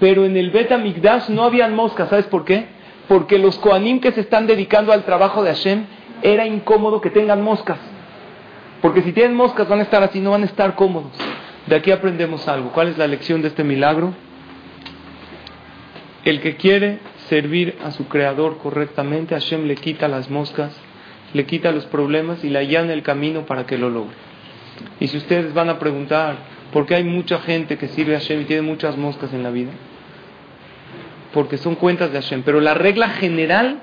Pero 0.00 0.24
en 0.24 0.36
el 0.36 0.50
Bet 0.50 0.70
Migdash 0.78 1.28
no 1.28 1.44
habían 1.44 1.74
moscas, 1.74 2.08
¿sabes 2.08 2.26
por 2.26 2.44
qué? 2.44 2.66
Porque 3.08 3.38
los 3.38 3.58
Koanim 3.58 4.00
que 4.00 4.12
se 4.12 4.20
están 4.20 4.46
dedicando 4.46 4.92
al 4.92 5.04
trabajo 5.04 5.42
de 5.42 5.50
Hashem 5.50 5.84
era 6.22 6.46
incómodo 6.46 7.00
que 7.00 7.10
tengan 7.10 7.42
moscas. 7.42 7.78
Porque 8.80 9.02
si 9.02 9.12
tienen 9.12 9.34
moscas 9.34 9.68
van 9.68 9.80
a 9.80 9.82
estar 9.82 10.02
así, 10.02 10.20
no 10.20 10.30
van 10.30 10.42
a 10.42 10.46
estar 10.46 10.74
cómodos. 10.74 11.12
De 11.68 11.76
aquí 11.76 11.90
aprendemos 11.90 12.48
algo. 12.48 12.72
¿Cuál 12.72 12.88
es 12.88 12.96
la 12.96 13.06
lección 13.06 13.42
de 13.42 13.48
este 13.48 13.62
milagro? 13.62 14.14
El 16.24 16.40
que 16.40 16.56
quiere 16.56 16.98
servir 17.28 17.76
a 17.84 17.90
su 17.90 18.08
creador 18.08 18.56
correctamente, 18.56 19.34
Hashem 19.34 19.66
le 19.66 19.74
quita 19.74 20.08
las 20.08 20.30
moscas, 20.30 20.74
le 21.34 21.44
quita 21.44 21.70
los 21.70 21.84
problemas 21.84 22.42
y 22.42 22.48
le 22.48 22.58
allana 22.58 22.94
el 22.94 23.02
camino 23.02 23.44
para 23.44 23.66
que 23.66 23.76
lo 23.76 23.90
logre. 23.90 24.16
Y 24.98 25.08
si 25.08 25.18
ustedes 25.18 25.52
van 25.52 25.68
a 25.68 25.78
preguntar, 25.78 26.36
¿por 26.72 26.86
qué 26.86 26.94
hay 26.94 27.04
mucha 27.04 27.38
gente 27.40 27.76
que 27.76 27.88
sirve 27.88 28.16
a 28.16 28.20
Hashem 28.20 28.40
y 28.40 28.44
tiene 28.46 28.62
muchas 28.62 28.96
moscas 28.96 29.34
en 29.34 29.42
la 29.42 29.50
vida? 29.50 29.72
Porque 31.34 31.58
son 31.58 31.74
cuentas 31.74 32.10
de 32.12 32.22
Hashem. 32.22 32.44
Pero 32.44 32.62
la 32.62 32.72
regla 32.72 33.10
general, 33.10 33.80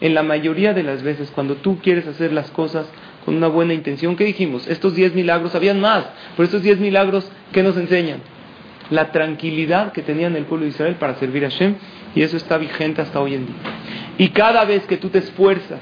en 0.00 0.14
la 0.14 0.22
mayoría 0.22 0.72
de 0.72 0.82
las 0.82 1.02
veces, 1.02 1.30
cuando 1.30 1.56
tú 1.56 1.78
quieres 1.78 2.06
hacer 2.06 2.32
las 2.32 2.50
cosas 2.52 2.86
con 3.24 3.36
una 3.36 3.48
buena 3.48 3.74
intención. 3.74 4.16
¿Qué 4.16 4.24
dijimos? 4.24 4.66
Estos 4.66 4.94
10 4.94 5.14
milagros, 5.14 5.54
habían 5.54 5.80
más, 5.80 6.04
pero 6.36 6.44
estos 6.44 6.62
10 6.62 6.78
milagros, 6.78 7.30
¿qué 7.52 7.62
nos 7.62 7.76
enseñan? 7.76 8.20
La 8.90 9.12
tranquilidad 9.12 9.92
que 9.92 10.02
tenían 10.02 10.36
el 10.36 10.44
pueblo 10.44 10.64
de 10.64 10.70
Israel 10.70 10.96
para 10.96 11.14
servir 11.16 11.44
a 11.44 11.50
Hashem, 11.50 11.76
y 12.14 12.22
eso 12.22 12.36
está 12.36 12.58
vigente 12.58 13.00
hasta 13.00 13.20
hoy 13.20 13.34
en 13.34 13.46
día. 13.46 13.56
Y 14.18 14.28
cada 14.28 14.64
vez 14.64 14.86
que 14.86 14.96
tú 14.96 15.08
te 15.08 15.18
esfuerzas 15.18 15.80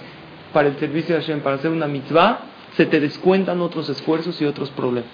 para 0.52 0.68
el 0.68 0.76
servicio 0.78 1.14
de 1.14 1.22
Hashem, 1.22 1.40
para 1.40 1.56
hacer 1.56 1.70
una 1.70 1.86
mitzvah, 1.86 2.40
se 2.76 2.86
te 2.86 3.00
descuentan 3.00 3.60
otros 3.60 3.88
esfuerzos 3.88 4.40
y 4.40 4.44
otros 4.44 4.70
problemas. 4.70 5.10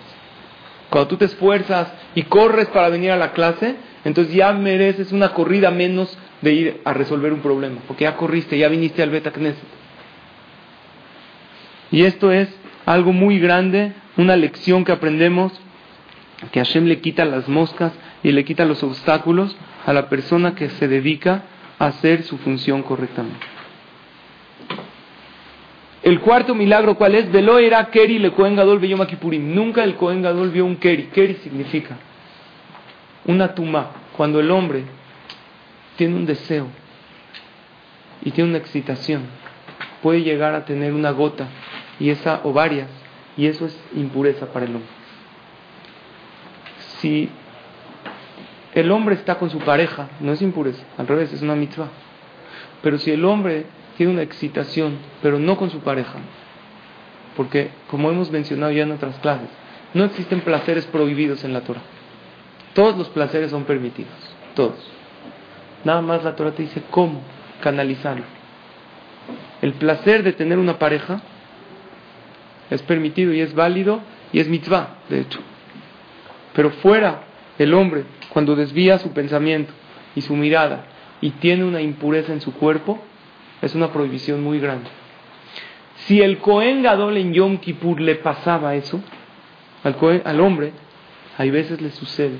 Cuando 0.91 1.09
tú 1.09 1.17
te 1.17 1.25
esfuerzas 1.25 1.93
y 2.15 2.23
corres 2.23 2.69
para 2.69 2.89
venir 2.89 3.11
a 3.11 3.17
la 3.17 3.33
clase, 3.33 3.77
entonces 4.05 4.35
ya 4.35 4.53
mereces 4.53 5.11
una 5.13 5.33
corrida 5.33 5.71
menos 5.71 6.17
de 6.43 6.53
ir 6.53 6.81
a 6.85 6.93
resolver 6.93 7.33
un 7.33 7.41
problema, 7.41 7.81
porque 7.89 8.05
ya 8.05 8.17
corriste, 8.17 8.59
ya 8.59 8.69
viniste 8.69 9.03
al 9.03 9.11
Beta 9.11 9.33
Knesset. 9.33 9.76
Y 11.91 12.03
esto 12.03 12.33
es 12.33 12.49
algo 12.85 13.13
muy 13.13 13.39
grande, 13.39 13.93
una 14.17 14.37
lección 14.37 14.85
que 14.85 14.93
aprendemos, 14.93 15.53
que 16.53 16.61
Hashem 16.61 16.87
le 16.87 17.01
quita 17.01 17.25
las 17.25 17.49
moscas 17.49 17.93
y 18.23 18.33
le 18.33 18.45
quita 18.45 18.65
los 18.65 18.83
obstáculos 18.83 19.57
a 19.85 19.93
la 19.93 20.09
persona 20.09 20.55
que 20.55 20.69
se 20.71 20.89
dedica 20.89 21.45
a 21.79 21.87
hacer 21.87 22.23
su 22.25 22.39
función 22.39 22.83
correctamente. 22.83 23.47
El 26.03 26.21
cuarto 26.21 26.55
milagro, 26.55 26.95
¿cuál 26.95 27.17
es? 27.17 27.31
Velo 27.33 27.59
era 27.59 27.85
Keri 27.91 28.21
le 28.21 28.31
Cohen 28.31 28.55
Gadol 28.55 28.81
Kipurim. 29.09 29.55
Nunca 29.55 29.83
el 29.83 29.97
Cohen 29.97 30.23
Gadol 30.23 30.51
vio 30.51 30.65
un 30.65 30.77
Keri. 30.77 31.05
Keri 31.05 31.35
significa 31.43 31.97
una 33.25 33.55
tuma. 33.55 33.91
Cuando 34.17 34.39
el 34.39 34.51
hombre 34.51 34.85
tiene 35.97 36.15
un 36.15 36.25
deseo 36.25 36.69
y 38.23 38.31
tiene 38.31 38.51
una 38.51 38.59
excitación, 38.59 39.23
puede 40.01 40.23
llegar 40.23 40.55
a 40.55 40.65
tener 40.65 40.93
una 40.93 41.11
gota 41.11 41.49
y 41.99 42.11
esa 42.11 42.41
o 42.45 42.53
varias, 42.53 42.89
y 43.37 43.47
eso 43.47 43.67
es 43.67 43.79
impureza 43.95 44.47
para 44.47 44.67
el 44.67 44.75
hombre. 44.75 44.91
Si 47.01 47.29
el 48.75 48.91
hombre 48.91 49.15
está 49.15 49.37
con 49.37 49.51
su 49.51 49.59
pareja, 49.59 50.09
no 50.21 50.33
es 50.33 50.43
impureza, 50.43 50.83
al 50.99 51.07
revés, 51.07 51.33
es 51.33 51.43
una 51.43 51.55
mitzvah. 51.55 51.89
Pero 52.83 52.99
si 52.99 53.11
el 53.11 53.25
hombre 53.25 53.67
tiene 53.97 54.13
una 54.13 54.23
excitación, 54.23 54.99
pero 55.23 55.39
no 55.39 55.57
con 55.57 55.71
su 55.71 55.81
pareja, 55.81 56.19
porque 57.37 57.71
como 57.91 58.11
hemos 58.11 58.31
mencionado 58.31 58.73
ya 58.73 58.83
en 58.83 58.93
otras 58.93 59.19
clases, 59.19 59.49
no 59.95 60.05
existen 60.05 60.41
placeres 60.41 60.87
prohibidos 60.87 61.45
en 61.45 61.53
la 61.53 61.63
Torah. 61.63 61.83
Todos 62.75 62.97
los 62.99 63.09
placeres 63.09 63.51
son 63.51 63.65
permitidos, 63.65 64.13
todos. 64.55 64.77
Nada 65.85 66.03
más 66.03 66.25
la 66.25 66.37
Torah 66.37 66.53
te 66.53 66.63
dice 66.63 66.83
cómo 66.91 67.23
canalizarlo. 67.63 68.25
El 69.63 69.73
placer 69.75 70.23
de 70.23 70.33
tener 70.33 70.59
una 70.59 70.79
pareja 70.79 71.23
es 72.71 72.83
permitido 72.83 73.33
y 73.33 73.41
es 73.41 73.55
válido 73.55 74.01
y 74.33 74.41
es 74.41 74.49
mitzvah, 74.49 74.99
de 75.09 75.21
hecho. 75.21 75.41
Pero 76.55 76.71
fuera 76.71 77.23
el 77.59 77.75
hombre, 77.75 78.05
cuando 78.31 78.57
desvía 78.57 78.99
su 78.99 79.13
pensamiento 79.13 79.73
y 80.15 80.23
su 80.23 80.37
mirada 80.37 80.87
y 81.21 81.31
tiene 81.31 81.65
una 81.65 81.81
impureza 81.81 82.33
en 82.33 82.41
su 82.41 82.53
cuerpo, 82.55 83.03
es 83.63 83.75
una 83.75 83.93
prohibición 83.93 84.43
muy 84.43 84.59
grande. 84.59 84.89
Si 86.07 86.21
el 86.21 86.39
Cohen 86.39 86.83
Gadol 86.83 87.17
en 87.17 87.33
Yom 87.33 87.59
Kippur 87.59 88.01
le 88.01 88.17
pasaba 88.17 88.75
eso, 88.75 89.01
al, 89.83 89.97
al 90.25 90.41
hombre, 90.41 90.73
hay 91.39 91.51
veces 91.51 91.81
le 91.81 91.91
sucede 91.91 92.37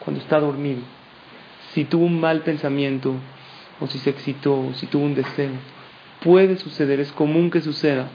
cuando 0.00 0.20
está 0.20 0.40
dormido. 0.40 0.80
Si 1.70 1.84
tuvo 1.84 2.04
un 2.04 2.20
mal 2.20 2.40
pensamiento, 2.40 3.14
o 3.80 3.86
si 3.86 3.98
se 3.98 4.10
excitó, 4.10 4.54
o 4.54 4.74
si 4.74 4.86
tuvo 4.86 5.04
un 5.04 5.14
deseo, 5.14 5.52
puede 6.22 6.56
suceder, 6.58 7.00
es 7.00 7.10
común 7.12 7.50
que 7.50 7.60
suceda, 7.60 8.08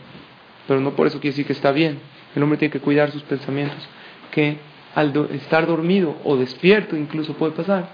pero 0.68 0.80
no 0.80 0.92
por 0.92 1.08
eso 1.08 1.20
quiere 1.20 1.34
decir 1.34 1.46
que 1.46 1.54
está 1.54 1.72
bien. 1.72 2.00
El 2.36 2.44
hombre 2.44 2.58
tiene 2.58 2.72
que 2.72 2.80
cuidar 2.80 3.12
sus 3.12 3.24
pensamientos, 3.24 3.88
que 4.32 4.58
al 4.94 5.14
estar 5.32 5.66
dormido 5.66 6.16
o 6.24 6.38
despierto 6.38 6.96
incluso 6.98 7.34
puede 7.34 7.54
pasar, 7.54 7.90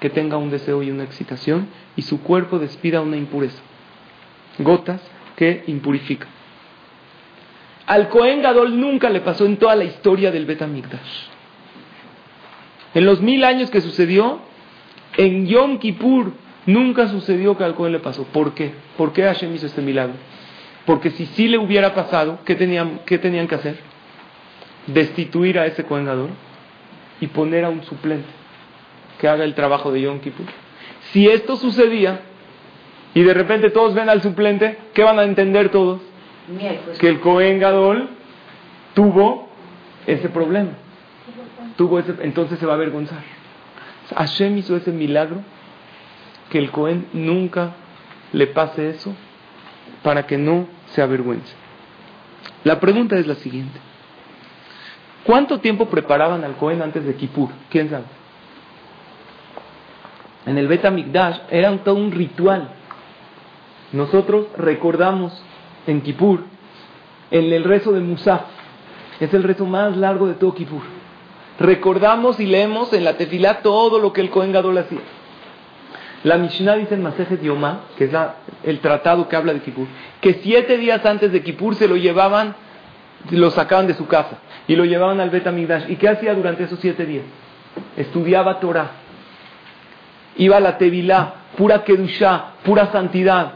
que 0.00 0.10
tenga 0.10 0.36
un 0.36 0.50
deseo 0.50 0.82
y 0.82 0.90
una 0.90 1.04
excitación 1.04 1.68
y 1.96 2.02
su 2.02 2.22
cuerpo 2.22 2.58
despida 2.58 3.00
una 3.00 3.16
impureza, 3.16 3.60
gotas 4.58 5.00
que 5.36 5.64
impurifican. 5.66 6.28
Al 7.86 8.08
Cohen 8.08 8.42
Gadol 8.42 8.78
nunca 8.78 9.10
le 9.10 9.20
pasó 9.20 9.44
en 9.44 9.56
toda 9.56 9.74
la 9.76 9.84
historia 9.84 10.30
del 10.30 10.46
Betamigdash. 10.46 11.26
En 12.94 13.06
los 13.06 13.20
mil 13.20 13.44
años 13.44 13.70
que 13.70 13.80
sucedió, 13.80 14.40
en 15.16 15.46
Yom 15.46 15.78
Kippur 15.78 16.32
nunca 16.66 17.08
sucedió 17.08 17.56
que 17.56 17.64
al 17.64 17.74
Cohen 17.74 17.92
le 17.92 17.98
pasó. 17.98 18.24
¿Por 18.24 18.54
qué? 18.54 18.72
¿Por 18.96 19.12
qué 19.12 19.22
Hashem 19.22 19.54
hizo 19.54 19.66
este 19.66 19.82
milagro? 19.82 20.14
Porque 20.86 21.10
si 21.10 21.26
sí 21.26 21.48
le 21.48 21.58
hubiera 21.58 21.94
pasado, 21.94 22.40
¿qué 22.44 22.54
tenían, 22.54 23.00
qué 23.06 23.18
tenían 23.18 23.46
que 23.46 23.54
hacer? 23.54 23.76
Destituir 24.86 25.58
a 25.58 25.66
ese 25.66 25.84
coengador 25.84 26.30
y 27.20 27.28
poner 27.28 27.64
a 27.64 27.68
un 27.68 27.84
suplente 27.84 28.28
que 29.20 29.28
haga 29.28 29.44
el 29.44 29.54
trabajo 29.54 29.92
de 29.92 30.00
Yom 30.00 30.18
Kippur. 30.20 30.46
Si 31.12 31.28
esto 31.28 31.56
sucedía 31.56 32.20
y 33.14 33.22
de 33.22 33.34
repente 33.34 33.70
todos 33.70 33.94
ven 33.94 34.08
al 34.08 34.22
suplente, 34.22 34.76
¿qué 34.92 35.04
van 35.04 35.18
a 35.20 35.24
entender 35.24 35.68
todos? 35.68 36.00
Que 36.98 37.08
el 37.08 37.20
Cohen 37.20 37.60
Gadol 37.60 38.08
tuvo 38.94 39.48
ese 40.06 40.28
problema. 40.28 40.72
Tuvo 41.76 42.00
ese, 42.00 42.14
entonces 42.22 42.58
se 42.58 42.66
va 42.66 42.72
a 42.72 42.76
avergonzar. 42.76 43.22
Hashem 44.16 44.58
hizo 44.58 44.76
ese 44.76 44.90
milagro 44.90 45.42
que 46.50 46.58
el 46.58 46.72
Cohen 46.72 47.06
nunca 47.12 47.74
le 48.32 48.48
pase 48.48 48.90
eso 48.90 49.14
para 50.02 50.26
que 50.26 50.38
no 50.38 50.66
se 50.94 51.02
avergüence. 51.02 51.52
La 52.64 52.80
pregunta 52.80 53.16
es 53.16 53.26
la 53.26 53.34
siguiente. 53.36 53.78
¿Cuánto 55.24 55.60
tiempo 55.60 55.86
preparaban 55.86 56.44
al 56.44 56.56
Cohen 56.56 56.82
antes 56.82 57.04
de 57.04 57.14
Kippur? 57.14 57.50
¿Quién 57.70 57.90
sabe? 57.90 58.04
En 60.46 60.58
el 60.58 60.66
Bet 60.66 60.88
Mikdash 60.90 61.38
era 61.50 61.76
todo 61.84 61.94
un 61.94 62.10
ritual. 62.10 62.70
Nosotros 63.92 64.46
recordamos 64.56 65.40
en 65.86 66.00
Kippur, 66.00 66.44
en 67.30 67.52
el 67.52 67.64
rezo 67.64 67.92
de 67.92 68.00
Musaf, 68.00 68.42
es 69.20 69.32
el 69.34 69.42
rezo 69.42 69.66
más 69.66 69.96
largo 69.96 70.26
de 70.26 70.34
todo 70.34 70.54
Kippur. 70.54 70.82
Recordamos 71.60 72.40
y 72.40 72.46
leemos 72.46 72.92
en 72.92 73.04
la 73.04 73.16
tefilá 73.16 73.60
todo 73.62 74.00
lo 74.00 74.12
que 74.12 74.20
el 74.20 74.30
Cohen 74.30 74.52
Gadol 74.52 74.78
hacía. 74.78 75.00
La 76.24 76.38
Mishnah 76.38 76.76
dice 76.76 76.94
en 76.94 77.02
Masejet 77.02 77.42
Yomá, 77.42 77.80
que 77.98 78.04
es 78.04 78.10
el 78.62 78.78
tratado 78.80 79.28
que 79.28 79.36
habla 79.36 79.52
de 79.52 79.60
Kippur, 79.60 79.86
que 80.20 80.34
siete 80.34 80.78
días 80.78 81.04
antes 81.04 81.32
de 81.32 81.42
Kippur 81.42 81.74
se 81.74 81.88
lo 81.88 81.96
llevaban 81.96 82.54
lo 83.30 83.50
sacaban 83.50 83.86
de 83.86 83.94
su 83.94 84.06
casa 84.06 84.38
y 84.66 84.76
lo 84.76 84.84
llevaban 84.84 85.20
al 85.20 85.30
Bet 85.30 85.46
¿Y 85.88 85.96
qué 85.96 86.08
hacía 86.08 86.34
durante 86.34 86.64
esos 86.64 86.78
siete 86.80 87.06
días? 87.06 87.24
Estudiaba 87.96 88.60
Torah. 88.60 88.90
Iba 90.36 90.56
a 90.56 90.60
la 90.60 90.78
Tevilá, 90.78 91.34
pura 91.56 91.84
Kedushá, 91.84 92.54
pura 92.64 92.90
santidad. 92.90 93.52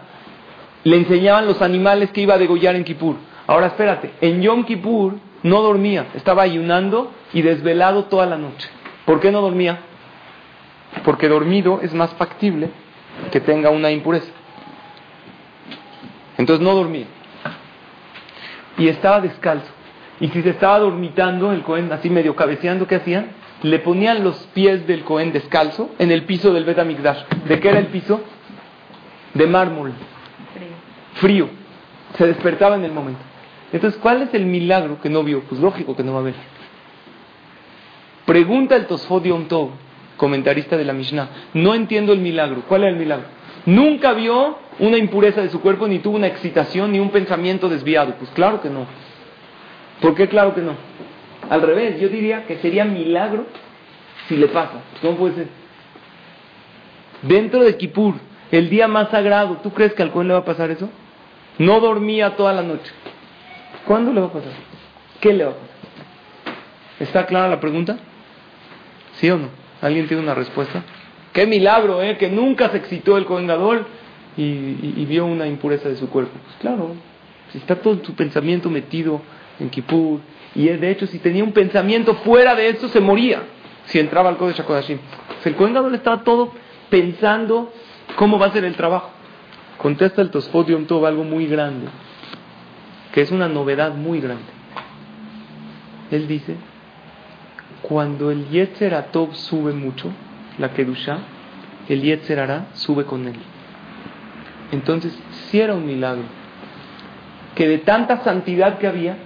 Le 0.85 0.97
enseñaban 0.97 1.47
los 1.47 1.63
animales 1.63 2.11
que 2.11 2.21
iba 2.21 2.35
a 2.35 2.39
degollar 2.39 2.77
en 2.77 2.85
Kippur. 2.85 3.17
Ahora 3.47 3.69
espérate, 3.69 4.13
en 4.21 4.43
Yom 4.43 4.65
Kippur 4.65 5.15
no 5.43 5.63
dormía, 5.63 6.07
estaba 6.15 6.43
ayunando 6.43 7.13
y 7.33 7.43
desvelado 7.43 8.05
toda 8.05 8.27
la 8.27 8.37
noche. 8.37 8.69
¿Por 9.05 9.21
qué 9.21 9.31
no 9.31 9.41
dormía? 9.41 9.79
Porque 11.05 11.29
dormido 11.29 11.81
es 11.83 11.95
más 11.95 12.13
factible 12.15 12.71
que 13.31 13.41
tenga 13.41 13.71
una 13.71 13.91
impureza. 13.91 14.31
Entonces 16.39 16.65
no 16.65 16.75
dormía. 16.75 17.07
Y 18.79 18.89
estaba 18.89 19.21
descalzo. 19.21 19.71
Y 20.21 20.29
si 20.29 20.43
se 20.43 20.51
estaba 20.51 20.79
dormitando 20.79 21.53
el 21.53 21.63
Cohen 21.63 21.93
así 21.93 22.11
medio 22.11 22.35
cabeceando, 22.35 22.87
¿qué 22.87 22.97
hacían? 22.97 23.29
Le 23.63 23.79
ponían 23.79 24.23
los 24.23 24.37
pies 24.55 24.87
del 24.87 25.05
Cohen 25.05 25.33
descalzo 25.33 25.91
en 25.99 26.11
el 26.11 26.25
piso 26.25 26.53
del 26.53 26.65
Bet 26.65 26.79
¿De 26.79 27.61
qué 27.61 27.69
era 27.69 27.79
el 27.79 27.87
piso? 27.89 28.21
De 29.35 29.47
mármol. 29.47 29.93
Frío. 31.15 31.49
Se 32.17 32.27
despertaba 32.27 32.77
en 32.77 32.85
el 32.85 32.93
momento. 32.93 33.21
Entonces, 33.73 33.99
¿cuál 34.01 34.23
es 34.23 34.33
el 34.33 34.47
milagro 34.47 35.01
que 35.01 35.11
no 35.11 35.23
vio? 35.23 35.43
Pues 35.43 35.61
lógico 35.61 35.97
que 35.97 36.03
no 36.03 36.15
va 36.15 36.21
a 36.21 36.23
ver. 36.23 36.35
Pregunta 38.25 38.77
el 38.77 38.87
Tosfot 38.87 39.25
Yom 39.25 39.47
Tov, 39.47 39.71
comentarista 40.17 40.77
de 40.77 40.85
la 40.85 40.93
Mishnah. 40.93 41.29
No 41.55 41.75
entiendo 41.75 42.13
el 42.13 42.21
milagro. 42.21 42.63
¿Cuál 42.69 42.85
es 42.85 42.91
el 42.91 42.97
milagro? 42.97 43.27
Nunca 43.67 44.13
vio 44.13 44.59
una 44.79 44.97
impureza 44.97 45.41
de 45.41 45.49
su 45.49 45.61
cuerpo, 45.61 45.89
ni 45.89 45.99
tuvo 45.99 46.17
una 46.17 46.29
excitación, 46.29 46.93
ni 46.93 47.01
un 47.01 47.11
pensamiento 47.11 47.69
desviado. 47.69 48.15
Pues 48.19 48.31
claro 48.31 48.61
que 48.61 48.71
no. 48.71 48.87
¿Por 50.01 50.15
qué 50.15 50.29
claro 50.29 50.55
que 50.55 50.61
no? 50.61 50.73
Al 51.49 51.63
revés, 51.63 52.01
yo 52.01 52.09
diría 52.09 52.45
que 52.47 52.59
sería 52.59 52.85
milagro 52.85 53.47
si 54.29 54.37
le 54.37 54.49
pasa. 54.49 54.81
¿Cómo 55.01 55.17
puede 55.17 55.35
ser? 55.35 55.49
Dentro 57.23 57.63
de 57.63 57.77
Kippur, 57.77 58.15
el 58.51 58.69
día 58.69 58.89
más 58.89 59.11
sagrado, 59.11 59.59
¿tú 59.63 59.73
crees 59.73 59.95
que 59.95 60.03
al 60.03 60.13
Cohen 60.13 60.29
le 60.29 60.35
va 60.35 60.41
a 60.41 60.45
pasar 60.45 60.71
eso? 60.71 60.89
No 61.59 61.81
dormía 61.81 62.37
toda 62.37 62.53
la 62.53 62.63
noche. 62.63 62.93
¿Cuándo 63.87 64.13
le 64.13 64.21
va 64.21 64.27
a 64.27 64.33
pasar? 64.33 64.53
¿Qué 65.21 65.33
le 65.33 65.45
va 65.45 65.53
a 65.53 65.55
pasar? 65.55 65.77
¿Está 67.01 67.27
clara 67.27 67.49
la 67.49 67.61
pregunta? 67.61 67.97
¿Sí 69.15 69.31
o 69.31 69.39
no? 69.39 69.66
¿Alguien 69.87 70.07
tiene 70.09 70.23
una 70.23 70.35
respuesta? 70.35 70.83
Qué 71.33 71.47
milagro, 71.47 72.03
¿eh? 72.03 72.17
Que 72.17 72.29
nunca 72.29 72.71
se 72.71 72.79
excitó 72.79 73.17
el 73.17 73.25
Cohen 73.25 73.49
y, 74.37 75.05
vio 75.05 75.27
una 75.27 75.47
impureza 75.47 75.89
de 75.89 75.97
su 75.97 76.09
cuerpo. 76.09 76.33
Pues 76.45 76.57
claro, 76.61 76.95
si 77.53 77.59
está 77.59 77.77
todo 77.77 78.05
su 78.05 78.15
pensamiento 78.15 78.69
metido 78.69 79.21
en 79.61 79.71
Kippur, 79.71 80.21
y 80.55 80.69
de 80.69 80.91
hecho 80.91 81.07
si 81.07 81.19
tenía 81.19 81.45
un 81.45 81.53
pensamiento 81.53 82.15
fuera 82.17 82.55
de 82.55 82.69
eso 82.71 82.89
se 82.89 83.01
moría 83.01 83.43
si 83.87 83.99
entraba 83.99 84.31
al 84.31 84.37
Kodesh 84.37 84.61
HaKodashim. 84.61 84.99
el 85.45 85.55
Cohen 85.55 85.95
estaba 85.95 86.25
todo 86.25 86.53
pensando 86.91 87.73
cómo 88.17 88.39
va 88.39 88.47
a 88.47 88.53
ser 88.53 88.65
el 88.65 88.75
trabajo. 88.75 89.11
Contesta 89.79 90.23
el 90.23 90.31
Tosfot 90.31 90.69
Yom 90.69 90.87
algo 91.05 91.23
muy 91.23 91.47
grande 91.47 91.87
que 93.17 93.23
es 93.23 93.31
una 93.31 93.49
novedad 93.49 93.95
muy 93.95 94.21
grande. 94.21 94.45
Él 96.11 96.29
dice, 96.29 96.55
cuando 97.89 98.33
el 98.33 98.49
Yetzer 98.49 98.95
Atov 98.95 99.37
sube 99.37 99.73
mucho, 99.73 100.11
la 100.59 100.73
Kedusha, 100.73 101.19
el 101.89 102.03
Yetzer 102.03 102.41
Ara 102.41 102.67
sube 102.73 103.05
con 103.05 103.29
él. 103.29 103.37
Entonces, 104.73 105.17
si 105.31 105.61
era 105.61 105.75
un 105.75 105.87
milagro, 105.87 106.25
que 107.55 107.69
de 107.69 107.79
tanta 107.79 108.25
santidad 108.25 108.79
que 108.79 108.89
había, 108.89 109.17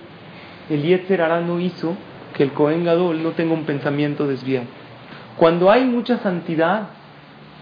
el 0.68 0.82
Yetzer 0.82 1.22
Ara 1.22 1.40
no 1.40 1.58
hizo 1.58 1.96
que 2.34 2.42
el 2.42 2.52
Kohen 2.52 2.84
Gadol 2.84 3.22
no 3.22 3.30
tenga 3.30 3.54
un 3.54 3.64
pensamiento 3.64 4.26
desviado. 4.26 4.66
Cuando 5.38 5.70
hay 5.70 5.86
mucha 5.86 6.18
santidad, 6.18 6.88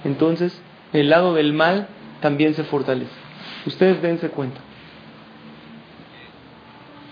entonces 0.02 0.60
el 0.92 1.10
lado 1.10 1.32
del 1.34 1.52
mal 1.52 1.86
también 2.20 2.54
se 2.54 2.64
fortalece. 2.64 3.12
Ustedes 3.66 4.02
dense 4.02 4.30
cuenta. 4.30 4.60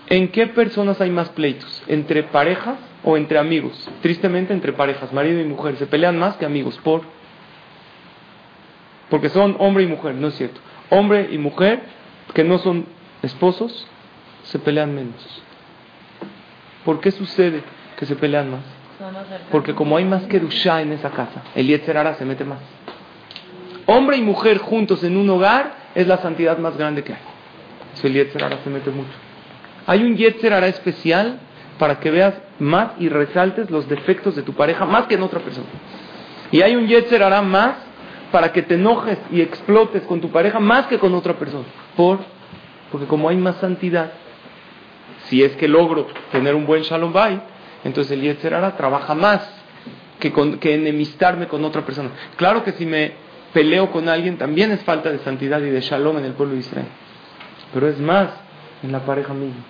¿En 0.09 0.27
qué 0.27 0.47
personas 0.47 0.99
hay 0.99 1.09
más 1.09 1.29
pleitos? 1.29 1.83
¿Entre 1.87 2.23
parejas 2.23 2.77
o 3.03 3.17
entre 3.17 3.37
amigos? 3.37 3.89
Tristemente 4.01 4.53
entre 4.53 4.73
parejas, 4.73 5.11
marido 5.13 5.39
y 5.39 5.45
mujer. 5.45 5.77
Se 5.77 5.87
pelean 5.87 6.17
más 6.17 6.37
que 6.37 6.45
amigos. 6.45 6.79
¿Por? 6.83 7.01
Porque 9.09 9.29
son 9.29 9.55
hombre 9.59 9.83
y 9.83 9.87
mujer, 9.87 10.15
no 10.15 10.27
es 10.27 10.35
cierto. 10.35 10.59
Hombre 10.89 11.29
y 11.31 11.37
mujer 11.37 11.81
que 12.33 12.43
no 12.43 12.57
son 12.59 12.85
esposos 13.21 13.87
se 14.43 14.59
pelean 14.59 14.93
menos. 14.93 15.43
¿Por 16.83 16.99
qué 16.99 17.11
sucede 17.11 17.63
que 17.97 18.05
se 18.05 18.15
pelean 18.15 18.51
más? 18.51 18.63
Porque 19.51 19.75
como 19.75 19.97
hay 19.97 20.05
más 20.05 20.23
que 20.23 20.39
Dusha 20.39 20.81
en 20.81 20.91
esa 20.91 21.11
casa, 21.11 21.43
el 21.55 21.67
Yetzerara 21.67 22.15
se 22.15 22.25
mete 22.25 22.43
más. 22.43 22.59
Hombre 23.85 24.17
y 24.17 24.21
mujer 24.21 24.57
juntos 24.57 25.03
en 25.03 25.15
un 25.15 25.29
hogar 25.29 25.75
es 25.95 26.07
la 26.07 26.17
santidad 26.17 26.57
más 26.57 26.77
grande 26.77 27.03
que 27.03 27.13
hay. 27.13 27.19
el 28.03 28.13
Yetzerara 28.13 28.57
se 28.63 28.69
mete 28.69 28.89
mucho. 28.89 29.27
Hay 29.87 30.03
un 30.03 30.17
Yetzer 30.17 30.53
hará 30.53 30.67
especial 30.67 31.39
para 31.77 31.99
que 31.99 32.11
veas 32.11 32.33
más 32.59 32.91
y 32.99 33.09
resaltes 33.09 33.69
los 33.69 33.87
defectos 33.87 34.35
de 34.35 34.43
tu 34.43 34.53
pareja 34.53 34.85
más 34.85 35.07
que 35.07 35.15
en 35.15 35.23
otra 35.23 35.39
persona. 35.39 35.67
Y 36.51 36.61
hay 36.61 36.75
un 36.75 36.87
Yetzer 36.87 37.23
hará 37.23 37.41
más 37.41 37.75
para 38.31 38.51
que 38.51 38.61
te 38.61 38.75
enojes 38.75 39.17
y 39.31 39.41
explotes 39.41 40.03
con 40.03 40.21
tu 40.21 40.29
pareja 40.31 40.59
más 40.59 40.87
que 40.87 40.99
con 40.99 41.13
otra 41.13 41.33
persona. 41.33 41.65
¿Por? 41.95 42.19
Porque 42.91 43.07
como 43.07 43.29
hay 43.29 43.37
más 43.37 43.57
santidad, 43.57 44.11
si 45.25 45.43
es 45.43 45.55
que 45.55 45.67
logro 45.67 46.07
tener 46.31 46.55
un 46.55 46.65
buen 46.65 46.83
Shalom 46.83 47.13
Bay, 47.13 47.41
entonces 47.83 48.11
el 48.13 48.21
Yetzer 48.21 48.53
hará 48.53 48.75
trabaja 48.75 49.13
más 49.13 49.47
que, 50.19 50.33
que 50.59 50.75
enemistarme 50.75 51.47
con 51.47 51.63
otra 51.63 51.85
persona. 51.85 52.09
Claro 52.35 52.63
que 52.63 52.71
si 52.73 52.85
me 52.85 53.13
peleo 53.53 53.91
con 53.91 54.09
alguien 54.09 54.37
también 54.37 54.71
es 54.71 54.83
falta 54.83 55.11
de 55.11 55.19
santidad 55.19 55.59
y 55.61 55.69
de 55.69 55.81
Shalom 55.81 56.17
en 56.17 56.25
el 56.25 56.33
pueblo 56.33 56.53
de 56.53 56.61
Israel. 56.61 56.87
Pero 57.73 57.87
es 57.87 57.99
más 57.99 58.29
en 58.83 58.91
la 58.91 58.99
pareja 58.99 59.33
misma. 59.33 59.63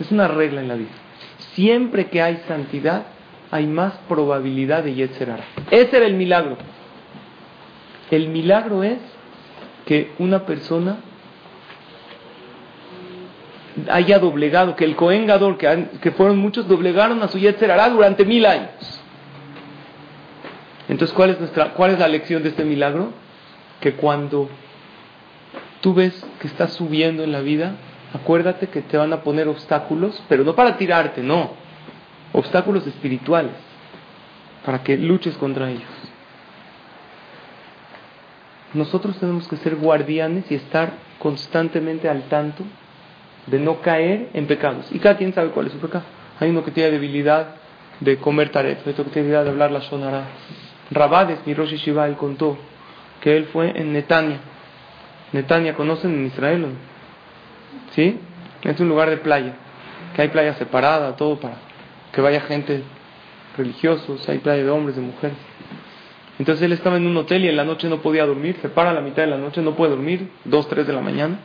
Es 0.00 0.10
una 0.10 0.28
regla 0.28 0.60
en 0.60 0.68
la 0.68 0.74
vida. 0.74 0.90
Siempre 1.54 2.06
que 2.06 2.22
hay 2.22 2.42
santidad, 2.48 3.04
hay 3.50 3.66
más 3.66 3.94
probabilidad 4.08 4.82
de 4.82 4.94
Yetzerara. 4.94 5.44
Ese 5.70 5.96
era 5.96 6.06
el 6.06 6.14
milagro. 6.14 6.56
El 8.10 8.28
milagro 8.28 8.82
es 8.82 8.98
que 9.86 10.12
una 10.18 10.46
persona 10.46 10.98
haya 13.90 14.18
doblegado, 14.18 14.76
que 14.76 14.84
el 14.84 14.96
Cohen 14.96 15.26
Gadol, 15.26 15.56
que, 15.58 15.88
que 16.00 16.10
fueron 16.12 16.38
muchos, 16.38 16.68
doblegaron 16.68 17.22
a 17.22 17.28
su 17.28 17.38
Yetzerara 17.38 17.88
durante 17.90 18.24
mil 18.24 18.44
años. 18.46 19.00
Entonces, 20.88 21.14
¿cuál 21.14 21.30
es, 21.30 21.40
nuestra, 21.40 21.74
¿cuál 21.74 21.92
es 21.92 21.98
la 21.98 22.08
lección 22.08 22.42
de 22.42 22.50
este 22.50 22.64
milagro? 22.64 23.12
Que 23.80 23.94
cuando 23.94 24.48
tú 25.80 25.94
ves 25.94 26.24
que 26.40 26.46
estás 26.46 26.72
subiendo 26.74 27.24
en 27.24 27.32
la 27.32 27.40
vida, 27.40 27.76
acuérdate 28.12 28.68
que 28.68 28.82
te 28.82 28.96
van 28.96 29.12
a 29.12 29.22
poner 29.22 29.48
obstáculos, 29.48 30.22
pero 30.28 30.44
no 30.44 30.54
para 30.54 30.76
tirarte, 30.76 31.22
no. 31.22 31.50
Obstáculos 32.32 32.86
espirituales, 32.86 33.52
para 34.64 34.82
que 34.82 34.96
luches 34.96 35.36
contra 35.36 35.70
ellos. 35.70 35.82
Nosotros 38.74 39.18
tenemos 39.18 39.46
que 39.48 39.56
ser 39.56 39.76
guardianes 39.76 40.50
y 40.50 40.54
estar 40.54 40.92
constantemente 41.18 42.08
al 42.08 42.22
tanto 42.24 42.64
de 43.46 43.58
no 43.58 43.80
caer 43.80 44.30
en 44.32 44.46
pecados. 44.46 44.86
Y 44.92 44.98
cada 44.98 45.16
quien 45.16 45.34
sabe 45.34 45.50
cuál 45.50 45.66
es 45.66 45.72
su 45.72 45.78
pecado. 45.78 46.04
Hay 46.40 46.50
uno 46.50 46.64
que 46.64 46.70
tiene 46.70 46.90
debilidad 46.90 47.56
de 48.00 48.16
comer 48.16 48.50
taref, 48.50 48.86
otro 48.86 49.04
que 49.04 49.10
tiene 49.10 49.28
debilidad 49.28 49.44
de 49.44 49.50
hablar 49.50 49.70
la 49.70 49.80
shonara. 49.80 50.24
Rabades, 50.90 51.38
mi 51.46 51.54
Rosh 51.54 51.74
Shiva, 51.74 52.06
él 52.06 52.16
contó 52.16 52.56
que 53.20 53.36
él 53.36 53.46
fue 53.46 53.78
en 53.78 53.92
Netania. 53.92 54.38
Netania, 55.32 55.74
¿conocen 55.74 56.12
en 56.12 56.26
Israel? 56.26 56.66
¿Sí? 57.94 58.18
Es 58.62 58.78
un 58.80 58.88
lugar 58.88 59.10
de 59.10 59.16
playa, 59.18 59.54
que 60.14 60.22
hay 60.22 60.28
playa 60.28 60.54
separada, 60.54 61.16
todo 61.16 61.38
para 61.40 61.56
que 62.12 62.20
vaya 62.20 62.42
gente 62.42 62.82
religiosos, 63.56 64.28
hay 64.28 64.38
playa 64.38 64.62
de 64.62 64.70
hombres, 64.70 64.96
de 64.96 65.02
mujeres. 65.02 65.36
Entonces 66.38 66.64
él 66.64 66.72
estaba 66.72 66.96
en 66.96 67.06
un 67.06 67.16
hotel 67.16 67.44
y 67.44 67.48
en 67.48 67.56
la 67.56 67.64
noche 67.64 67.88
no 67.88 67.98
podía 67.98 68.26
dormir, 68.26 68.56
se 68.60 68.68
para 68.68 68.90
a 68.90 68.92
la 68.94 69.00
mitad 69.00 69.22
de 69.22 69.28
la 69.28 69.38
noche, 69.38 69.62
no 69.62 69.74
puede 69.74 69.90
dormir, 69.92 70.28
dos, 70.44 70.68
tres 70.68 70.86
de 70.86 70.92
la 70.92 71.00
mañana. 71.00 71.38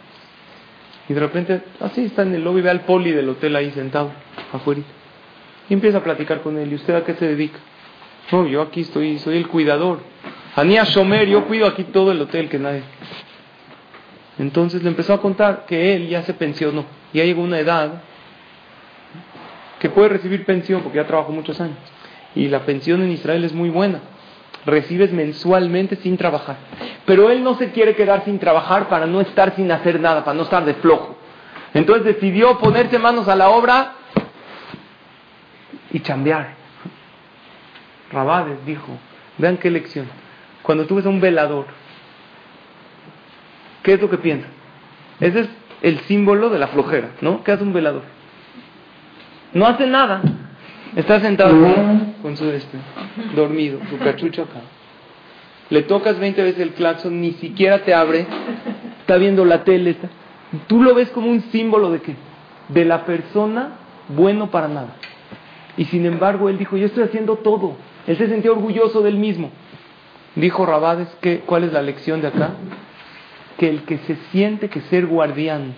Y 1.10 1.14
de 1.14 1.20
repente, 1.20 1.62
así 1.80 2.06
está 2.06 2.24
en 2.24 2.36
el 2.36 2.44
lobby, 2.44 2.62
ve 2.62 2.70
al 2.70 2.82
poli 2.82 3.12
del 3.12 3.30
hotel 3.30 3.56
ahí 3.56 3.72
sentado, 3.72 4.12
afuera. 4.52 4.82
Y 5.70 5.74
empieza 5.74 6.00
a 6.00 6.04
platicar 6.04 6.42
con 6.42 6.58
él. 6.58 6.72
¿Y 6.72 6.76
usted 6.76 6.96
a 6.96 7.04
qué 7.04 7.14
se 7.16 7.28
dedica? 7.28 7.60
No, 8.32 8.46
yo 8.46 8.62
aquí 8.62 8.82
estoy, 8.82 9.20
soy 9.20 9.38
el 9.38 9.48
cuidador. 9.48 10.00
Anía 10.56 10.84
Shomer, 10.84 11.28
yo 11.28 11.46
cuido 11.46 11.68
aquí 11.68 11.84
todo 11.86 12.12
el 12.12 12.22
hotel, 12.22 12.50
que 12.50 12.60
nadie. 12.60 12.84
Entonces 14.40 14.84
le 14.84 14.90
empezó 14.90 15.14
a 15.14 15.22
contar 15.22 15.66
que 15.66 15.96
él 15.96 16.10
ya 16.10 16.22
se 16.24 16.34
pensionó, 16.34 16.86
ya 17.14 17.24
llegó 17.24 17.42
una 17.42 17.60
edad 17.60 18.02
que 19.80 19.90
puede 19.90 20.10
recibir 20.10 20.46
pensión 20.46 20.82
porque 20.82 20.98
ya 20.98 21.08
trabajó 21.08 21.32
muchos 21.32 21.60
años. 21.60 21.78
Y 22.36 22.48
la 22.50 22.60
pensión 22.66 23.02
en 23.02 23.12
Israel 23.12 23.44
es 23.44 23.54
muy 23.54 23.70
buena. 23.70 24.00
Recibes 24.66 25.12
mensualmente 25.12 25.96
sin 25.98 26.18
trabajar. 26.18 26.58
Pero 27.06 27.30
él 27.32 27.44
no 27.44 27.56
se 27.56 27.72
quiere 27.72 27.96
quedar 27.96 28.26
sin 28.26 28.38
trabajar 28.38 28.90
para 28.90 29.06
no 29.06 29.22
estar 29.22 29.56
sin 29.56 29.72
hacer 29.72 30.00
nada, 30.00 30.24
para 30.24 30.36
no 30.36 30.44
estar 30.44 30.66
de 30.66 30.74
flojo. 30.76 31.18
Entonces 31.74 32.06
decidió 32.06 32.58
ponerse 32.60 33.00
manos 33.00 33.28
a 33.28 33.36
la 33.36 33.50
obra 33.50 33.94
y 35.92 36.00
chambear. 36.00 36.56
Rabades 38.12 38.66
dijo, 38.66 38.98
vean 39.38 39.58
qué 39.58 39.70
lección. 39.70 40.08
Cuando 40.64 40.86
tú 40.86 41.00
a 41.00 41.10
un 41.10 41.22
velador, 41.22 41.66
¿qué 43.88 43.94
es 43.94 44.02
lo 44.02 44.10
que 44.10 44.18
piensa? 44.18 44.46
Ese 45.22 45.40
es 45.40 45.50
el 45.82 46.00
símbolo 46.02 46.50
de 46.50 46.60
la 46.60 46.68
flojera, 46.68 47.12
¿no? 47.22 47.42
¿Qué 47.42 47.54
hace 47.54 47.64
un 47.64 47.72
velador? 47.72 48.02
No 49.54 49.66
hace 49.66 49.88
nada. 49.88 50.22
Está 50.94 51.22
sentado 51.22 51.56
con 52.22 52.36
su 52.36 52.50
este, 52.50 52.78
dormido, 53.34 53.80
su 53.90 53.98
cachucho 53.98 54.44
acá. 54.44 54.60
Le 55.70 55.84
tocas 55.84 56.20
20 56.20 56.44
veces 56.44 56.60
el 56.60 56.74
claxon, 56.74 57.22
ni 57.22 57.32
siquiera 57.34 57.86
te 57.86 57.94
abre, 57.94 58.28
está 59.00 59.16
viendo 59.16 59.46
la 59.46 59.64
tele. 59.64 59.96
Tú 60.68 60.84
lo 60.84 60.94
ves 60.94 61.10
como 61.12 61.32
un 61.32 61.40
símbolo 61.44 61.90
de 61.90 62.02
qué? 62.02 62.16
De 62.68 62.84
la 62.84 63.06
persona 63.06 63.70
bueno 64.10 64.52
para 64.52 64.68
nada. 64.68 64.96
Y 65.78 65.86
sin 65.86 66.06
embargo, 66.06 66.50
él 66.50 66.58
dijo, 66.58 66.76
yo 66.76 66.88
estoy 66.88 67.04
haciendo 67.04 67.38
todo. 67.38 67.78
Él 68.06 68.18
se 68.18 68.28
sentía 68.28 68.52
orgulloso 68.52 69.02
del 69.02 69.16
mismo. 69.16 69.50
Dijo 70.36 70.66
Rabades, 70.66 71.08
que, 71.22 71.40
¿cuál 71.40 71.64
es 71.64 71.72
la 71.72 71.82
lección 71.82 72.20
de 72.20 72.28
acá? 72.28 72.52
Que 73.58 73.70
el 73.70 73.84
que 73.84 73.98
se 74.00 74.16
siente 74.32 74.70
que 74.70 74.82
ser 74.82 75.08
guardián 75.08 75.74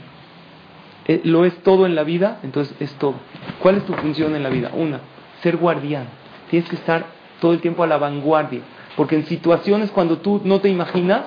eh, 1.09 1.21
lo 1.23 1.43
es 1.43 1.57
todo 1.63 1.88
en 1.88 1.95
la 1.95 2.03
vida, 2.03 2.38
entonces 2.43 2.75
es 2.80 2.93
todo. 2.99 3.15
¿Cuál 3.63 3.77
es 3.77 3.86
tu 3.88 3.93
función 3.93 4.36
en 4.36 4.43
la 4.43 4.49
vida? 4.49 4.69
Una, 4.75 4.99
ser 5.41 5.57
guardián. 5.57 6.05
Tienes 6.51 6.69
que 6.69 6.75
estar 6.75 7.03
todo 7.41 7.51
el 7.51 7.61
tiempo 7.61 7.82
a 7.82 7.88
la 7.88 7.97
vanguardia. 7.97 8.61
Porque 8.95 9.15
en 9.15 9.25
situaciones 9.25 9.89
cuando 9.89 10.19
tú 10.19 10.39
no 10.43 10.59
te 10.59 10.69
imaginas, 10.69 11.25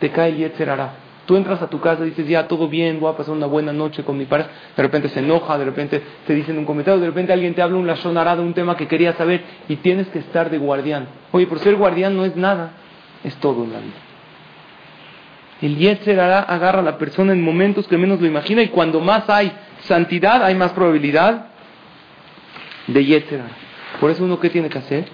te 0.00 0.10
cae 0.10 0.32
el 0.32 0.36
Yetzer 0.36 0.68
Tú 1.24 1.34
entras 1.34 1.62
a 1.62 1.68
tu 1.68 1.80
casa 1.80 2.02
y 2.02 2.10
dices, 2.10 2.28
ya, 2.28 2.46
todo 2.46 2.68
bien, 2.68 3.00
voy 3.00 3.10
a 3.10 3.16
pasar 3.16 3.34
una 3.34 3.46
buena 3.46 3.72
noche 3.72 4.04
con 4.04 4.18
mi 4.18 4.26
pareja. 4.26 4.50
De 4.76 4.82
repente 4.82 5.08
se 5.08 5.20
enoja, 5.20 5.56
de 5.56 5.64
repente 5.64 6.02
te 6.26 6.34
dicen 6.34 6.58
un 6.58 6.66
comentario, 6.66 7.00
de 7.00 7.06
repente 7.06 7.32
alguien 7.32 7.54
te 7.54 7.62
habla 7.62 7.78
un 7.78 7.86
lashonará 7.86 8.36
de 8.36 8.42
un 8.42 8.52
tema 8.52 8.76
que 8.76 8.86
quería 8.86 9.14
saber 9.14 9.42
y 9.66 9.76
tienes 9.76 10.08
que 10.08 10.18
estar 10.18 10.50
de 10.50 10.58
guardián. 10.58 11.08
Oye, 11.32 11.46
por 11.46 11.58
ser 11.60 11.76
guardián 11.76 12.14
no 12.16 12.26
es 12.26 12.36
nada, 12.36 12.72
es 13.24 13.34
todo 13.36 13.64
en 13.64 13.72
la 13.72 13.78
vida. 13.78 14.05
El 15.62 15.76
Yetzer 15.78 16.20
agarra 16.20 16.80
a 16.80 16.82
la 16.82 16.98
persona 16.98 17.32
en 17.32 17.42
momentos 17.42 17.86
que 17.88 17.96
menos 17.96 18.20
lo 18.20 18.26
imagina 18.26 18.62
y 18.62 18.68
cuando 18.68 19.00
más 19.00 19.28
hay 19.30 19.52
santidad, 19.82 20.44
hay 20.44 20.54
más 20.54 20.72
probabilidad 20.72 21.46
de 22.86 23.04
Yetzer 23.04 23.40
Por 24.00 24.10
eso 24.10 24.24
uno, 24.24 24.38
¿qué 24.38 24.50
tiene 24.50 24.68
que 24.68 24.78
hacer? 24.78 25.06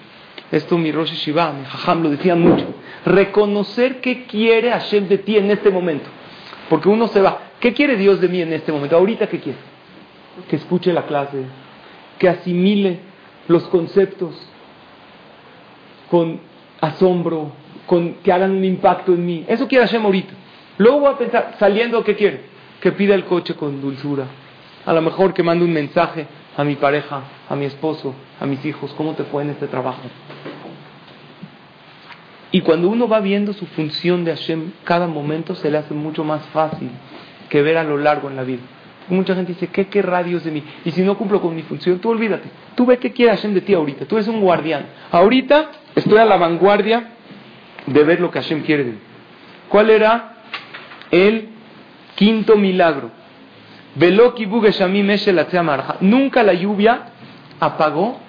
Esto 0.51 0.77
mi 0.77 0.91
Rosh 0.91 1.13
Shiva, 1.13 1.51
mi 1.53 1.65
Jajam 1.65 2.03
lo 2.03 2.09
decían 2.09 2.41
mucho. 2.41 2.65
Reconocer 3.05 4.01
qué 4.01 4.25
quiere 4.25 4.69
Hashem 4.69 5.07
de 5.07 5.17
ti 5.17 5.37
en 5.37 5.49
este 5.49 5.71
momento. 5.71 6.09
Porque 6.69 6.89
uno 6.89 7.07
se 7.07 7.21
va. 7.21 7.39
¿Qué 7.59 7.73
quiere 7.73 7.95
Dios 7.97 8.21
de 8.21 8.27
mí 8.27 8.41
en 8.41 8.53
este 8.53 8.71
momento? 8.71 8.95
Ahorita, 8.97 9.27
¿qué 9.27 9.39
quiere? 9.39 9.57
Que 10.49 10.57
escuche 10.57 10.93
la 10.93 11.05
clase, 11.05 11.45
que 12.19 12.29
asimile 12.29 12.99
los 13.47 13.63
conceptos 13.63 14.35
con 16.09 16.39
asombro, 16.81 17.51
que 18.23 18.31
hagan 18.31 18.51
un 18.51 18.63
impacto 18.63 19.13
en 19.13 19.25
mí. 19.25 19.45
Eso 19.47 19.67
quiere 19.67 19.85
Hashem 19.85 20.05
ahorita. 20.05 20.33
Luego 20.77 21.01
voy 21.01 21.13
a 21.13 21.17
pensar, 21.17 21.55
saliendo, 21.59 22.03
¿qué 22.03 22.15
quiere? 22.15 22.41
Que 22.81 22.91
pida 22.91 23.15
el 23.15 23.25
coche 23.25 23.55
con 23.55 23.81
dulzura. 23.81 24.25
A 24.85 24.93
lo 24.93 25.01
mejor 25.01 25.33
que 25.33 25.43
mande 25.43 25.63
un 25.63 25.71
mensaje 25.71 26.27
a 26.57 26.63
mi 26.63 26.75
pareja, 26.75 27.21
a 27.49 27.55
mi 27.55 27.65
esposo, 27.65 28.13
a 28.39 28.45
mis 28.45 28.63
hijos, 28.65 28.93
¿cómo 28.95 29.13
te 29.13 29.23
fue 29.23 29.43
en 29.43 29.51
este 29.51 29.67
trabajo? 29.67 30.01
Y 32.51 32.61
cuando 32.61 32.87
uno 32.87 33.07
va 33.07 33.19
viendo 33.19 33.53
su 33.53 33.65
función 33.65 34.23
de 34.25 34.31
Hashem, 34.31 34.73
cada 34.83 35.07
momento 35.07 35.55
se 35.55 35.71
le 35.71 35.77
hace 35.79 35.93
mucho 35.93 36.23
más 36.23 36.45
fácil 36.47 36.89
que 37.49 37.61
ver 37.61 37.77
a 37.77 37.83
lo 37.83 37.97
largo 37.97 38.29
en 38.29 38.35
la 38.35 38.43
vida. 38.43 38.61
Mucha 39.09 39.35
gente 39.35 39.53
dice, 39.53 39.67
¿qué 39.67 39.87
querrá 39.87 40.23
Dios 40.23 40.43
de 40.43 40.51
mí? 40.51 40.63
Y 40.85 40.91
si 40.91 41.01
no 41.01 41.17
cumplo 41.17 41.41
con 41.41 41.55
mi 41.55 41.63
función, 41.63 41.99
tú 41.99 42.09
olvídate. 42.09 42.49
Tú 42.75 42.85
ve 42.85 42.99
qué 42.99 43.11
quiere 43.11 43.31
Hashem 43.31 43.53
de 43.53 43.61
ti 43.61 43.73
ahorita. 43.73 44.05
Tú 44.05 44.15
eres 44.15 44.27
un 44.27 44.39
guardián. 44.39 44.85
Ahorita 45.11 45.71
estoy 45.95 46.19
a 46.19 46.25
la 46.25 46.37
vanguardia 46.37 47.09
de 47.85 48.03
ver 48.03 48.19
lo 48.19 48.31
que 48.31 48.41
Hashem 48.41 48.63
quiere. 48.63 48.95
¿Cuál 49.69 49.89
era 49.89 50.35
el 51.11 51.49
quinto 52.15 52.55
milagro? 52.55 53.11
Nunca 56.01 56.43
la 56.43 56.53
lluvia 56.53 57.01
apagó 57.59 58.19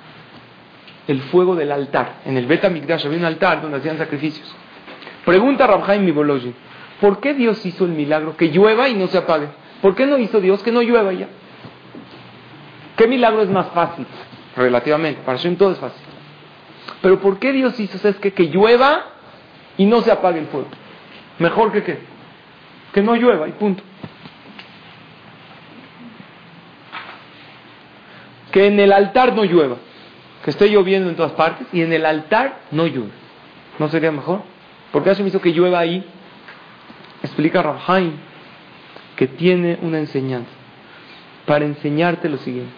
el 1.07 1.21
fuego 1.23 1.55
del 1.55 1.73
altar. 1.73 2.21
En 2.25 2.37
el 2.37 2.47
Bet 2.47 2.69
Mikdash 2.71 3.07
había 3.07 3.19
un 3.19 3.25
altar 3.25 3.63
donde 3.63 3.79
hacían 3.79 3.99
sacrificios. 3.99 4.55
Pregunta 5.25 5.67
Rabhaim 5.67 6.05
Mibologi, 6.05 6.55
¿por 7.01 7.21
qué 7.21 7.35
Dios 7.35 7.65
hizo 7.65 7.85
el 7.85 7.93
milagro 7.93 8.37
que 8.37 8.49
llueva 8.49 8.89
y 8.89 8.95
no 8.95 9.07
se 9.07 9.19
apague? 9.19 9.49
¿Por 9.81 9.95
qué 9.95 10.07
no 10.07 10.19
hizo 10.19 10.41
Dios 10.41 10.63
que 10.63 10.73
no 10.73 10.83
llueva 10.83 11.13
ya? 11.13 11.29
¿Qué 12.97 13.07
milagro 13.07 13.43
es 13.43 13.49
más 13.49 13.69
fácil? 13.69 14.07
Relativamente, 14.57 15.21
para 15.25 15.39
Hashem 15.39 15.57
todo 15.57 15.73
es 15.73 15.79
fácil. 15.79 16.03
Pero 17.01 17.21
¿por 17.21 17.39
qué 17.39 17.53
Dios 17.53 17.79
hizo 17.81 18.09
es 18.09 18.17
que, 18.17 18.33
que 18.33 18.45
llueva 18.45 19.14
y 19.77 19.87
no 19.87 20.01
se 20.03 20.11
apague 20.11 20.41
el 20.41 20.47
fuego? 20.47 20.68
Mejor 21.39 21.72
que 21.72 21.83
qué? 21.83 21.99
Que 22.93 23.03
no 23.03 23.16
llueva 23.16 23.49
y 23.49 23.53
punto. 23.53 23.83
que 28.55 28.68
en 28.68 28.79
el 28.79 28.93
altar 28.93 29.35
no 29.35 29.43
llueva, 29.43 29.79
que 30.45 30.51
esté 30.51 30.68
lloviendo 30.68 31.11
en 31.11 31.16
todas 31.16 31.33
partes 31.33 31.66
y 31.72 31.83
en 31.83 31.93
el 31.93 32.07
altar 32.07 32.61
no 32.70 32.87
llueve. 32.87 33.11
¿No 33.81 33.89
sería 33.89 34.12
mejor? 34.12 34.43
Porque 34.93 35.12
me 35.20 35.27
hizo 35.27 35.41
que 35.41 35.51
llueva 35.51 35.81
ahí. 35.81 36.07
Explica 37.25 37.62
Rabhaim 37.62 38.12
que 39.16 39.27
tiene 39.27 39.81
una 39.83 39.99
enseñanza 39.99 40.53
para 41.47 41.64
enseñarte 41.64 42.29
lo 42.29 42.37
siguiente. 42.37 42.72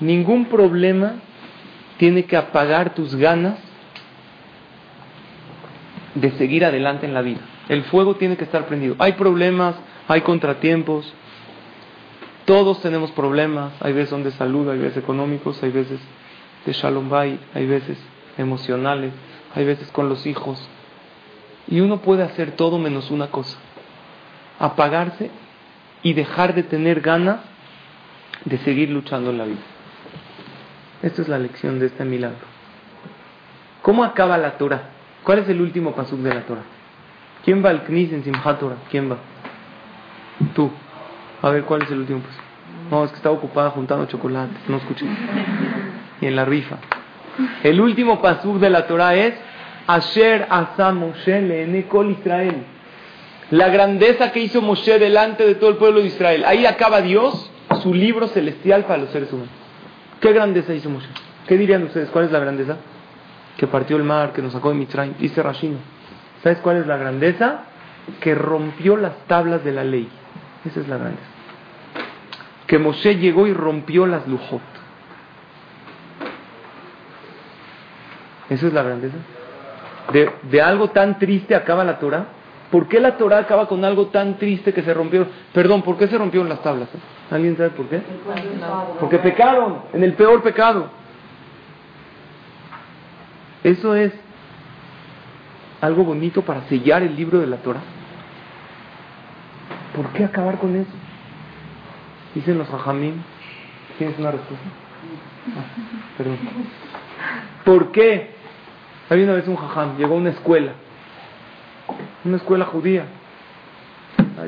Ningún 0.00 0.46
problema 0.46 1.14
tiene 1.96 2.24
que 2.24 2.36
apagar 2.36 2.96
tus 2.96 3.14
ganas 3.14 3.60
de 6.14 6.30
seguir 6.32 6.64
adelante 6.64 7.06
en 7.06 7.14
la 7.14 7.22
vida. 7.22 7.40
El 7.68 7.84
fuego 7.84 8.16
tiene 8.16 8.36
que 8.36 8.44
estar 8.44 8.66
prendido. 8.66 8.96
Hay 8.98 9.12
problemas, 9.12 9.74
hay 10.08 10.22
contratiempos, 10.22 11.12
todos 12.44 12.80
tenemos 12.80 13.10
problemas, 13.10 13.72
hay 13.80 13.92
veces 13.92 14.08
son 14.08 14.24
de 14.24 14.30
salud, 14.30 14.70
hay 14.70 14.78
veces 14.78 14.96
económicos, 14.96 15.62
hay 15.62 15.70
veces 15.70 16.00
de 16.64 16.72
shalom 16.72 17.10
bay, 17.10 17.38
hay 17.54 17.66
veces 17.66 17.98
emocionales, 18.38 19.12
hay 19.54 19.66
veces 19.66 19.90
con 19.92 20.08
los 20.08 20.24
hijos. 20.26 20.58
Y 21.66 21.80
uno 21.80 21.98
puede 21.98 22.22
hacer 22.22 22.52
todo 22.52 22.78
menos 22.78 23.10
una 23.10 23.26
cosa, 23.26 23.58
apagarse 24.58 25.30
y 26.02 26.14
dejar 26.14 26.54
de 26.54 26.62
tener 26.62 27.02
ganas 27.02 27.40
de 28.46 28.56
seguir 28.58 28.88
luchando 28.88 29.30
en 29.30 29.38
la 29.38 29.44
vida. 29.44 29.60
Esta 31.02 31.22
es 31.22 31.28
la 31.28 31.38
lección 31.38 31.78
de 31.78 31.86
este 31.86 32.04
milagro. 32.04 32.46
¿Cómo 33.82 34.04
acaba 34.04 34.38
la 34.38 34.56
Torah? 34.56 34.90
¿Cuál 35.28 35.40
es 35.40 35.48
el 35.50 35.60
último 35.60 35.92
pasuk 35.92 36.20
de 36.20 36.32
la 36.32 36.40
Torah? 36.46 36.62
¿Quién 37.44 37.62
va 37.62 37.68
al 37.68 37.84
Knis 37.84 38.14
en 38.14 38.24
Simchat 38.24 38.60
Torah? 38.60 38.76
¿Quién 38.90 39.12
va? 39.12 39.18
Tú. 40.54 40.70
A 41.42 41.50
ver, 41.50 41.64
¿cuál 41.64 41.82
es 41.82 41.90
el 41.90 41.98
último 41.98 42.20
paso? 42.20 42.40
No, 42.90 43.04
es 43.04 43.10
que 43.10 43.18
estaba 43.18 43.34
ocupada 43.34 43.68
juntando 43.68 44.06
chocolates, 44.06 44.56
no 44.68 44.78
escuché. 44.78 45.04
Y 46.22 46.26
en 46.28 46.34
la 46.34 46.46
rifa. 46.46 46.78
El 47.62 47.78
último 47.78 48.22
pasuk 48.22 48.58
de 48.58 48.70
la 48.70 48.86
Torah 48.86 49.16
es 49.16 49.34
Asher 49.86 50.46
Asa 50.48 50.92
Moshe 50.92 51.42
Leene 51.42 51.84
Kol 51.88 52.10
Israel. 52.12 52.64
La 53.50 53.68
grandeza 53.68 54.32
que 54.32 54.40
hizo 54.40 54.62
Moshe 54.62 54.98
delante 54.98 55.44
de 55.44 55.56
todo 55.56 55.68
el 55.68 55.76
pueblo 55.76 56.00
de 56.00 56.06
Israel. 56.06 56.42
Ahí 56.46 56.64
acaba 56.64 57.02
Dios 57.02 57.50
su 57.82 57.92
libro 57.92 58.28
celestial 58.28 58.86
para 58.86 59.02
los 59.02 59.10
seres 59.10 59.30
humanos. 59.30 59.52
¿Qué 60.22 60.32
grandeza 60.32 60.72
hizo 60.72 60.88
Moshe? 60.88 61.08
¿Qué 61.46 61.58
dirían 61.58 61.82
ustedes? 61.82 62.08
¿Cuál 62.08 62.24
es 62.24 62.32
la 62.32 62.38
grandeza? 62.38 62.78
Que 63.58 63.66
partió 63.66 63.98
el 63.98 64.04
mar, 64.04 64.32
que 64.32 64.40
nos 64.40 64.54
sacó 64.54 64.70
de 64.70 64.76
Mitzrayim. 64.76 65.14
Dice 65.18 65.42
Rashino. 65.42 65.76
¿Sabes 66.42 66.58
cuál 66.60 66.78
es 66.78 66.86
la 66.86 66.96
grandeza? 66.96 67.64
Que 68.20 68.34
rompió 68.34 68.96
las 68.96 69.26
tablas 69.26 69.62
de 69.64 69.72
la 69.72 69.84
ley. 69.84 70.08
Esa 70.64 70.80
es 70.80 70.88
la 70.88 70.96
grandeza. 70.96 71.26
Que 72.66 72.78
Moshe 72.78 73.16
llegó 73.16 73.46
y 73.46 73.52
rompió 73.52 74.06
las 74.06 74.26
lujot. 74.26 74.62
Esa 78.48 78.66
es 78.66 78.72
la 78.72 78.82
grandeza. 78.82 79.16
De, 80.12 80.30
de, 80.42 80.62
algo 80.62 80.88
tan 80.88 81.18
triste 81.18 81.54
acaba 81.54 81.84
la 81.84 81.98
Torah. 81.98 82.26
¿Por 82.70 82.88
qué 82.88 83.00
la 83.00 83.16
Torah 83.16 83.38
acaba 83.38 83.66
con 83.66 83.84
algo 83.84 84.06
tan 84.06 84.38
triste 84.38 84.72
que 84.72 84.82
se 84.82 84.94
rompió? 84.94 85.26
Perdón, 85.52 85.82
¿por 85.82 85.96
qué 85.96 86.06
se 86.06 86.16
rompieron 86.16 86.48
las 86.48 86.62
tablas? 86.62 86.88
¿Alguien 87.30 87.56
sabe 87.56 87.70
por 87.70 87.86
qué? 87.86 88.00
Porque 89.00 89.18
pecaron, 89.18 89.82
en 89.92 90.04
el 90.04 90.14
peor 90.14 90.42
pecado. 90.42 90.97
Eso 93.64 93.94
es 93.94 94.12
algo 95.80 96.04
bonito 96.04 96.42
para 96.42 96.62
sellar 96.68 97.02
el 97.02 97.16
libro 97.16 97.38
de 97.40 97.46
la 97.46 97.58
Torah. 97.58 97.82
¿Por 99.94 100.08
qué 100.12 100.24
acabar 100.24 100.58
con 100.58 100.76
eso? 100.76 100.90
Dicen 102.34 102.58
los 102.58 102.68
hajamim. 102.72 103.14
¿Tienes 103.98 104.18
una 104.18 104.30
respuesta? 104.30 104.66
Ah, 105.56 106.16
perdón. 106.16 106.38
¿Por 107.64 107.92
qué? 107.92 108.30
Había 109.10 109.24
una 109.24 109.34
vez 109.34 109.48
un 109.48 109.56
jajam, 109.56 109.96
llegó 109.96 110.14
a 110.14 110.18
una 110.18 110.30
escuela, 110.30 110.72
una 112.24 112.36
escuela 112.36 112.66
judía. 112.66 113.06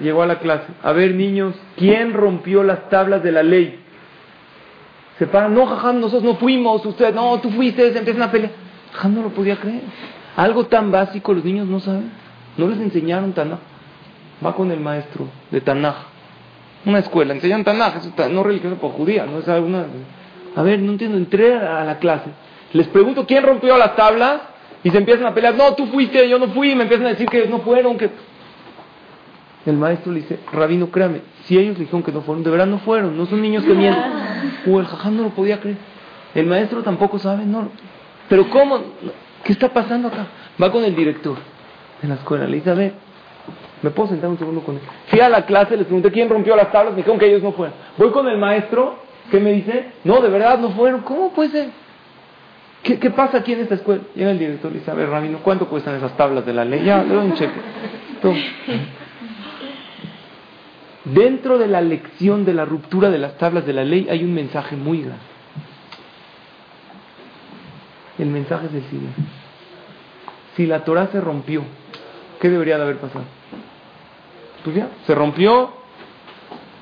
llegó 0.02 0.22
a 0.22 0.26
la 0.26 0.38
clase. 0.38 0.66
A 0.82 0.92
ver, 0.92 1.14
niños, 1.14 1.54
¿quién 1.76 2.12
rompió 2.12 2.62
las 2.62 2.88
tablas 2.90 3.22
de 3.22 3.32
la 3.32 3.42
ley? 3.42 3.80
Se 5.18 5.26
paran, 5.26 5.54
no, 5.54 5.66
jajam, 5.66 6.00
nosotros 6.00 6.22
no 6.22 6.36
fuimos, 6.36 6.84
usted, 6.84 7.14
no, 7.14 7.40
tú 7.40 7.50
fuiste, 7.50 7.92
se 7.92 7.98
empiezan 7.98 8.22
a 8.22 8.30
pelear. 8.30 8.52
Jajam 8.92 9.14
no 9.14 9.22
lo 9.22 9.30
podía 9.30 9.56
creer. 9.56 9.82
Algo 10.36 10.66
tan 10.66 10.90
básico 10.90 11.32
los 11.32 11.44
niños 11.44 11.66
no 11.66 11.80
saben. 11.80 12.10
No 12.56 12.68
les 12.68 12.78
enseñaron 12.80 13.32
Tanaj. 13.32 13.58
Va 14.44 14.54
con 14.54 14.70
el 14.70 14.80
maestro 14.80 15.26
de 15.50 15.60
Tanaj. 15.60 15.96
Una 16.86 16.98
escuela, 17.00 17.34
enseñan 17.34 17.62
Tanaj, 17.62 17.94
no 18.30 18.42
religioso 18.42 18.76
por 18.76 18.92
judía, 18.92 19.26
no 19.26 19.38
es 19.38 19.48
alguna... 19.48 19.84
A 20.56 20.62
ver, 20.62 20.80
no 20.80 20.92
entiendo, 20.92 21.18
entré 21.18 21.54
a 21.54 21.84
la 21.84 21.98
clase. 21.98 22.30
Les 22.72 22.88
pregunto 22.88 23.26
quién 23.26 23.44
rompió 23.44 23.76
las 23.76 23.94
tablas 23.96 24.40
y 24.82 24.90
se 24.90 24.98
empiezan 24.98 25.26
a 25.26 25.34
pelear. 25.34 25.54
No, 25.54 25.74
tú 25.74 25.86
fuiste, 25.86 26.28
yo 26.28 26.38
no 26.38 26.48
fui, 26.48 26.72
y 26.72 26.74
me 26.74 26.84
empiezan 26.84 27.06
a 27.06 27.10
decir 27.10 27.28
que 27.28 27.46
no 27.46 27.60
fueron, 27.60 27.98
que... 27.98 28.10
El 29.66 29.76
maestro 29.76 30.10
le 30.10 30.20
dice, 30.20 30.40
Rabino, 30.52 30.90
créame, 30.90 31.20
si 31.44 31.58
ellos 31.58 31.78
dijeron 31.78 32.02
que 32.02 32.12
no 32.12 32.22
fueron, 32.22 32.42
de 32.42 32.50
verdad 32.50 32.66
no 32.66 32.78
fueron, 32.78 33.16
no 33.16 33.26
son 33.26 33.42
niños 33.42 33.64
que 33.64 33.74
mienten. 33.74 34.30
O 34.66 34.80
el 34.80 34.86
jajam 34.86 35.16
no 35.16 35.24
lo 35.24 35.30
podía 35.30 35.60
creer. 35.60 35.76
El 36.34 36.46
maestro 36.46 36.82
tampoco 36.82 37.18
sabe, 37.18 37.44
no. 37.44 37.68
Pero 38.30 38.48
¿cómo? 38.48 38.80
¿Qué 39.42 39.52
está 39.52 39.68
pasando 39.68 40.08
acá? 40.08 40.28
Va 40.62 40.70
con 40.70 40.84
el 40.84 40.94
director 40.94 41.36
de 42.00 42.08
la 42.08 42.14
escuela, 42.14 42.46
le 42.46 42.58
dice, 42.58 42.70
a 42.70 42.74
ver, 42.74 42.92
¿me 43.82 43.90
puedo 43.90 44.10
sentar 44.10 44.30
un 44.30 44.38
segundo 44.38 44.60
con 44.62 44.76
él? 44.76 44.82
Fui 45.08 45.18
a 45.18 45.28
la 45.28 45.44
clase, 45.44 45.76
les 45.76 45.84
pregunté 45.84 46.12
quién 46.12 46.28
rompió 46.28 46.54
las 46.54 46.70
tablas, 46.70 46.92
me 46.92 46.98
dijeron 46.98 47.18
que 47.18 47.26
ellos 47.26 47.42
no 47.42 47.52
fueron. 47.52 47.74
Voy 47.98 48.10
con 48.12 48.28
el 48.28 48.38
maestro, 48.38 49.00
¿qué 49.32 49.40
me 49.40 49.52
dice? 49.52 49.90
No, 50.04 50.20
de 50.20 50.28
verdad 50.28 50.60
no 50.60 50.70
fueron. 50.70 51.00
¿Cómo 51.00 51.32
puede 51.32 51.50
ser? 51.50 51.68
¿Qué, 52.84 53.00
¿Qué, 53.00 53.10
pasa 53.10 53.38
aquí 53.38 53.52
en 53.52 53.60
esta 53.62 53.74
escuela? 53.74 54.02
Llega 54.14 54.30
el 54.30 54.38
director 54.38 54.70
y 54.70 54.74
dice, 54.74 54.92
a 54.92 54.94
ver, 54.94 55.08
Rabino, 55.08 55.40
¿cuánto 55.42 55.66
cuestan 55.66 55.96
esas 55.96 56.16
tablas 56.16 56.46
de 56.46 56.52
la 56.52 56.64
ley? 56.64 56.84
Ya, 56.84 57.02
le 57.02 57.12
doy 57.12 57.26
un 57.26 57.34
cheque. 57.34 57.60
Dentro 61.04 61.58
de 61.58 61.66
la 61.66 61.80
lección 61.80 62.44
de 62.44 62.54
la 62.54 62.64
ruptura 62.64 63.10
de 63.10 63.18
las 63.18 63.36
tablas 63.38 63.66
de 63.66 63.72
la 63.72 63.82
ley 63.82 64.06
hay 64.08 64.22
un 64.22 64.32
mensaje 64.32 64.76
muy 64.76 65.02
grande. 65.02 65.29
El 68.20 68.28
mensaje 68.28 68.66
es 68.66 68.74
el 68.74 68.82
siguiente. 68.90 69.22
Si 70.54 70.66
la 70.66 70.84
Torah 70.84 71.08
se 71.10 71.22
rompió, 71.22 71.62
¿qué 72.38 72.50
debería 72.50 72.76
de 72.76 72.82
haber 72.82 72.96
pasado? 72.98 73.24
Pues 74.62 74.76
ya, 74.76 74.88
se 75.06 75.14
rompió, 75.14 75.70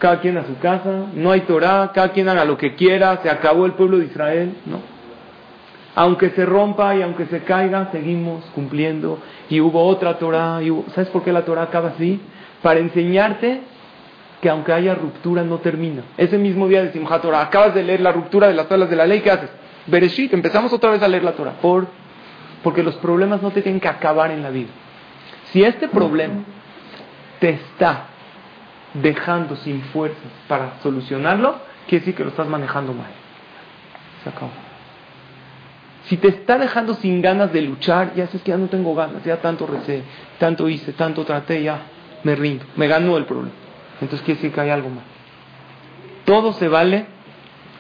cada 0.01 0.20
quien 0.20 0.36
a 0.36 0.45
su 0.47 0.59
casa, 0.59 1.07
no 1.14 1.30
hay 1.30 1.43
Torah, 1.43 1.93
cada 1.95 2.09
quien 2.11 2.28
haga 2.28 2.45
lo 2.45 2.59
que 2.59 2.74
quiera, 2.74 3.18
se 3.22 3.30
acabó 3.30 3.66
el 3.66 3.72
pueblo 3.72 3.99
de 3.99 4.07
Israel, 4.07 4.57
no. 4.66 4.80
Aunque 5.95 6.30
se 6.30 6.45
rompa 6.45 6.97
y 6.97 7.03
aunque 7.03 7.26
se 7.26 7.45
caiga, 7.45 7.89
seguimos 7.93 8.45
cumpliendo. 8.55 9.20
Y 9.49 9.61
hubo 9.61 9.84
otra 9.84 10.18
Torah, 10.18 10.61
y 10.61 10.72
¿sabes 10.93 11.09
por 11.11 11.22
qué 11.22 11.32
la 11.32 11.45
Torah 11.45 11.62
acaba 11.62 11.91
así? 11.91 12.20
Para 12.62 12.80
enseñarte 12.80 13.61
que 14.43 14.49
aunque 14.49 14.72
haya 14.72 14.97
ruptura 14.97 15.45
no 15.45 15.59
termina. 15.59 16.03
Ese 16.16 16.36
mismo 16.36 16.66
día 16.66 16.82
de 16.82 16.93
Simchat 16.93 17.22
Torah, 17.22 17.43
acabas 17.43 17.74
de 17.74 17.84
leer 17.84 18.01
la 18.01 18.11
ruptura 18.11 18.49
de 18.49 18.55
las 18.55 18.68
tablas 18.68 18.91
de 18.91 18.97
la 18.97 19.07
ley, 19.07 19.20
¿qué 19.20 19.30
haces? 19.30 19.51
Bereshit, 19.89 20.32
empezamos 20.32 20.72
otra 20.72 20.91
vez 20.91 21.03
a 21.03 21.09
leer 21.09 21.24
la 21.24 21.32
Torah. 21.32 21.55
Por, 21.61 21.89
porque 22.62 22.82
los 22.82 22.97
problemas 22.97 23.43
no 23.43 23.51
te 23.51 23.62
tienen 23.62 23.80
que 23.80 23.89
acabar 23.89 24.30
en 24.30 24.43
la 24.43 24.51
vida. 24.51 24.70
Si 25.53 25.62
este 25.62 25.89
problema 25.89 26.43
te 27.41 27.51
está 27.51 28.07
dejando 28.95 29.57
sin 29.57 29.82
fuerzas 29.82 30.30
para 30.47 30.78
solucionarlo, 30.82 31.57
quiere 31.86 32.01
decir 32.01 32.14
que 32.14 32.24
lo 32.24 32.30
estás 32.30 32.49
manejando 32.49 32.93
mal. 32.93 33.11
Se 34.22 34.30
acabó. 34.30 34.51
Si 36.05 36.16
te 36.16 36.28
está 36.28 36.59
dejando 36.59 36.95
sin 36.95 37.20
ganas 37.20 37.53
de 37.53 37.62
luchar, 37.62 38.14
ya 38.14 38.26
sabes 38.26 38.43
que 38.43 38.51
ya 38.51 38.57
no 38.57 38.66
tengo 38.66 38.95
ganas, 38.95 39.24
ya 39.24 39.36
tanto 39.39 39.66
recé, 39.66 40.03
tanto 40.39 40.68
hice, 40.68 40.93
tanto 40.93 41.24
traté, 41.24 41.62
ya 41.62 41.82
me 42.24 42.34
rindo, 42.34 42.64
me 42.76 42.89
ganó 42.89 43.16
el 43.16 43.24
problema 43.24 43.53
entonces 44.01 44.24
quiere 44.24 44.41
decir 44.41 44.55
que 44.55 44.61
hay 44.61 44.70
algo 44.70 44.91
más. 44.91 45.05
Todo 46.24 46.53
se 46.53 46.68
vale 46.68 47.07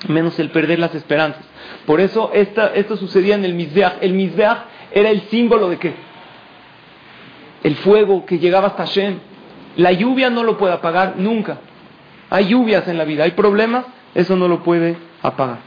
menos 0.06 0.38
el 0.38 0.50
perder 0.50 0.78
las 0.78 0.94
esperanzas. 0.94 1.44
Por 1.86 2.00
eso 2.00 2.30
esta, 2.32 2.68
esto 2.74 2.96
sucedía 2.96 3.34
en 3.34 3.44
el 3.44 3.54
Mizbeach. 3.54 3.96
El 4.00 4.12
Mizbeach 4.12 4.58
era 4.92 5.10
el 5.10 5.22
símbolo 5.22 5.68
de 5.68 5.78
qué? 5.78 5.94
El 7.64 7.76
fuego 7.76 8.24
que 8.24 8.38
llegaba 8.38 8.68
hasta 8.68 8.86
Hashem. 8.86 9.18
La 9.76 9.92
lluvia 9.92 10.30
no 10.30 10.44
lo 10.44 10.56
puede 10.58 10.74
apagar 10.74 11.14
nunca. 11.16 11.58
Hay 12.30 12.48
lluvias 12.48 12.86
en 12.88 12.98
la 12.98 13.04
vida, 13.04 13.24
hay 13.24 13.32
problemas, 13.32 13.86
eso 14.14 14.36
no 14.36 14.48
lo 14.48 14.62
puede 14.62 14.96
apagar. 15.22 15.58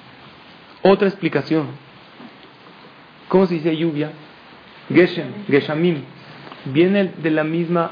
Otra 0.84 1.08
explicación. 1.08 1.68
¿Cómo 3.28 3.46
se 3.46 3.56
dice 3.56 3.76
lluvia? 3.76 4.12
Geshem, 4.94 5.46
Geshamim. 5.48 6.04
Viene 6.66 7.14
de 7.18 7.32
la 7.32 7.44
misma 7.44 7.92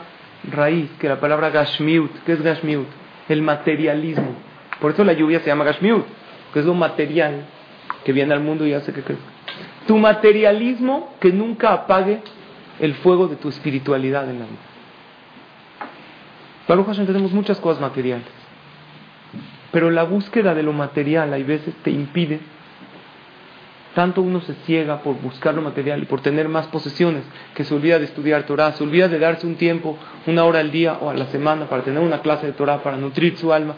raíz 0.49 0.89
que 0.99 1.07
la 1.07 1.19
palabra 1.19 1.49
Gashmiut. 1.49 2.11
¿Qué 2.25 2.33
es 2.33 2.41
Gashmiut? 2.41 2.87
El 3.27 3.41
materialismo. 3.41 4.35
Por 4.79 4.91
eso 4.91 5.03
la 5.03 5.13
lluvia 5.13 5.39
se 5.39 5.47
llama 5.47 5.65
Gashmiut, 5.65 6.05
que 6.53 6.59
es 6.59 6.65
lo 6.65 6.73
material 6.73 7.45
que 8.03 8.13
viene 8.13 8.33
al 8.33 8.41
mundo 8.41 8.65
y 8.65 8.73
hace 8.73 8.93
que 8.93 9.01
crezca. 9.01 9.23
Tu 9.87 9.97
materialismo 9.97 11.15
que 11.19 11.31
nunca 11.31 11.73
apague 11.73 12.21
el 12.79 12.93
fuego 12.95 13.27
de 13.27 13.35
tu 13.35 13.49
espiritualidad 13.49 14.29
en 14.29 14.39
la 14.39 14.45
vida. 14.45 14.57
Baruch 16.67 16.85
Hashem 16.85 17.07
tenemos 17.07 17.31
muchas 17.31 17.59
cosas 17.59 17.81
materiales, 17.81 18.27
pero 19.71 19.89
la 19.89 20.03
búsqueda 20.03 20.53
de 20.53 20.63
lo 20.63 20.71
material 20.71 21.33
hay 21.33 21.43
veces 21.43 21.73
te 21.83 21.89
impide 21.89 22.39
tanto 23.99 24.21
uno 24.21 24.39
se 24.41 24.53
ciega 24.65 25.01
por 25.01 25.19
buscar 25.19 25.53
lo 25.53 25.61
material 25.61 26.01
y 26.01 26.05
por 26.05 26.21
tener 26.21 26.47
más 26.47 26.67
posesiones 26.67 27.23
que 27.55 27.63
se 27.63 27.73
olvida 27.73 27.97
de 27.99 28.05
estudiar 28.05 28.43
Torah, 28.43 28.71
se 28.73 28.83
olvida 28.83 29.07
de 29.07 29.19
darse 29.19 29.47
un 29.47 29.55
tiempo, 29.55 29.97
una 30.27 30.45
hora 30.45 30.59
al 30.59 30.71
día 30.71 30.99
o 31.01 31.09
a 31.09 31.13
la 31.13 31.25
semana 31.25 31.65
para 31.65 31.83
tener 31.83 32.01
una 32.01 32.21
clase 32.21 32.45
de 32.45 32.53
Torah, 32.53 32.81
para 32.83 32.97
nutrir 32.97 33.35
su 33.37 33.51
alma, 33.51 33.73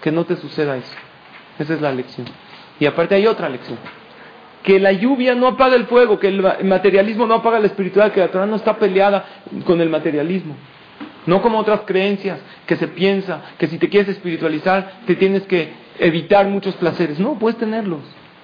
que 0.00 0.12
no 0.12 0.24
te 0.26 0.36
suceda 0.36 0.76
eso. 0.76 0.94
Esa 1.58 1.74
es 1.74 1.80
la 1.80 1.92
lección. 1.92 2.26
Y 2.80 2.86
aparte 2.86 3.14
hay 3.14 3.26
otra 3.26 3.48
lección. 3.48 3.78
Que 4.62 4.80
la 4.80 4.92
lluvia 4.92 5.34
no 5.34 5.46
apaga 5.46 5.76
el 5.76 5.86
fuego, 5.86 6.18
que 6.18 6.28
el 6.28 6.42
materialismo 6.64 7.26
no 7.26 7.34
apaga 7.34 7.60
la 7.60 7.66
espiritualidad, 7.66 8.14
que 8.14 8.20
la 8.20 8.28
Torah 8.28 8.46
no 8.46 8.56
está 8.56 8.76
peleada 8.76 9.24
con 9.64 9.80
el 9.80 9.90
materialismo. 9.90 10.56
No 11.26 11.40
como 11.42 11.58
otras 11.58 11.82
creencias, 11.82 12.40
que 12.66 12.76
se 12.76 12.88
piensa 12.88 13.40
que 13.58 13.66
si 13.66 13.78
te 13.78 13.88
quieres 13.88 14.10
espiritualizar 14.10 15.00
te 15.06 15.16
tienes 15.16 15.42
que 15.42 15.72
evitar 15.98 16.46
muchos 16.46 16.74
placeres. 16.76 17.18
No, 17.18 17.38
puedes 17.38 17.58
tenerlos. 17.58 18.00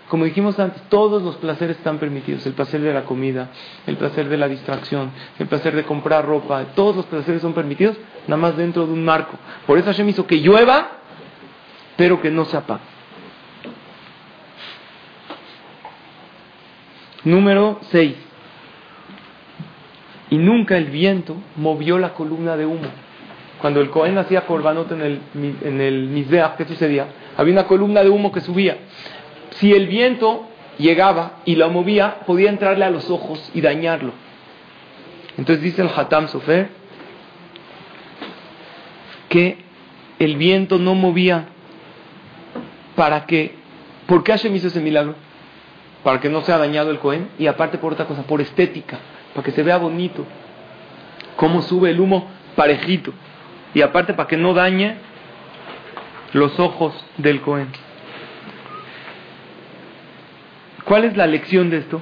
Como 0.08 0.24
dijimos 0.24 0.58
antes, 0.58 0.82
todos 0.88 1.22
los 1.22 1.36
placeres 1.36 1.76
están 1.76 1.98
permitidos. 1.98 2.44
El 2.44 2.54
placer 2.54 2.80
de 2.80 2.92
la 2.92 3.04
comida, 3.04 3.50
el 3.86 3.96
placer 3.96 4.28
de 4.28 4.36
la 4.36 4.48
distracción, 4.48 5.12
el 5.38 5.46
placer 5.46 5.76
de 5.76 5.84
comprar 5.84 6.26
ropa, 6.26 6.64
todos 6.74 6.96
los 6.96 7.06
placeres 7.06 7.42
son 7.42 7.52
permitidos, 7.52 7.96
nada 8.26 8.42
más 8.42 8.56
dentro 8.56 8.86
de 8.86 8.92
un 8.92 9.04
marco. 9.04 9.38
Por 9.66 9.78
eso 9.78 9.86
Hashem 9.86 10.08
hizo 10.08 10.26
que 10.26 10.40
llueva, 10.40 10.88
pero 11.96 12.20
que 12.20 12.30
no 12.30 12.44
se 12.44 12.56
apague. 12.56 12.99
Número 17.24 17.78
6. 17.90 18.14
Y 20.30 20.38
nunca 20.38 20.76
el 20.76 20.86
viento 20.86 21.36
movió 21.56 21.98
la 21.98 22.14
columna 22.14 22.56
de 22.56 22.66
humo. 22.66 22.88
Cuando 23.60 23.80
el 23.80 23.90
Cohen 23.90 24.16
hacía 24.16 24.46
corbanot 24.46 24.90
en 24.92 25.02
el, 25.02 25.20
en 25.34 25.80
el 25.80 26.26
¿qué 26.56 26.64
sucedía? 26.64 27.08
Había 27.36 27.52
una 27.52 27.66
columna 27.66 28.02
de 28.02 28.08
humo 28.08 28.32
que 28.32 28.40
subía 28.40 28.78
si 29.60 29.72
el 29.72 29.86
viento 29.88 30.46
llegaba 30.78 31.40
y 31.44 31.56
lo 31.56 31.68
movía, 31.70 32.20
podía 32.26 32.48
entrarle 32.50 32.84
a 32.84 32.90
los 32.90 33.10
ojos 33.10 33.50
y 33.54 33.60
dañarlo. 33.60 34.12
Entonces 35.36 35.62
dice 35.62 35.82
el 35.82 35.90
Hatam 35.94 36.28
Sofer 36.28 36.68
que 39.28 39.58
el 40.18 40.36
viento 40.36 40.78
no 40.78 40.94
movía 40.94 41.48
para 42.96 43.26
que, 43.26 43.54
¿por 44.06 44.24
qué 44.24 44.32
Hashem 44.32 44.54
hizo 44.56 44.68
ese 44.68 44.80
milagro? 44.80 45.14
Para 46.02 46.20
que 46.20 46.28
no 46.28 46.42
sea 46.42 46.58
dañado 46.58 46.90
el 46.90 46.98
Cohen 46.98 47.28
y 47.38 47.46
aparte 47.46 47.78
por 47.78 47.92
otra 47.92 48.06
cosa, 48.06 48.22
por 48.22 48.40
estética, 48.40 48.98
para 49.34 49.44
que 49.44 49.52
se 49.52 49.62
vea 49.62 49.76
bonito, 49.76 50.24
cómo 51.36 51.62
sube 51.62 51.90
el 51.90 52.00
humo 52.00 52.28
parejito 52.56 53.12
y 53.74 53.82
aparte 53.82 54.14
para 54.14 54.28
que 54.28 54.36
no 54.36 54.54
dañe 54.54 54.96
los 56.32 56.58
ojos 56.58 56.94
del 57.18 57.40
Cohen. 57.40 57.68
¿Cuál 60.84 61.04
es 61.04 61.16
la 61.16 61.26
lección 61.26 61.70
de 61.70 61.78
esto? 61.78 62.00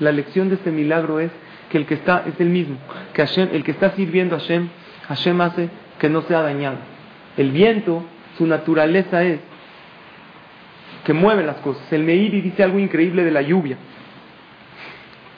La 0.00 0.12
lección 0.12 0.48
de 0.48 0.56
este 0.56 0.70
milagro 0.70 1.20
es 1.20 1.30
que 1.70 1.78
el 1.78 1.86
que 1.86 1.94
está 1.94 2.24
es 2.26 2.38
el 2.40 2.48
mismo, 2.48 2.76
que 3.12 3.22
el 3.22 3.64
que 3.64 3.70
está 3.70 3.90
sirviendo 3.92 4.36
a 4.36 4.38
Hashem, 4.40 4.68
Hashem 5.08 5.40
hace 5.40 5.70
que 5.98 6.08
no 6.08 6.22
sea 6.22 6.42
dañado. 6.42 6.78
El 7.36 7.50
viento, 7.52 8.04
su 8.36 8.46
naturaleza 8.46 9.22
es 9.22 9.40
que 11.04 11.12
mueve 11.12 11.42
las 11.42 11.56
cosas. 11.56 11.90
El 11.92 12.04
Meiri 12.04 12.40
dice 12.40 12.62
algo 12.62 12.78
increíble 12.78 13.24
de 13.24 13.30
la 13.30 13.42
lluvia. 13.42 13.76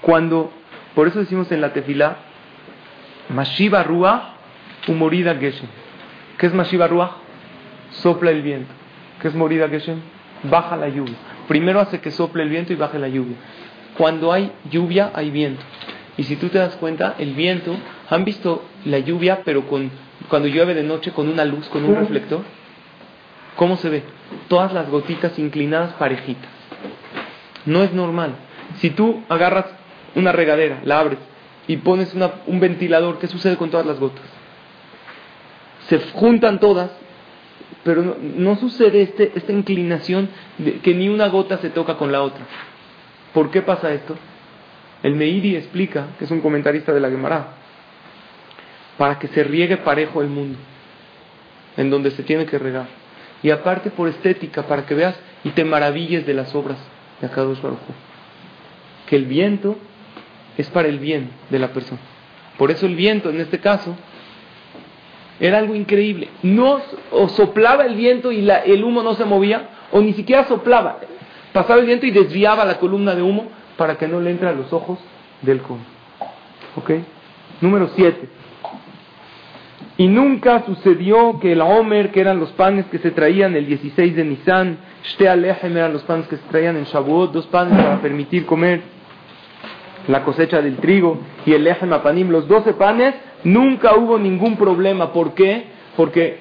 Cuando, 0.00 0.52
por 0.94 1.08
eso 1.08 1.20
decimos 1.20 1.50
en 1.52 1.60
la 1.60 1.72
tefilá, 1.72 2.16
Mashiva 3.30 3.82
Ruach 3.82 4.34
Umorida 4.88 5.34
Geshem. 5.36 5.68
¿Qué 6.38 6.46
es 6.46 6.54
Mashiva 6.54 6.86
Ruach? 6.86 7.12
Sopla 7.90 8.30
el 8.30 8.42
viento. 8.42 8.72
¿Qué 9.20 9.28
es 9.28 9.34
Morida 9.34 9.68
Geshem? 9.68 10.00
Baja 10.44 10.76
la 10.76 10.88
lluvia. 10.88 11.14
Primero 11.48 11.80
hace 11.80 12.00
que 12.00 12.10
sople 12.10 12.42
el 12.42 12.50
viento 12.50 12.72
y 12.72 12.76
baje 12.76 12.98
la 12.98 13.08
lluvia. 13.08 13.36
Cuando 13.96 14.32
hay 14.32 14.52
lluvia, 14.70 15.10
hay 15.14 15.30
viento. 15.30 15.62
Y 16.16 16.24
si 16.24 16.36
tú 16.36 16.48
te 16.48 16.58
das 16.58 16.76
cuenta, 16.76 17.14
el 17.18 17.34
viento 17.34 17.76
¿Han 18.10 18.24
visto 18.24 18.64
la 18.84 18.98
lluvia, 18.98 19.40
pero 19.44 19.66
con, 19.66 19.90
cuando 20.28 20.48
llueve 20.48 20.74
de 20.74 20.82
noche 20.82 21.12
con 21.12 21.28
una 21.28 21.44
luz, 21.44 21.68
con 21.68 21.84
un 21.84 21.96
reflector? 21.96 22.42
¿Cómo 23.56 23.76
se 23.76 23.88
ve? 23.88 24.02
Todas 24.48 24.72
las 24.72 24.88
gotitas 24.88 25.38
inclinadas 25.38 25.94
parejitas. 25.94 26.50
No 27.66 27.82
es 27.82 27.92
normal. 27.92 28.34
Si 28.78 28.90
tú 28.90 29.22
agarras 29.28 29.66
una 30.14 30.32
regadera, 30.32 30.80
la 30.84 31.00
abres 31.00 31.18
y 31.66 31.76
pones 31.78 32.14
un 32.46 32.60
ventilador, 32.60 33.18
¿qué 33.18 33.26
sucede 33.26 33.56
con 33.56 33.70
todas 33.70 33.86
las 33.86 33.98
gotas? 33.98 34.24
Se 35.88 35.98
juntan 36.12 36.60
todas, 36.60 36.90
pero 37.82 38.16
no, 38.20 38.56
sucede 38.56 39.02
este, 39.02 39.32
esta 39.34 39.52
inclinación 39.52 40.28
de 40.58 40.78
que 40.80 40.94
ni 40.94 41.08
una 41.08 41.28
gota 41.28 41.58
se 41.58 41.70
toca 41.70 41.96
con 41.96 42.12
la 42.12 42.22
otra. 42.22 42.44
¿Por 43.32 43.50
qué 43.50 43.62
pasa 43.62 43.92
esto? 43.92 44.16
El 45.02 45.16
Meiri 45.16 45.56
explica, 45.56 46.06
que 46.18 46.24
es 46.24 46.30
un 46.30 46.40
comentarista 46.40 46.92
de 46.92 47.00
la 47.00 47.10
Gemara, 47.10 47.48
para 48.96 49.18
que 49.18 49.28
se 49.28 49.44
riegue 49.44 49.76
parejo 49.78 50.22
el 50.22 50.28
mundo, 50.28 50.58
en 51.76 51.90
donde 51.90 52.10
se 52.12 52.22
tiene 52.22 52.46
que 52.46 52.58
regar. 52.58 52.86
Y 53.44 53.50
aparte 53.50 53.90
por 53.90 54.08
estética, 54.08 54.62
para 54.62 54.86
que 54.86 54.94
veas 54.94 55.14
y 55.44 55.50
te 55.50 55.64
maravilles 55.64 56.26
de 56.26 56.32
las 56.32 56.54
obras 56.54 56.78
de 57.20 57.26
Akadosh 57.26 57.60
Baruj 57.60 57.78
Que 59.06 59.16
el 59.16 59.26
viento 59.26 59.76
es 60.56 60.70
para 60.70 60.88
el 60.88 60.98
bien 60.98 61.30
de 61.50 61.58
la 61.58 61.68
persona. 61.68 62.00
Por 62.56 62.70
eso 62.70 62.86
el 62.86 62.96
viento, 62.96 63.28
en 63.28 63.40
este 63.40 63.60
caso, 63.60 63.94
era 65.38 65.58
algo 65.58 65.74
increíble. 65.74 66.30
No 66.42 66.80
o 67.10 67.28
soplaba 67.28 67.84
el 67.84 67.96
viento 67.96 68.32
y 68.32 68.48
el 68.48 68.82
humo 68.82 69.02
no 69.02 69.14
se 69.14 69.26
movía, 69.26 69.68
o 69.92 70.00
ni 70.00 70.14
siquiera 70.14 70.48
soplaba. 70.48 71.00
Pasaba 71.52 71.80
el 71.80 71.86
viento 71.86 72.06
y 72.06 72.12
desviaba 72.12 72.64
la 72.64 72.78
columna 72.78 73.14
de 73.14 73.20
humo 73.20 73.48
para 73.76 73.98
que 73.98 74.08
no 74.08 74.20
le 74.20 74.30
entre 74.30 74.48
a 74.48 74.52
los 74.52 74.72
ojos 74.72 74.98
del 75.42 75.60
con. 75.60 75.80
¿Ok? 76.76 76.92
Número 77.60 77.90
7. 77.94 78.26
Y 79.96 80.08
nunca 80.08 80.64
sucedió 80.66 81.38
que 81.38 81.52
el 81.52 81.60
Omer, 81.60 82.10
que 82.10 82.20
eran 82.20 82.40
los 82.40 82.50
panes 82.52 82.86
que 82.86 82.98
se 82.98 83.12
traían 83.12 83.54
el 83.54 83.66
16 83.66 84.16
de 84.16 84.24
Nisan, 84.24 84.78
Shte 85.04 85.28
Alejem 85.28 85.76
eran 85.76 85.92
los 85.92 86.02
panes 86.02 86.26
que 86.26 86.36
se 86.36 86.42
traían 86.50 86.76
en 86.76 86.84
Shavuot, 86.84 87.32
dos 87.32 87.46
panes 87.46 87.80
para 87.80 88.00
permitir 88.00 88.44
comer 88.44 88.82
la 90.08 90.24
cosecha 90.24 90.60
del 90.60 90.76
trigo, 90.76 91.18
y 91.46 91.52
el 91.52 91.64
Lehem 91.64 91.92
Apanim, 91.92 92.28
los 92.28 92.48
12 92.48 92.74
panes, 92.74 93.14
nunca 93.44 93.94
hubo 93.94 94.18
ningún 94.18 94.56
problema. 94.56 95.12
¿Por 95.12 95.34
qué? 95.34 95.66
Porque 95.96 96.40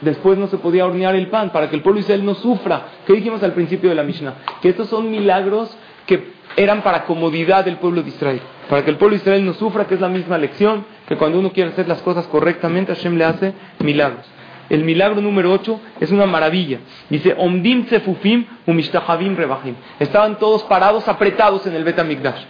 después 0.00 0.38
no 0.38 0.46
se 0.46 0.58
podía 0.58 0.86
hornear 0.86 1.16
el 1.16 1.26
pan, 1.26 1.50
para 1.50 1.68
que 1.68 1.76
el 1.76 1.82
pueblo 1.82 2.00
Israel 2.00 2.24
no 2.24 2.34
sufra. 2.34 2.86
¿Qué 3.06 3.14
dijimos 3.14 3.42
al 3.42 3.52
principio 3.52 3.90
de 3.90 3.96
la 3.96 4.02
Mishnah? 4.04 4.34
Que 4.62 4.68
estos 4.68 4.88
son 4.88 5.10
milagros 5.10 5.76
que 6.06 6.36
eran 6.56 6.82
para 6.82 7.04
comodidad 7.04 7.64
del 7.64 7.76
pueblo 7.76 8.02
de 8.02 8.10
Israel. 8.10 8.40
Para 8.70 8.84
que 8.84 8.90
el 8.90 8.96
pueblo 8.96 9.16
de 9.16 9.22
Israel 9.22 9.44
no 9.44 9.54
sufra, 9.54 9.86
que 9.86 9.94
es 9.94 10.00
la 10.00 10.08
misma 10.08 10.38
lección, 10.38 10.84
que 11.08 11.16
cuando 11.16 11.38
uno 11.38 11.52
quiere 11.52 11.70
hacer 11.70 11.88
las 11.88 12.02
cosas 12.02 12.26
correctamente, 12.26 12.94
Hashem 12.94 13.16
le 13.16 13.24
hace 13.24 13.54
milagros. 13.80 14.26
El 14.68 14.82
milagro 14.84 15.20
número 15.20 15.52
8 15.52 15.80
es 16.00 16.10
una 16.10 16.26
maravilla. 16.26 16.80
Dice, 17.08 17.34
Omdim 17.38 17.86
Sefufim 17.86 18.46
Umishtahavim 18.66 19.36
Rebahim. 19.36 19.76
Estaban 20.00 20.38
todos 20.38 20.64
parados, 20.64 21.06
apretados 21.06 21.66
en 21.66 21.74
el 21.74 21.84
Betamigdash. 21.84 22.42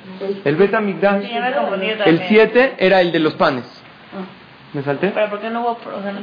El 0.44 0.56
Betamigdash, 0.56 1.24
el 2.06 2.22
7 2.26 2.76
era 2.78 3.02
el 3.02 3.12
de 3.12 3.18
los 3.18 3.34
panes. 3.34 3.64
¿Me 4.72 4.82
salté? 4.82 5.10
¿Pero 5.14 5.30
por 5.30 5.40
qué 5.40 5.50
no 5.50 5.60
hubo, 5.60 5.74
problema? 5.76 6.20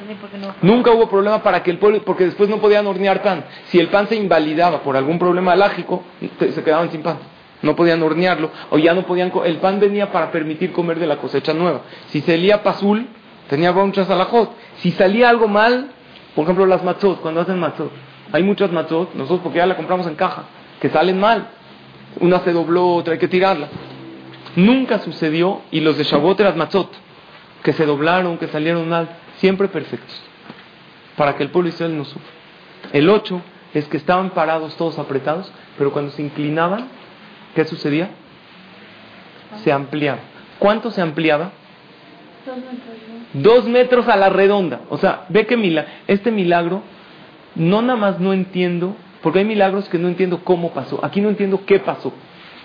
Nunca 0.61 0.91
hubo 0.91 1.07
problema 1.09 1.41
para 1.41 1.63
que 1.63 1.71
el 1.71 1.77
pueblo, 1.77 2.03
porque 2.03 2.25
después 2.25 2.49
no 2.49 2.57
podían 2.57 2.85
hornear 2.85 3.21
pan. 3.21 3.45
Si 3.67 3.79
el 3.79 3.87
pan 3.87 4.07
se 4.07 4.15
invalidaba 4.15 4.81
por 4.81 4.97
algún 4.97 5.17
problema 5.17 5.53
alágico, 5.53 6.03
se 6.39 6.63
quedaban 6.63 6.91
sin 6.91 7.03
pan 7.03 7.17
no 7.63 7.75
podían 7.75 8.03
hornearlo, 8.03 8.51
o 8.69 8.77
ya 8.77 8.93
no 8.93 9.03
podían, 9.03 9.31
el 9.45 9.57
pan 9.57 9.79
venía 9.79 10.11
para 10.11 10.31
permitir 10.31 10.71
comer 10.71 10.99
de 10.99 11.07
la 11.07 11.17
cosecha 11.17 11.53
nueva. 11.53 11.81
Si 12.09 12.21
salía 12.21 12.61
pasul, 12.61 13.07
tenía 13.49 13.71
muchas 13.71 14.09
alajot. 14.09 14.51
Si 14.77 14.91
salía 14.91 15.29
algo 15.29 15.47
mal, 15.47 15.91
por 16.35 16.43
ejemplo 16.43 16.65
las 16.65 16.83
matzot, 16.83 17.21
cuando 17.21 17.41
hacen 17.41 17.59
matzot, 17.59 17.91
hay 18.31 18.43
muchas 18.43 18.71
matzot, 18.71 19.15
nosotros 19.15 19.39
porque 19.43 19.57
ya 19.57 19.65
la 19.65 19.77
compramos 19.77 20.05
en 20.07 20.15
caja, 20.15 20.43
que 20.79 20.89
salen 20.89 21.19
mal. 21.19 21.47
Una 22.19 22.39
se 22.41 22.51
dobló, 22.51 22.95
otra 22.95 23.13
hay 23.13 23.19
que 23.19 23.27
tirarla. 23.27 23.69
Nunca 24.55 24.99
sucedió, 24.99 25.61
y 25.71 25.79
los 25.79 25.97
de 25.97 26.03
Shavuot 26.03 26.39
eran 26.41 26.57
matzot, 26.57 26.91
que 27.63 27.73
se 27.73 27.85
doblaron, 27.85 28.37
que 28.37 28.47
salieron 28.47 28.89
mal, 28.89 29.09
siempre 29.37 29.69
perfectos, 29.69 30.21
para 31.15 31.35
que 31.35 31.43
el 31.43 31.49
pueblo 31.49 31.69
Israel 31.69 31.97
no 31.97 32.03
sufra. 32.03 32.29
El 32.91 33.09
8 33.09 33.41
es 33.73 33.87
que 33.87 33.97
estaban 33.97 34.31
parados 34.31 34.75
todos 34.75 34.99
apretados, 34.99 35.51
pero 35.77 35.91
cuando 35.91 36.11
se 36.11 36.21
inclinaban, 36.21 36.89
¿Qué 37.55 37.65
sucedía? 37.65 38.09
Se 39.63 39.71
ampliaba. 39.71 40.19
¿Cuánto 40.59 40.91
se 40.91 41.01
ampliaba? 41.01 41.51
Dos 43.33 43.65
metros. 43.65 44.07
a 44.07 44.15
la 44.15 44.29
redonda. 44.29 44.81
O 44.89 44.97
sea, 44.97 45.25
ve 45.29 45.45
que 45.45 45.85
este 46.07 46.31
milagro, 46.31 46.81
no 47.55 47.81
nada 47.81 47.99
más 47.99 48.19
no 48.19 48.33
entiendo, 48.33 48.95
porque 49.21 49.39
hay 49.39 49.45
milagros 49.45 49.87
que 49.89 49.99
no 49.99 50.07
entiendo 50.07 50.43
cómo 50.43 50.71
pasó. 50.71 51.03
Aquí 51.03 51.21
no 51.21 51.29
entiendo 51.29 51.65
qué 51.65 51.79
pasó. 51.79 52.13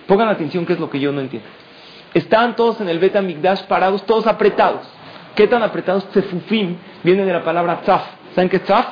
Pongan 0.06 0.28
atención 0.28 0.64
qué 0.64 0.72
es 0.72 0.80
lo 0.80 0.88
que 0.90 1.00
yo 1.00 1.12
no 1.12 1.20
entiendo. 1.20 1.48
Estaban 2.14 2.56
todos 2.56 2.80
en 2.80 2.88
el 2.88 2.98
Beta 2.98 3.20
Migdash 3.20 3.64
parados, 3.64 4.04
todos 4.06 4.26
apretados. 4.26 4.80
¿Qué 5.34 5.46
tan 5.46 5.62
apretados? 5.62 6.08
Tsefufim 6.08 6.76
viene 7.04 7.24
de 7.24 7.32
la 7.32 7.44
palabra 7.44 7.82
tzaf. 7.82 8.02
¿Saben 8.34 8.48
qué 8.48 8.56
es 8.56 8.64
tzaf? 8.64 8.86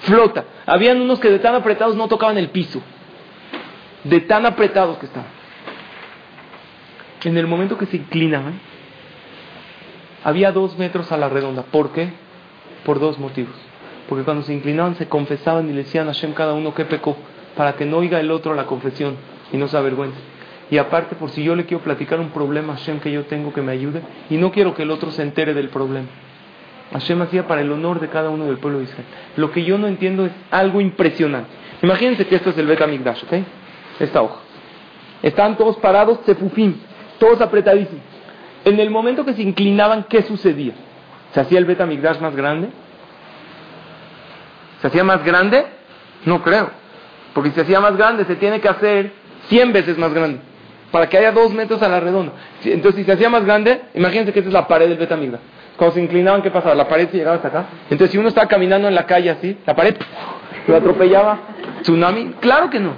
Flota. 0.00 0.44
Habían 0.66 1.00
unos 1.00 1.18
que 1.18 1.30
de 1.30 1.38
tan 1.38 1.54
apretados 1.54 1.96
no 1.96 2.06
tocaban 2.06 2.36
el 2.38 2.50
piso. 2.50 2.80
De 4.04 4.20
tan 4.20 4.46
apretados 4.46 4.98
que 4.98 5.06
estaban 5.06 5.37
en 7.24 7.36
el 7.36 7.46
momento 7.46 7.78
que 7.78 7.86
se 7.86 7.96
inclinaban, 7.96 8.60
había 10.24 10.52
dos 10.52 10.76
metros 10.78 11.10
a 11.12 11.16
la 11.16 11.28
redonda. 11.28 11.62
¿Por 11.62 11.92
qué? 11.92 12.10
Por 12.84 13.00
dos 13.00 13.18
motivos. 13.18 13.54
Porque 14.08 14.24
cuando 14.24 14.42
se 14.42 14.54
inclinaban 14.54 14.94
se 14.96 15.08
confesaban 15.08 15.68
y 15.68 15.72
le 15.72 15.84
decían 15.84 16.08
a 16.08 16.12
Hashem 16.12 16.32
cada 16.32 16.54
uno 16.54 16.74
que 16.74 16.84
pecó, 16.84 17.16
para 17.56 17.74
que 17.74 17.84
no 17.84 17.98
oiga 17.98 18.20
el 18.20 18.30
otro 18.30 18.54
la 18.54 18.66
confesión 18.66 19.16
y 19.52 19.56
no 19.56 19.68
se 19.68 19.76
avergüence. 19.76 20.18
Y 20.70 20.78
aparte, 20.78 21.16
por 21.16 21.30
si 21.30 21.42
yo 21.42 21.56
le 21.56 21.64
quiero 21.64 21.82
platicar 21.82 22.20
un 22.20 22.30
problema 22.30 22.74
a 22.74 22.76
Hashem 22.76 23.00
que 23.00 23.10
yo 23.10 23.24
tengo 23.24 23.52
que 23.52 23.62
me 23.62 23.72
ayude, 23.72 24.02
y 24.28 24.36
no 24.36 24.52
quiero 24.52 24.74
que 24.74 24.82
el 24.82 24.90
otro 24.90 25.10
se 25.10 25.22
entere 25.22 25.54
del 25.54 25.68
problema. 25.70 26.08
Hashem 26.92 27.20
hacía 27.22 27.46
para 27.46 27.60
el 27.60 27.70
honor 27.70 28.00
de 28.00 28.08
cada 28.08 28.30
uno 28.30 28.46
del 28.46 28.58
pueblo 28.58 28.78
de 28.78 28.84
Israel. 28.84 29.06
Lo 29.36 29.50
que 29.50 29.64
yo 29.64 29.78
no 29.78 29.86
entiendo 29.86 30.26
es 30.26 30.32
algo 30.50 30.80
impresionante. 30.80 31.50
Imagínense 31.82 32.26
que 32.26 32.36
esto 32.36 32.50
es 32.50 32.58
el 32.58 32.66
Bet 32.66 32.80
HaMikdash, 32.80 33.24
¿ok? 33.24 33.32
Esta 34.00 34.22
hoja. 34.22 34.40
Están 35.22 35.56
todos 35.56 35.76
parados, 35.78 36.22
tefufim, 36.24 36.74
todos 37.18 37.40
apretadísimos. 37.40 38.02
En 38.64 38.78
el 38.80 38.90
momento 38.90 39.24
que 39.24 39.34
se 39.34 39.42
inclinaban, 39.42 40.04
¿qué 40.08 40.22
sucedía? 40.22 40.72
¿Se 41.32 41.40
hacía 41.40 41.58
el 41.58 41.64
Betamigdash 41.64 42.20
más 42.20 42.34
grande? 42.34 42.68
¿Se 44.80 44.86
hacía 44.86 45.04
más 45.04 45.24
grande? 45.24 45.66
No 46.24 46.42
creo. 46.42 46.70
Porque 47.34 47.50
si 47.50 47.56
se 47.56 47.60
hacía 47.62 47.80
más 47.80 47.96
grande, 47.96 48.24
se 48.24 48.36
tiene 48.36 48.60
que 48.60 48.68
hacer 48.68 49.12
100 49.48 49.72
veces 49.72 49.98
más 49.98 50.12
grande. 50.12 50.40
Para 50.90 51.08
que 51.08 51.18
haya 51.18 51.32
dos 51.32 51.52
metros 51.52 51.82
a 51.82 51.88
la 51.88 52.00
redonda. 52.00 52.32
Entonces, 52.64 53.00
si 53.00 53.04
se 53.04 53.12
hacía 53.12 53.28
más 53.28 53.44
grande, 53.44 53.82
imagínense 53.94 54.32
que 54.32 54.40
esta 54.40 54.48
es 54.48 54.54
la 54.54 54.66
pared 54.66 54.88
del 54.88 54.98
Betamigdash. 54.98 55.40
Cuando 55.76 55.94
se 55.94 56.02
inclinaban, 56.02 56.42
¿qué 56.42 56.50
pasaba? 56.50 56.74
La 56.74 56.88
pared 56.88 57.08
se 57.10 57.18
llegaba 57.18 57.36
hasta 57.36 57.48
acá. 57.48 57.66
Entonces, 57.90 58.10
si 58.10 58.18
uno 58.18 58.28
estaba 58.28 58.48
caminando 58.48 58.88
en 58.88 58.94
la 58.94 59.06
calle 59.06 59.30
así, 59.30 59.56
la 59.66 59.76
pared 59.76 59.96
lo 60.66 60.76
atropellaba. 60.76 61.38
¿Tsunami? 61.82 62.34
Claro 62.40 62.68
que 62.70 62.80
no. 62.80 62.92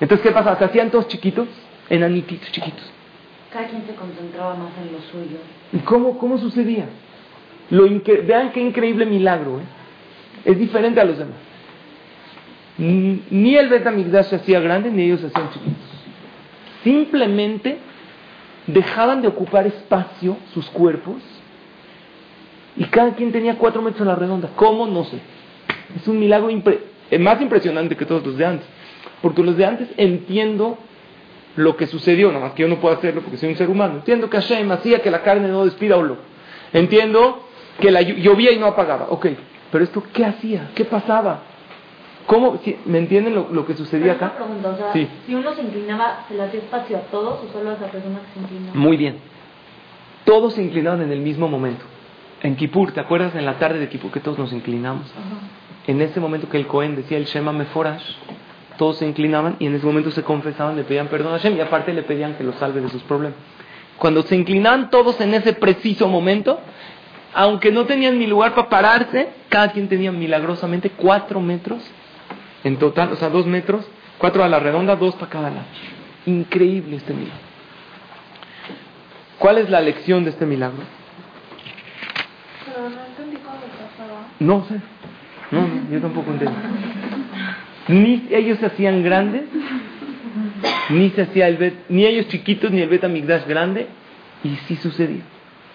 Entonces, 0.00 0.26
¿qué 0.26 0.32
pasa? 0.32 0.56
Se 0.56 0.64
hacían 0.64 0.90
todos 0.90 1.08
chiquitos 1.08 1.48
enanititos 1.90 2.50
chiquitos. 2.52 2.84
Cada 3.52 3.68
quien 3.68 3.86
se 3.86 3.94
concentraba 3.94 4.54
más 4.54 4.72
en 4.78 4.92
lo 4.92 5.00
suyo. 5.10 5.38
¿Y 5.72 5.78
cómo, 5.78 6.18
cómo 6.18 6.38
sucedía? 6.38 6.86
Lo 7.70 7.86
Vean 8.26 8.52
qué 8.52 8.60
increíble 8.60 9.06
milagro. 9.06 9.58
¿eh? 9.58 9.64
Es 10.44 10.58
diferente 10.58 11.00
a 11.00 11.04
los 11.04 11.18
demás. 11.18 11.36
Ni 12.78 13.56
el 13.56 13.68
Betamigdash 13.68 14.26
se 14.26 14.36
hacía 14.36 14.60
grande, 14.60 14.90
ni 14.90 15.02
ellos 15.02 15.20
se 15.20 15.26
hacían 15.26 15.50
chiquitos. 15.50 15.88
Simplemente 16.84 17.78
dejaban 18.66 19.20
de 19.20 19.28
ocupar 19.28 19.66
espacio 19.66 20.36
sus 20.52 20.68
cuerpos 20.70 21.16
y 22.76 22.84
cada 22.84 23.14
quien 23.14 23.32
tenía 23.32 23.56
cuatro 23.56 23.82
metros 23.82 24.02
a 24.02 24.04
la 24.04 24.14
redonda. 24.14 24.50
¿Cómo? 24.54 24.86
No 24.86 25.04
sé. 25.04 25.18
Es 25.96 26.06
un 26.06 26.20
milagro 26.20 26.48
más 27.18 27.40
impresionante 27.40 27.96
que 27.96 28.04
todos 28.04 28.24
los 28.24 28.36
de 28.36 28.46
antes. 28.46 28.66
Porque 29.20 29.42
los 29.42 29.56
de 29.56 29.66
antes 29.66 29.88
entiendo 29.96 30.78
lo 31.58 31.76
que 31.76 31.88
sucedió, 31.88 32.28
nada 32.28 32.46
más 32.46 32.52
que 32.52 32.62
yo 32.62 32.68
no 32.68 32.76
puedo 32.76 32.94
hacerlo 32.94 33.20
porque 33.20 33.36
soy 33.36 33.50
un 33.50 33.56
ser 33.56 33.68
humano. 33.68 33.96
Entiendo 33.96 34.30
que 34.30 34.36
Hashem 34.36 34.70
hacía 34.70 35.02
que 35.02 35.10
la 35.10 35.22
carne 35.22 35.48
no 35.48 35.64
despida 35.64 35.96
olor. 35.96 36.18
Entiendo 36.72 37.44
que 37.80 37.90
la 37.90 38.00
llovía 38.00 38.52
y 38.52 38.58
no 38.58 38.66
apagaba. 38.66 39.06
Ok, 39.10 39.26
pero 39.72 39.82
esto, 39.82 40.02
¿qué 40.12 40.24
hacía? 40.24 40.70
¿Qué 40.76 40.84
pasaba? 40.84 41.42
¿Cómo? 42.26 42.60
¿Me 42.84 42.98
entienden 42.98 43.34
lo, 43.34 43.66
que 43.66 43.74
sucedía 43.74 44.12
acá? 44.12 44.34
Si 45.26 45.34
uno 45.34 45.52
se 45.54 45.62
inclinaba, 45.62 46.24
¿se 46.28 46.34
le 46.34 46.44
hacía 46.44 46.60
espacio 46.60 46.96
a 46.96 47.00
todos 47.00 47.40
o 47.42 47.52
solo 47.52 47.70
a 47.70 47.72
esa 47.72 47.86
persona 47.86 48.20
que 48.20 48.34
se 48.34 48.40
inclinaba? 48.40 48.78
Muy 48.78 48.96
bien. 48.96 49.16
Todos 50.24 50.54
se 50.54 50.62
inclinaban 50.62 51.02
en 51.02 51.10
el 51.10 51.20
mismo 51.20 51.48
momento. 51.48 51.84
En 52.42 52.54
Kippur, 52.54 52.92
¿te 52.92 53.00
acuerdas 53.00 53.34
en 53.34 53.44
la 53.44 53.58
tarde 53.58 53.80
de 53.80 53.88
Kippur 53.88 54.12
que 54.12 54.20
todos 54.20 54.38
nos 54.38 54.52
inclinamos? 54.52 55.12
En 55.88 56.00
ese 56.02 56.20
momento 56.20 56.48
que 56.48 56.58
el 56.58 56.68
Cohen 56.68 56.94
decía 56.94 57.18
el 57.18 57.24
Shema 57.24 57.52
Meforash, 57.52 58.04
todos 58.78 58.96
se 58.98 59.06
inclinaban 59.06 59.56
y 59.58 59.66
en 59.66 59.74
ese 59.74 59.84
momento 59.84 60.10
se 60.10 60.22
confesaban, 60.22 60.76
le 60.76 60.84
pedían 60.84 61.08
perdón 61.08 61.34
a 61.34 61.38
Hashem 61.38 61.56
y 61.56 61.60
aparte 61.60 61.92
le 61.92 62.02
pedían 62.02 62.34
que 62.36 62.44
lo 62.44 62.54
salve 62.54 62.80
de 62.80 62.88
sus 62.88 63.02
problemas. 63.02 63.36
Cuando 63.98 64.22
se 64.22 64.36
inclinaban 64.36 64.88
todos 64.88 65.20
en 65.20 65.34
ese 65.34 65.52
preciso 65.52 66.08
momento, 66.08 66.58
aunque 67.34 67.70
no 67.70 67.84
tenían 67.84 68.18
ni 68.18 68.26
lugar 68.26 68.54
para 68.54 68.68
pararse, 68.68 69.28
cada 69.48 69.72
quien 69.72 69.88
tenía 69.88 70.12
milagrosamente 70.12 70.90
cuatro 70.90 71.40
metros 71.40 71.82
en 72.64 72.76
total, 72.78 73.12
o 73.12 73.16
sea, 73.16 73.28
dos 73.28 73.46
metros, 73.46 73.86
cuatro 74.18 74.42
a 74.42 74.48
la 74.48 74.58
redonda, 74.58 74.96
dos 74.96 75.14
para 75.16 75.30
cada 75.30 75.50
lado. 75.50 75.66
Increíble 76.26 76.96
este 76.96 77.12
milagro. 77.12 77.48
¿Cuál 79.38 79.58
es 79.58 79.70
la 79.70 79.80
lección 79.80 80.24
de 80.24 80.30
este 80.30 80.46
milagro? 80.46 80.82
Pero 82.64 82.88
no 82.88 83.04
entendí 83.06 83.36
cómo 83.36 83.56
pasaba. 83.56 84.26
No 84.40 84.64
sé. 84.64 84.80
No, 85.50 85.62
no, 85.62 85.90
yo 85.90 86.00
tampoco 86.00 86.30
entiendo. 86.30 86.58
Ni 87.88 88.26
ellos 88.30 88.58
se 88.58 88.66
hacían 88.66 89.02
grandes, 89.02 89.42
ni 90.90 91.10
se 91.10 91.22
hacía 91.22 91.48
el 91.48 91.56
bet, 91.56 91.74
ni 91.88 92.04
ellos 92.04 92.28
chiquitos, 92.28 92.70
ni 92.70 92.80
el 92.80 92.88
beta 92.88 93.08
migdash 93.08 93.46
grande, 93.46 93.86
y 94.44 94.50
sí 94.66 94.76
sucedió. 94.76 95.22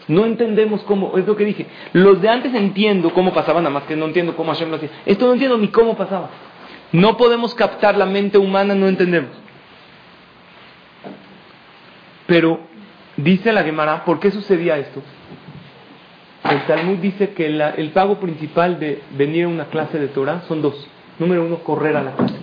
No 0.07 0.25
entendemos 0.25 0.83
cómo, 0.83 1.17
es 1.17 1.25
lo 1.25 1.35
que 1.35 1.45
dije. 1.45 1.65
Los 1.93 2.21
de 2.21 2.29
antes 2.29 2.53
entiendo 2.53 3.11
cómo 3.11 3.33
pasaba, 3.33 3.61
nada 3.61 3.73
más 3.73 3.83
que 3.83 3.95
no 3.95 4.05
entiendo 4.05 4.35
cómo 4.35 4.51
Hashem 4.53 4.69
lo 4.69 4.75
hacía. 4.75 4.89
Esto 5.05 5.25
no 5.27 5.33
entiendo 5.33 5.57
ni 5.57 5.69
cómo 5.69 5.95
pasaba. 5.95 6.29
No 6.91 7.17
podemos 7.17 7.55
captar 7.55 7.97
la 7.97 8.05
mente 8.05 8.37
humana, 8.37 8.75
no 8.75 8.87
entendemos. 8.87 9.31
Pero 12.27 12.59
dice 13.17 13.51
la 13.51 13.63
Gemara, 13.63 14.05
¿por 14.05 14.19
qué 14.19 14.29
sucedía 14.29 14.77
esto? 14.77 15.01
El 16.49 16.65
Talmud 16.65 16.97
dice 16.97 17.29
que 17.29 17.45
el 17.45 17.91
pago 17.91 18.19
principal 18.19 18.79
de 18.79 19.01
venir 19.17 19.45
a 19.45 19.47
una 19.47 19.65
clase 19.65 19.97
de 19.97 20.09
Torah 20.09 20.41
son 20.47 20.61
dos. 20.61 20.87
Número 21.19 21.45
uno, 21.45 21.59
correr 21.59 21.95
a 21.95 22.03
la 22.03 22.11
clase. 22.11 22.35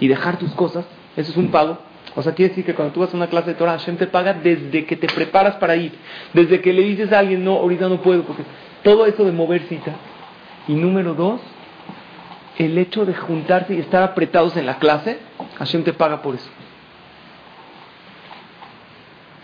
Y 0.00 0.08
dejar 0.08 0.38
tus 0.38 0.52
cosas, 0.52 0.84
eso 1.16 1.30
es 1.30 1.36
un 1.36 1.50
pago. 1.50 1.78
O 2.14 2.22
sea, 2.22 2.34
quiere 2.34 2.50
decir 2.50 2.64
que 2.64 2.74
cuando 2.74 2.92
tú 2.92 3.00
vas 3.00 3.12
a 3.12 3.16
una 3.16 3.28
clase 3.28 3.50
de 3.50 3.54
Torah, 3.54 3.72
Hashem 3.72 3.96
te 3.96 4.06
paga 4.06 4.34
desde 4.34 4.84
que 4.84 4.96
te 4.96 5.06
preparas 5.06 5.56
para 5.56 5.76
ir. 5.76 5.92
Desde 6.32 6.60
que 6.60 6.72
le 6.72 6.82
dices 6.82 7.12
a 7.12 7.18
alguien, 7.20 7.44
no, 7.44 7.56
ahorita 7.56 7.88
no 7.88 8.02
puedo, 8.02 8.24
porque 8.24 8.42
todo 8.82 9.06
eso 9.06 9.24
de 9.24 9.32
mover 9.32 9.62
cita. 9.62 9.94
Y 10.68 10.74
número 10.74 11.14
dos, 11.14 11.40
el 12.58 12.76
hecho 12.76 13.06
de 13.06 13.14
juntarse 13.14 13.74
y 13.74 13.78
estar 13.78 14.02
apretados 14.02 14.56
en 14.56 14.66
la 14.66 14.78
clase, 14.78 15.18
Hashem 15.58 15.84
te 15.84 15.92
paga 15.92 16.20
por 16.20 16.34
eso. 16.34 16.50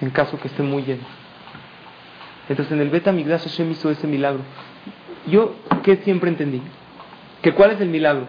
En 0.01 0.11
caso 0.11 0.39
que 0.39 0.49
esté 0.49 0.63
muy 0.63 0.83
lleno. 0.83 1.05
Entonces 2.49 2.73
en 2.73 2.81
el 2.81 2.91
Beta 2.91 3.13
Migdash 3.13 3.45
Hashem 3.45 3.71
hizo 3.73 3.91
ese 3.91 4.07
milagro. 4.07 4.43
Yo, 5.27 5.55
¿qué 5.83 5.97
siempre 5.97 6.31
entendí? 6.31 6.63
¿Que 7.43 7.53
cuál 7.53 7.73
es 7.73 7.81
el 7.81 7.89
milagro? 7.89 8.27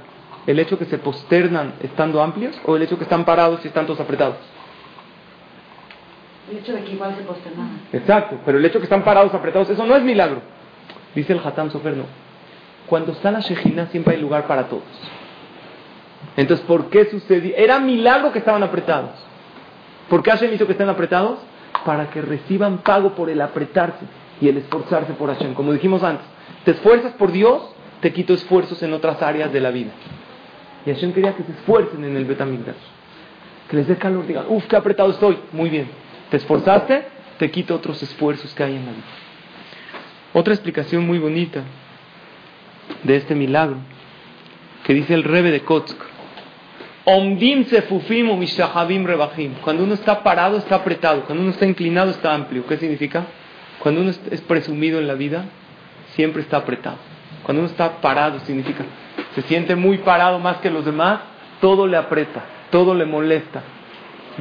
¿El 0.47 0.59
hecho 0.59 0.77
que 0.77 0.85
se 0.85 0.97
posternan 0.97 1.73
estando 1.81 2.21
amplios 2.21 2.59
o 2.65 2.75
el 2.75 2.83
hecho 2.83 2.97
que 2.97 3.03
están 3.03 3.25
parados 3.25 3.63
y 3.63 3.67
están 3.67 3.85
todos 3.85 3.99
apretados? 3.99 4.37
El 6.49 6.57
hecho 6.57 6.73
de 6.73 6.83
que 6.83 6.93
igual 6.93 7.15
se 7.15 7.23
posternan. 7.23 7.81
Exacto, 7.93 8.37
pero 8.45 8.57
el 8.57 8.65
hecho 8.65 8.79
que 8.79 8.85
están 8.85 9.03
parados, 9.03 9.33
apretados, 9.33 9.69
eso 9.69 9.85
no 9.85 9.95
es 9.95 10.03
milagro. 10.03 10.41
Dice 11.13 11.33
el 11.33 11.39
Hatam 11.39 11.71
Sofer, 11.71 11.95
no. 11.95 12.05
Cuando 12.87 13.11
está 13.11 13.31
la 13.31 13.39
Shejina 13.39 13.87
siempre 13.87 14.15
hay 14.15 14.21
lugar 14.21 14.47
para 14.47 14.67
todos. 14.67 14.83
Entonces, 16.35 16.65
¿por 16.65 16.89
qué 16.89 17.05
sucedió? 17.05 17.55
Era 17.55 17.79
milagro 17.79 18.31
que 18.31 18.39
estaban 18.39 18.63
apretados. 18.63 19.11
¿Por 20.09 20.23
qué 20.23 20.31
Hashem 20.31 20.53
hizo 20.53 20.65
que 20.65 20.71
estén 20.71 20.89
apretados? 20.89 21.39
Para 21.85 22.09
que 22.09 22.21
reciban 22.21 22.79
pago 22.79 23.13
por 23.13 23.29
el 23.29 23.41
apretarse 23.41 24.05
y 24.41 24.49
el 24.49 24.57
esforzarse 24.57 25.13
por 25.13 25.29
Hashem. 25.29 25.53
Como 25.53 25.71
dijimos 25.71 26.03
antes, 26.03 26.25
te 26.65 26.71
esfuerzas 26.71 27.13
por 27.13 27.31
Dios, 27.31 27.61
te 28.01 28.13
quito 28.13 28.33
esfuerzos 28.33 28.81
en 28.83 28.93
otras 28.93 29.21
áreas 29.21 29.51
de 29.51 29.59
la 29.59 29.71
vida. 29.71 29.91
Y 30.85 30.91
Hashem 30.91 31.13
quería 31.13 31.35
que 31.35 31.43
se 31.43 31.51
esfuercen 31.51 32.03
en 32.03 32.15
el 32.15 32.25
Betamigdash. 32.25 32.75
Que 33.69 33.77
les 33.77 33.87
dé 33.87 33.97
calor, 33.97 34.25
digan, 34.25 34.45
uff, 34.47 34.65
qué 34.67 34.75
apretado 34.75 35.11
estoy. 35.11 35.37
Muy 35.51 35.69
bien. 35.69 35.87
Te 36.29 36.37
esforzaste, 36.37 37.05
te 37.37 37.51
quito 37.51 37.75
otros 37.75 38.01
esfuerzos 38.01 38.53
que 38.53 38.63
hay 38.63 38.75
en 38.75 38.85
la 38.85 38.91
vida. 38.91 39.03
Otra 40.33 40.53
explicación 40.53 41.05
muy 41.05 41.19
bonita 41.19 41.63
de 43.03 43.15
este 43.15 43.35
milagro 43.35 43.77
que 44.83 44.93
dice 44.93 45.13
el 45.13 45.23
Rebe 45.23 45.51
de 45.51 45.61
Kotsk. 45.61 45.97
Omdim 47.05 47.65
sefufim 47.65 48.29
o 48.29 48.39
rebahim. 49.05 49.53
Cuando 49.63 49.83
uno 49.83 49.95
está 49.95 50.23
parado, 50.23 50.57
está 50.57 50.75
apretado. 50.75 51.25
Cuando 51.25 51.43
uno 51.43 51.51
está 51.51 51.65
inclinado, 51.65 52.11
está 52.11 52.33
amplio. 52.33 52.65
¿Qué 52.67 52.77
significa? 52.77 53.25
Cuando 53.79 54.01
uno 54.01 54.11
es 54.11 54.41
presumido 54.41 54.99
en 54.99 55.07
la 55.07 55.15
vida, 55.15 55.45
siempre 56.15 56.41
está 56.41 56.57
apretado. 56.57 57.08
Cuando 57.43 57.61
uno 57.61 57.69
está 57.69 58.01
parado, 58.01 58.39
significa, 58.41 58.83
se 59.35 59.41
siente 59.43 59.75
muy 59.75 59.99
parado 59.99 60.39
más 60.39 60.57
que 60.57 60.69
los 60.69 60.85
demás, 60.85 61.21
todo 61.61 61.87
le 61.87 61.97
aprieta, 61.97 62.43
todo 62.69 62.93
le 62.93 63.05
molesta. 63.05 63.61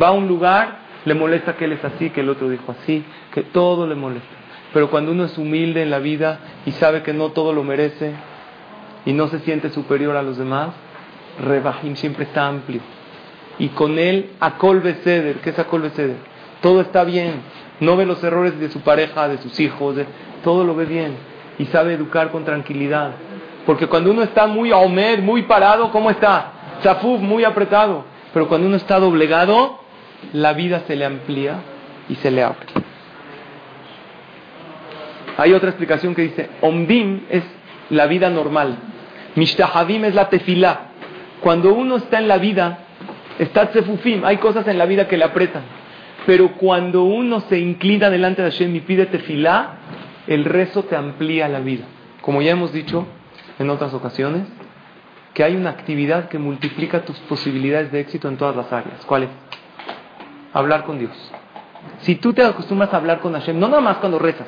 Va 0.00 0.08
a 0.08 0.12
un 0.12 0.28
lugar, 0.28 0.78
le 1.04 1.14
molesta 1.14 1.56
que 1.56 1.64
él 1.64 1.72
es 1.72 1.84
así, 1.84 2.10
que 2.10 2.20
el 2.20 2.28
otro 2.28 2.48
dijo 2.48 2.72
así, 2.72 3.04
que 3.32 3.42
todo 3.42 3.86
le 3.86 3.94
molesta. 3.94 4.28
Pero 4.72 4.90
cuando 4.90 5.12
uno 5.12 5.24
es 5.24 5.38
humilde 5.38 5.82
en 5.82 5.90
la 5.90 5.98
vida 5.98 6.38
y 6.66 6.72
sabe 6.72 7.02
que 7.02 7.12
no 7.12 7.30
todo 7.30 7.52
lo 7.52 7.64
merece, 7.64 8.12
y 9.08 9.12
no 9.14 9.28
se 9.28 9.38
siente 9.40 9.70
superior 9.70 10.16
a 10.16 10.22
los 10.22 10.36
demás, 10.36 10.70
Rebahim 11.42 11.96
siempre 11.96 12.24
está 12.24 12.46
amplio. 12.46 12.80
Y 13.58 13.68
con 13.68 13.98
él, 13.98 14.32
Akol 14.38 14.80
Beseder, 14.80 15.36
¿qué 15.36 15.50
es 15.50 15.58
Akol 15.58 15.82
Beseder? 15.82 16.16
Todo 16.60 16.80
está 16.80 17.04
bien. 17.04 17.40
No 17.80 17.96
ve 17.96 18.04
los 18.04 18.22
errores 18.22 18.58
de 18.58 18.68
su 18.68 18.80
pareja, 18.80 19.28
de 19.28 19.38
sus 19.38 19.58
hijos, 19.60 19.96
todo 20.44 20.64
lo 20.64 20.74
ve 20.74 20.84
bien. 20.84 21.14
Y 21.58 21.66
sabe 21.66 21.94
educar 21.94 22.30
con 22.30 22.44
tranquilidad. 22.44 23.12
Porque 23.66 23.86
cuando 23.86 24.10
uno 24.10 24.22
está 24.22 24.46
muy 24.46 24.72
omed, 24.72 25.20
muy 25.20 25.42
parado, 25.42 25.90
¿cómo 25.90 26.10
está? 26.10 26.52
Zafuf, 26.82 27.20
muy 27.20 27.44
apretado. 27.44 28.04
Pero 28.32 28.48
cuando 28.48 28.66
uno 28.66 28.76
está 28.76 28.98
doblegado, 28.98 29.80
la 30.32 30.52
vida 30.52 30.82
se 30.86 30.96
le 30.96 31.04
amplía 31.04 31.56
y 32.08 32.14
se 32.16 32.30
le 32.30 32.42
abre. 32.42 32.66
Hay 35.36 35.52
otra 35.52 35.70
explicación 35.70 36.14
que 36.14 36.22
dice, 36.22 36.50
Omdim 36.60 37.20
es 37.30 37.44
la 37.90 38.06
vida 38.06 38.28
normal. 38.28 38.76
Mishtahadim 39.36 40.04
es 40.04 40.14
la 40.14 40.28
tefilá. 40.28 40.80
Cuando 41.40 41.72
uno 41.74 41.96
está 41.96 42.18
en 42.18 42.26
la 42.26 42.38
vida, 42.38 42.78
está 43.38 43.70
tsefufim, 43.70 44.24
hay 44.24 44.38
cosas 44.38 44.66
en 44.66 44.78
la 44.78 44.86
vida 44.86 45.06
que 45.06 45.16
le 45.16 45.24
apretan. 45.24 45.62
Pero 46.26 46.52
cuando 46.52 47.04
uno 47.04 47.40
se 47.48 47.58
inclina 47.58 48.10
delante 48.10 48.42
de 48.42 48.50
Hashem 48.50 48.74
y 48.74 48.80
pide 48.80 49.06
tefilá, 49.06 49.74
el 50.28 50.44
rezo 50.44 50.84
te 50.84 50.94
amplía 50.94 51.48
la 51.48 51.60
vida. 51.60 51.84
Como 52.20 52.42
ya 52.42 52.52
hemos 52.52 52.72
dicho 52.72 53.06
en 53.58 53.70
otras 53.70 53.94
ocasiones, 53.94 54.42
que 55.32 55.42
hay 55.42 55.56
una 55.56 55.70
actividad 55.70 56.28
que 56.28 56.38
multiplica 56.38 57.04
tus 57.04 57.18
posibilidades 57.20 57.90
de 57.90 58.00
éxito 58.00 58.28
en 58.28 58.36
todas 58.36 58.54
las 58.54 58.72
áreas. 58.72 59.04
¿Cuál 59.06 59.24
es? 59.24 59.30
Hablar 60.52 60.84
con 60.84 60.98
Dios. 60.98 61.12
Si 62.00 62.16
tú 62.16 62.32
te 62.32 62.42
acostumbras 62.42 62.92
a 62.92 62.98
hablar 62.98 63.20
con 63.20 63.32
Hashem, 63.32 63.58
no 63.58 63.68
nada 63.68 63.80
más 63.80 63.96
cuando 63.98 64.18
rezas, 64.18 64.46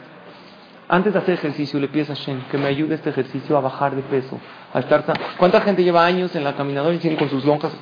antes 0.89 1.13
de 1.13 1.21
hacer 1.21 1.35
ejercicio 1.35 1.81
le 1.81 1.89
pides 1.89 2.11
a 2.11 2.15
Hashem 2.15 2.43
que 2.51 2.59
me 2.59 2.67
ayude 2.67 2.97
este 2.97 3.11
ejercicio 3.11 3.57
a 3.57 3.61
bajar 3.61 3.95
de 3.95 4.03
peso, 4.03 4.39
a 4.75 4.81
estar 4.81 5.05
¿Cuánta 5.39 5.61
gente 5.61 5.85
lleva 5.85 6.05
años 6.05 6.35
en 6.35 6.45
la 6.45 6.57
caminadora 6.57 6.95
y 6.95 7.01
siguen 7.01 7.17
con 7.17 7.31
sus 7.31 7.45
lonjas? 7.45 7.73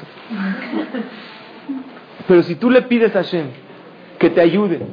Pero 2.28 2.42
si 2.42 2.56
tú 2.56 2.70
le 2.70 2.82
pides 2.82 3.16
a 3.16 3.22
Hashem 3.22 3.46
que 4.18 4.30
te 4.30 4.40
ayude, 4.40 4.86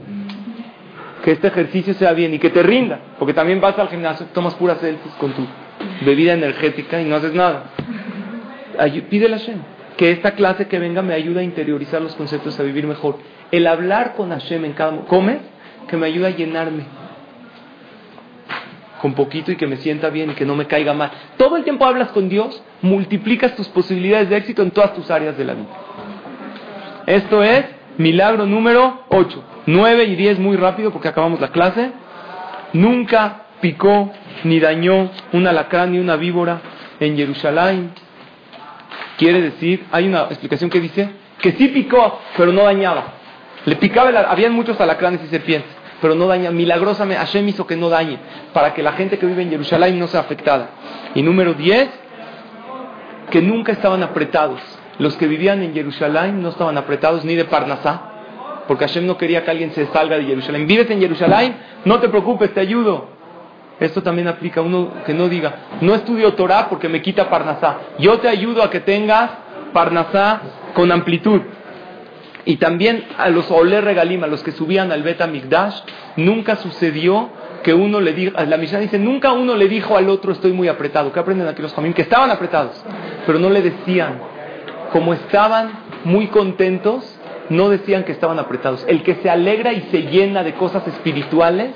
que 1.26 1.32
este 1.32 1.48
ejercicio 1.48 1.96
sea 1.96 2.14
bien 2.14 2.36
y 2.36 2.38
que 2.38 2.52
te 2.52 2.62
rinda, 2.62 3.00
porque 3.18 3.34
también 3.34 3.60
vas 3.60 3.80
al 3.80 3.90
gimnasio, 3.90 4.28
tomas 4.32 4.54
puras 4.54 4.78
selfies 4.78 5.12
con 5.16 5.32
tu 5.32 5.44
bebida 6.06 6.34
energética 6.34 7.02
y 7.02 7.06
no 7.06 7.16
haces 7.16 7.34
nada. 7.34 7.72
Pídele 9.10 9.34
a 9.34 9.40
Hashem 9.40 9.58
que 9.98 10.12
esta 10.12 10.36
clase 10.36 10.68
que 10.68 10.78
venga 10.78 11.02
me 11.02 11.16
ayude 11.16 11.40
a 11.40 11.44
interiorizar 11.44 12.00
los 12.00 12.14
conceptos, 12.14 12.60
a 12.60 12.64
vivir 12.64 12.86
mejor. 12.86 13.18
El 13.50 13.66
hablar 13.66 14.14
con 14.14 14.30
Hashem 14.30 14.66
en 14.66 14.74
cada 14.74 14.98
come, 15.06 15.40
que 15.88 15.98
me 15.98 16.06
ayuda 16.06 16.28
a 16.28 16.30
llenarme 16.30 16.84
con 19.02 19.16
poquito 19.16 19.52
y 19.52 19.56
que 19.56 19.66
me 19.66 19.78
sienta 19.78 20.12
bien 20.12 20.30
y 20.30 20.34
que 20.36 20.46
no 20.46 20.56
me 20.56 20.68
caiga 20.68 20.94
mal. 20.94 21.10
Todo 21.38 21.58
el 21.58 21.64
tiempo 21.64 21.88
hablas 21.88 22.10
con 22.10 22.30
Dios, 22.30 22.62
multiplicas 22.84 23.56
tus 23.56 23.68
posibilidades 23.70 24.30
de 24.30 24.38
éxito 24.38 24.62
en 24.62 24.70
todas 24.70 24.94
tus 24.94 25.10
áreas 25.10 25.36
de 25.40 25.44
la 25.44 25.56
vida. 25.56 25.70
Esto 27.08 27.42
es 27.42 27.66
milagro 27.98 28.46
número 28.46 29.06
8. 29.10 29.44
9 29.66 30.04
y 30.06 30.16
10 30.16 30.40
muy 30.40 30.58
rápido 30.58 30.92
porque 30.92 31.08
acabamos 31.08 31.40
la 31.40 31.50
clase. 31.50 31.92
Nunca 32.74 33.46
picó 33.62 34.12
ni 34.44 34.60
dañó 34.60 35.12
un 35.34 35.48
alacrán 35.48 35.92
ni 35.92 36.00
una 36.00 36.16
víbora 36.16 36.62
en 37.00 37.16
Jerusalén. 37.16 37.92
Quiere 39.18 39.42
decir, 39.42 39.86
hay 39.92 40.08
una 40.08 40.24
explicación 40.24 40.70
que 40.70 40.80
dice 40.80 41.10
que 41.42 41.54
sí 41.54 41.70
picó, 41.70 42.20
pero 42.38 42.52
no 42.52 42.64
dañaba. 42.64 43.06
Le 43.66 43.76
picaba, 43.78 44.10
habían 44.30 44.54
muchos 44.54 44.80
alacranes 44.80 45.22
y 45.24 45.28
serpientes 45.28 45.76
pero 46.02 46.16
no 46.16 46.28
daña. 46.28 46.52
Milagrosamente 46.52 47.20
Hashem 47.20 47.48
hizo 47.50 47.66
que 47.66 47.76
no 47.76 47.90
dañe, 47.90 48.20
para 48.54 48.74
que 48.74 48.84
la 48.84 48.94
gente 48.94 49.18
que 49.18 49.26
vive 49.26 49.42
en 49.42 49.50
Jerusalén 49.50 49.98
no 49.98 50.08
sea 50.08 50.22
afectada. 50.22 50.70
Y 51.16 51.22
número 51.22 51.54
10, 51.54 51.90
que 53.32 53.42
nunca 53.42 53.72
estaban 53.72 54.04
apretados. 54.04 54.62
Los 55.00 55.18
que 55.18 55.28
vivían 55.28 55.64
en 55.64 55.74
Jerusalén 55.74 56.42
no 56.42 56.50
estaban 56.50 56.78
apretados 56.78 57.26
ni 57.26 57.36
de 57.36 57.46
Parnasá, 57.46 58.12
porque 58.68 58.86
Hashem 58.86 59.06
no 59.06 59.18
quería 59.18 59.44
que 59.44 59.52
alguien 59.52 59.72
se 59.72 59.86
salga 59.88 60.18
de 60.18 60.26
Jerusalén. 60.26 60.68
¿Vives 60.68 60.90
en 60.90 61.00
Jerusalén? 61.00 61.56
No 61.86 62.00
te 62.00 62.10
preocupes, 62.10 62.54
te 62.54 62.60
ayudo. 62.60 63.16
Esto 63.80 64.02
también 64.02 64.28
aplica 64.28 64.62
a 64.62 64.64
uno 64.64 64.92
que 65.06 65.14
no 65.14 65.28
diga, 65.28 65.56
no 65.82 65.94
estudio 65.94 66.34
Torah 66.34 66.68
porque 66.70 66.88
me 66.88 67.02
quita 67.02 67.30
Parnasá. 67.30 67.78
Yo 68.00 68.20
te 68.20 68.30
ayudo 68.30 68.64
a 68.64 68.70
que 68.70 68.80
tengas 68.80 69.32
Parnasá 69.74 70.42
con 70.74 70.92
amplitud. 70.92 71.42
Y 72.46 72.58
también 72.58 73.04
a 73.18 73.30
los 73.30 73.50
Oler 73.52 73.84
Regalim, 73.84 74.24
a 74.24 74.28
los 74.28 74.44
que 74.44 74.52
subían 74.52 74.92
al 74.92 75.04
Bet 75.04 75.26
Migdash, 75.28 75.82
nunca 76.16 76.56
sucedió 76.56 77.30
que 77.64 77.74
uno 77.74 78.00
le 78.00 78.14
diga, 78.14 78.46
la 78.46 78.58
Mishnah 78.58 78.80
dice, 78.80 79.00
nunca 79.00 79.32
uno 79.32 79.56
le 79.56 79.68
dijo 79.68 79.98
al 79.98 80.08
otro 80.10 80.32
estoy 80.32 80.54
muy 80.54 80.68
apretado. 80.68 81.12
¿Qué 81.12 81.20
aprenden 81.20 81.48
aquí 81.48 81.64
los 81.64 81.74
jamín? 81.74 81.94
Que 81.94 82.04
estaban 82.04 82.30
apretados, 82.30 82.82
pero 83.26 83.40
no 83.40 83.50
le 83.50 83.64
decían. 83.64 84.20
Como 84.92 85.14
estaban 85.14 85.72
muy 86.04 86.28
contentos, 86.28 87.15
no 87.50 87.70
decían 87.70 88.04
que 88.04 88.12
estaban 88.12 88.40
apretados. 88.40 88.86
El 88.88 89.04
que 89.04 89.16
se 89.16 89.30
alegra 89.30 89.74
y 89.74 89.82
se 89.92 90.04
llena 90.04 90.44
de 90.44 90.54
cosas 90.54 90.88
espirituales, 90.88 91.72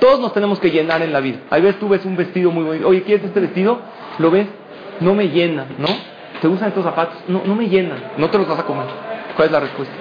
todos 0.00 0.20
nos 0.20 0.32
tenemos 0.32 0.60
que 0.60 0.70
llenar 0.70 1.02
en 1.02 1.12
la 1.12 1.20
vida. 1.20 1.38
Hay 1.50 1.62
veces 1.62 1.80
tú 1.80 1.88
ves 1.88 2.04
un 2.04 2.16
vestido 2.16 2.50
muy 2.50 2.64
bonito, 2.64 2.88
oye, 2.88 3.02
¿quieres 3.02 3.24
este 3.24 3.40
vestido? 3.40 3.80
Lo 4.18 4.30
ves, 4.30 4.46
no 5.00 5.14
me 5.14 5.28
llena, 5.28 5.66
¿no? 5.78 5.88
¿Te 6.40 6.48
gustan 6.48 6.68
estos 6.68 6.84
zapatos? 6.84 7.16
No, 7.28 7.42
no 7.44 7.54
me 7.54 7.68
llenan, 7.68 8.12
no 8.18 8.28
te 8.28 8.38
los 8.38 8.48
vas 8.48 8.58
a 8.58 8.64
comer. 8.64 8.86
¿Cuál 9.36 9.46
es 9.46 9.52
la 9.52 9.60
respuesta? 9.60 9.94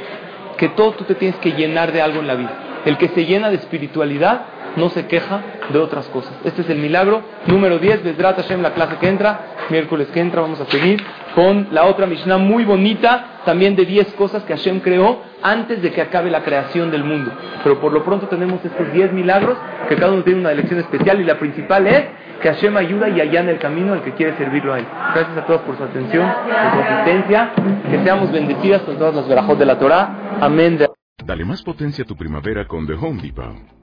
Que 0.57 0.69
todo 0.69 0.91
tú 0.91 1.03
te 1.05 1.15
tienes 1.15 1.37
que 1.39 1.51
llenar 1.51 1.91
de 1.91 2.01
algo 2.01 2.19
en 2.19 2.27
la 2.27 2.35
vida. 2.35 2.51
El 2.85 2.97
que 2.97 3.07
se 3.09 3.25
llena 3.25 3.49
de 3.49 3.55
espiritualidad 3.55 4.45
no 4.75 4.89
se 4.89 5.07
queja 5.07 5.41
de 5.71 5.79
otras 5.79 6.07
cosas. 6.07 6.33
Este 6.43 6.61
es 6.61 6.69
el 6.69 6.79
milagro 6.79 7.21
número 7.47 7.79
10, 7.79 8.03
Besdrat 8.03 8.37
Hashem, 8.37 8.61
la 8.61 8.73
clase 8.73 8.97
que 8.97 9.07
entra, 9.07 9.39
miércoles 9.69 10.07
que 10.13 10.19
entra, 10.19 10.41
vamos 10.41 10.59
a 10.59 10.65
seguir 10.65 11.03
con 11.35 11.67
la 11.71 11.85
otra 11.85 12.05
Mishnah 12.05 12.37
muy 12.37 12.63
bonita, 12.63 13.41
también 13.45 13.75
de 13.75 13.85
10 13.85 14.13
cosas 14.13 14.43
que 14.43 14.53
Hashem 14.53 14.79
creó 14.81 15.21
antes 15.41 15.81
de 15.81 15.91
que 15.91 16.01
acabe 16.01 16.29
la 16.29 16.43
creación 16.43 16.91
del 16.91 17.03
mundo. 17.03 17.31
Pero 17.63 17.79
por 17.79 17.91
lo 17.91 18.03
pronto 18.03 18.27
tenemos 18.27 18.63
estos 18.63 18.93
10 18.93 19.13
milagros, 19.13 19.57
que 19.89 19.95
cada 19.95 20.11
uno 20.11 20.23
tiene 20.23 20.39
una 20.39 20.51
elección 20.51 20.79
especial 20.79 21.19
y 21.19 21.23
la 21.23 21.39
principal 21.39 21.87
es 21.87 22.03
que 22.41 22.49
Hashem 22.49 22.75
ayuda 22.77 23.09
y 23.09 23.21
allá 23.21 23.41
en 23.41 23.49
el 23.49 23.59
camino 23.59 23.93
al 23.93 24.03
que 24.03 24.13
quiere 24.13 24.37
servirlo 24.37 24.73
a 24.73 24.79
él. 24.79 24.85
Gracias 25.13 25.37
a 25.37 25.45
todos 25.45 25.61
por 25.61 25.77
su 25.77 25.83
atención, 25.83 26.29
por 26.29 26.73
su 26.73 26.81
asistencia, 26.81 27.51
que 27.89 28.03
seamos 28.03 28.31
bendecidas 28.31 28.81
con 28.81 28.97
todas 28.97 29.15
las 29.15 29.27
verajos 29.27 29.57
de 29.57 29.65
la 29.65 29.79
Torah. 29.79 30.37
Amén. 30.41 30.79
Dale 31.25 31.45
más 31.45 31.61
potencia 31.63 32.03
a 32.03 32.07
tu 32.07 32.15
primavera 32.15 32.67
con 32.67 32.85
The 32.85 32.93
Home 32.93 33.21
Depot. 33.21 33.82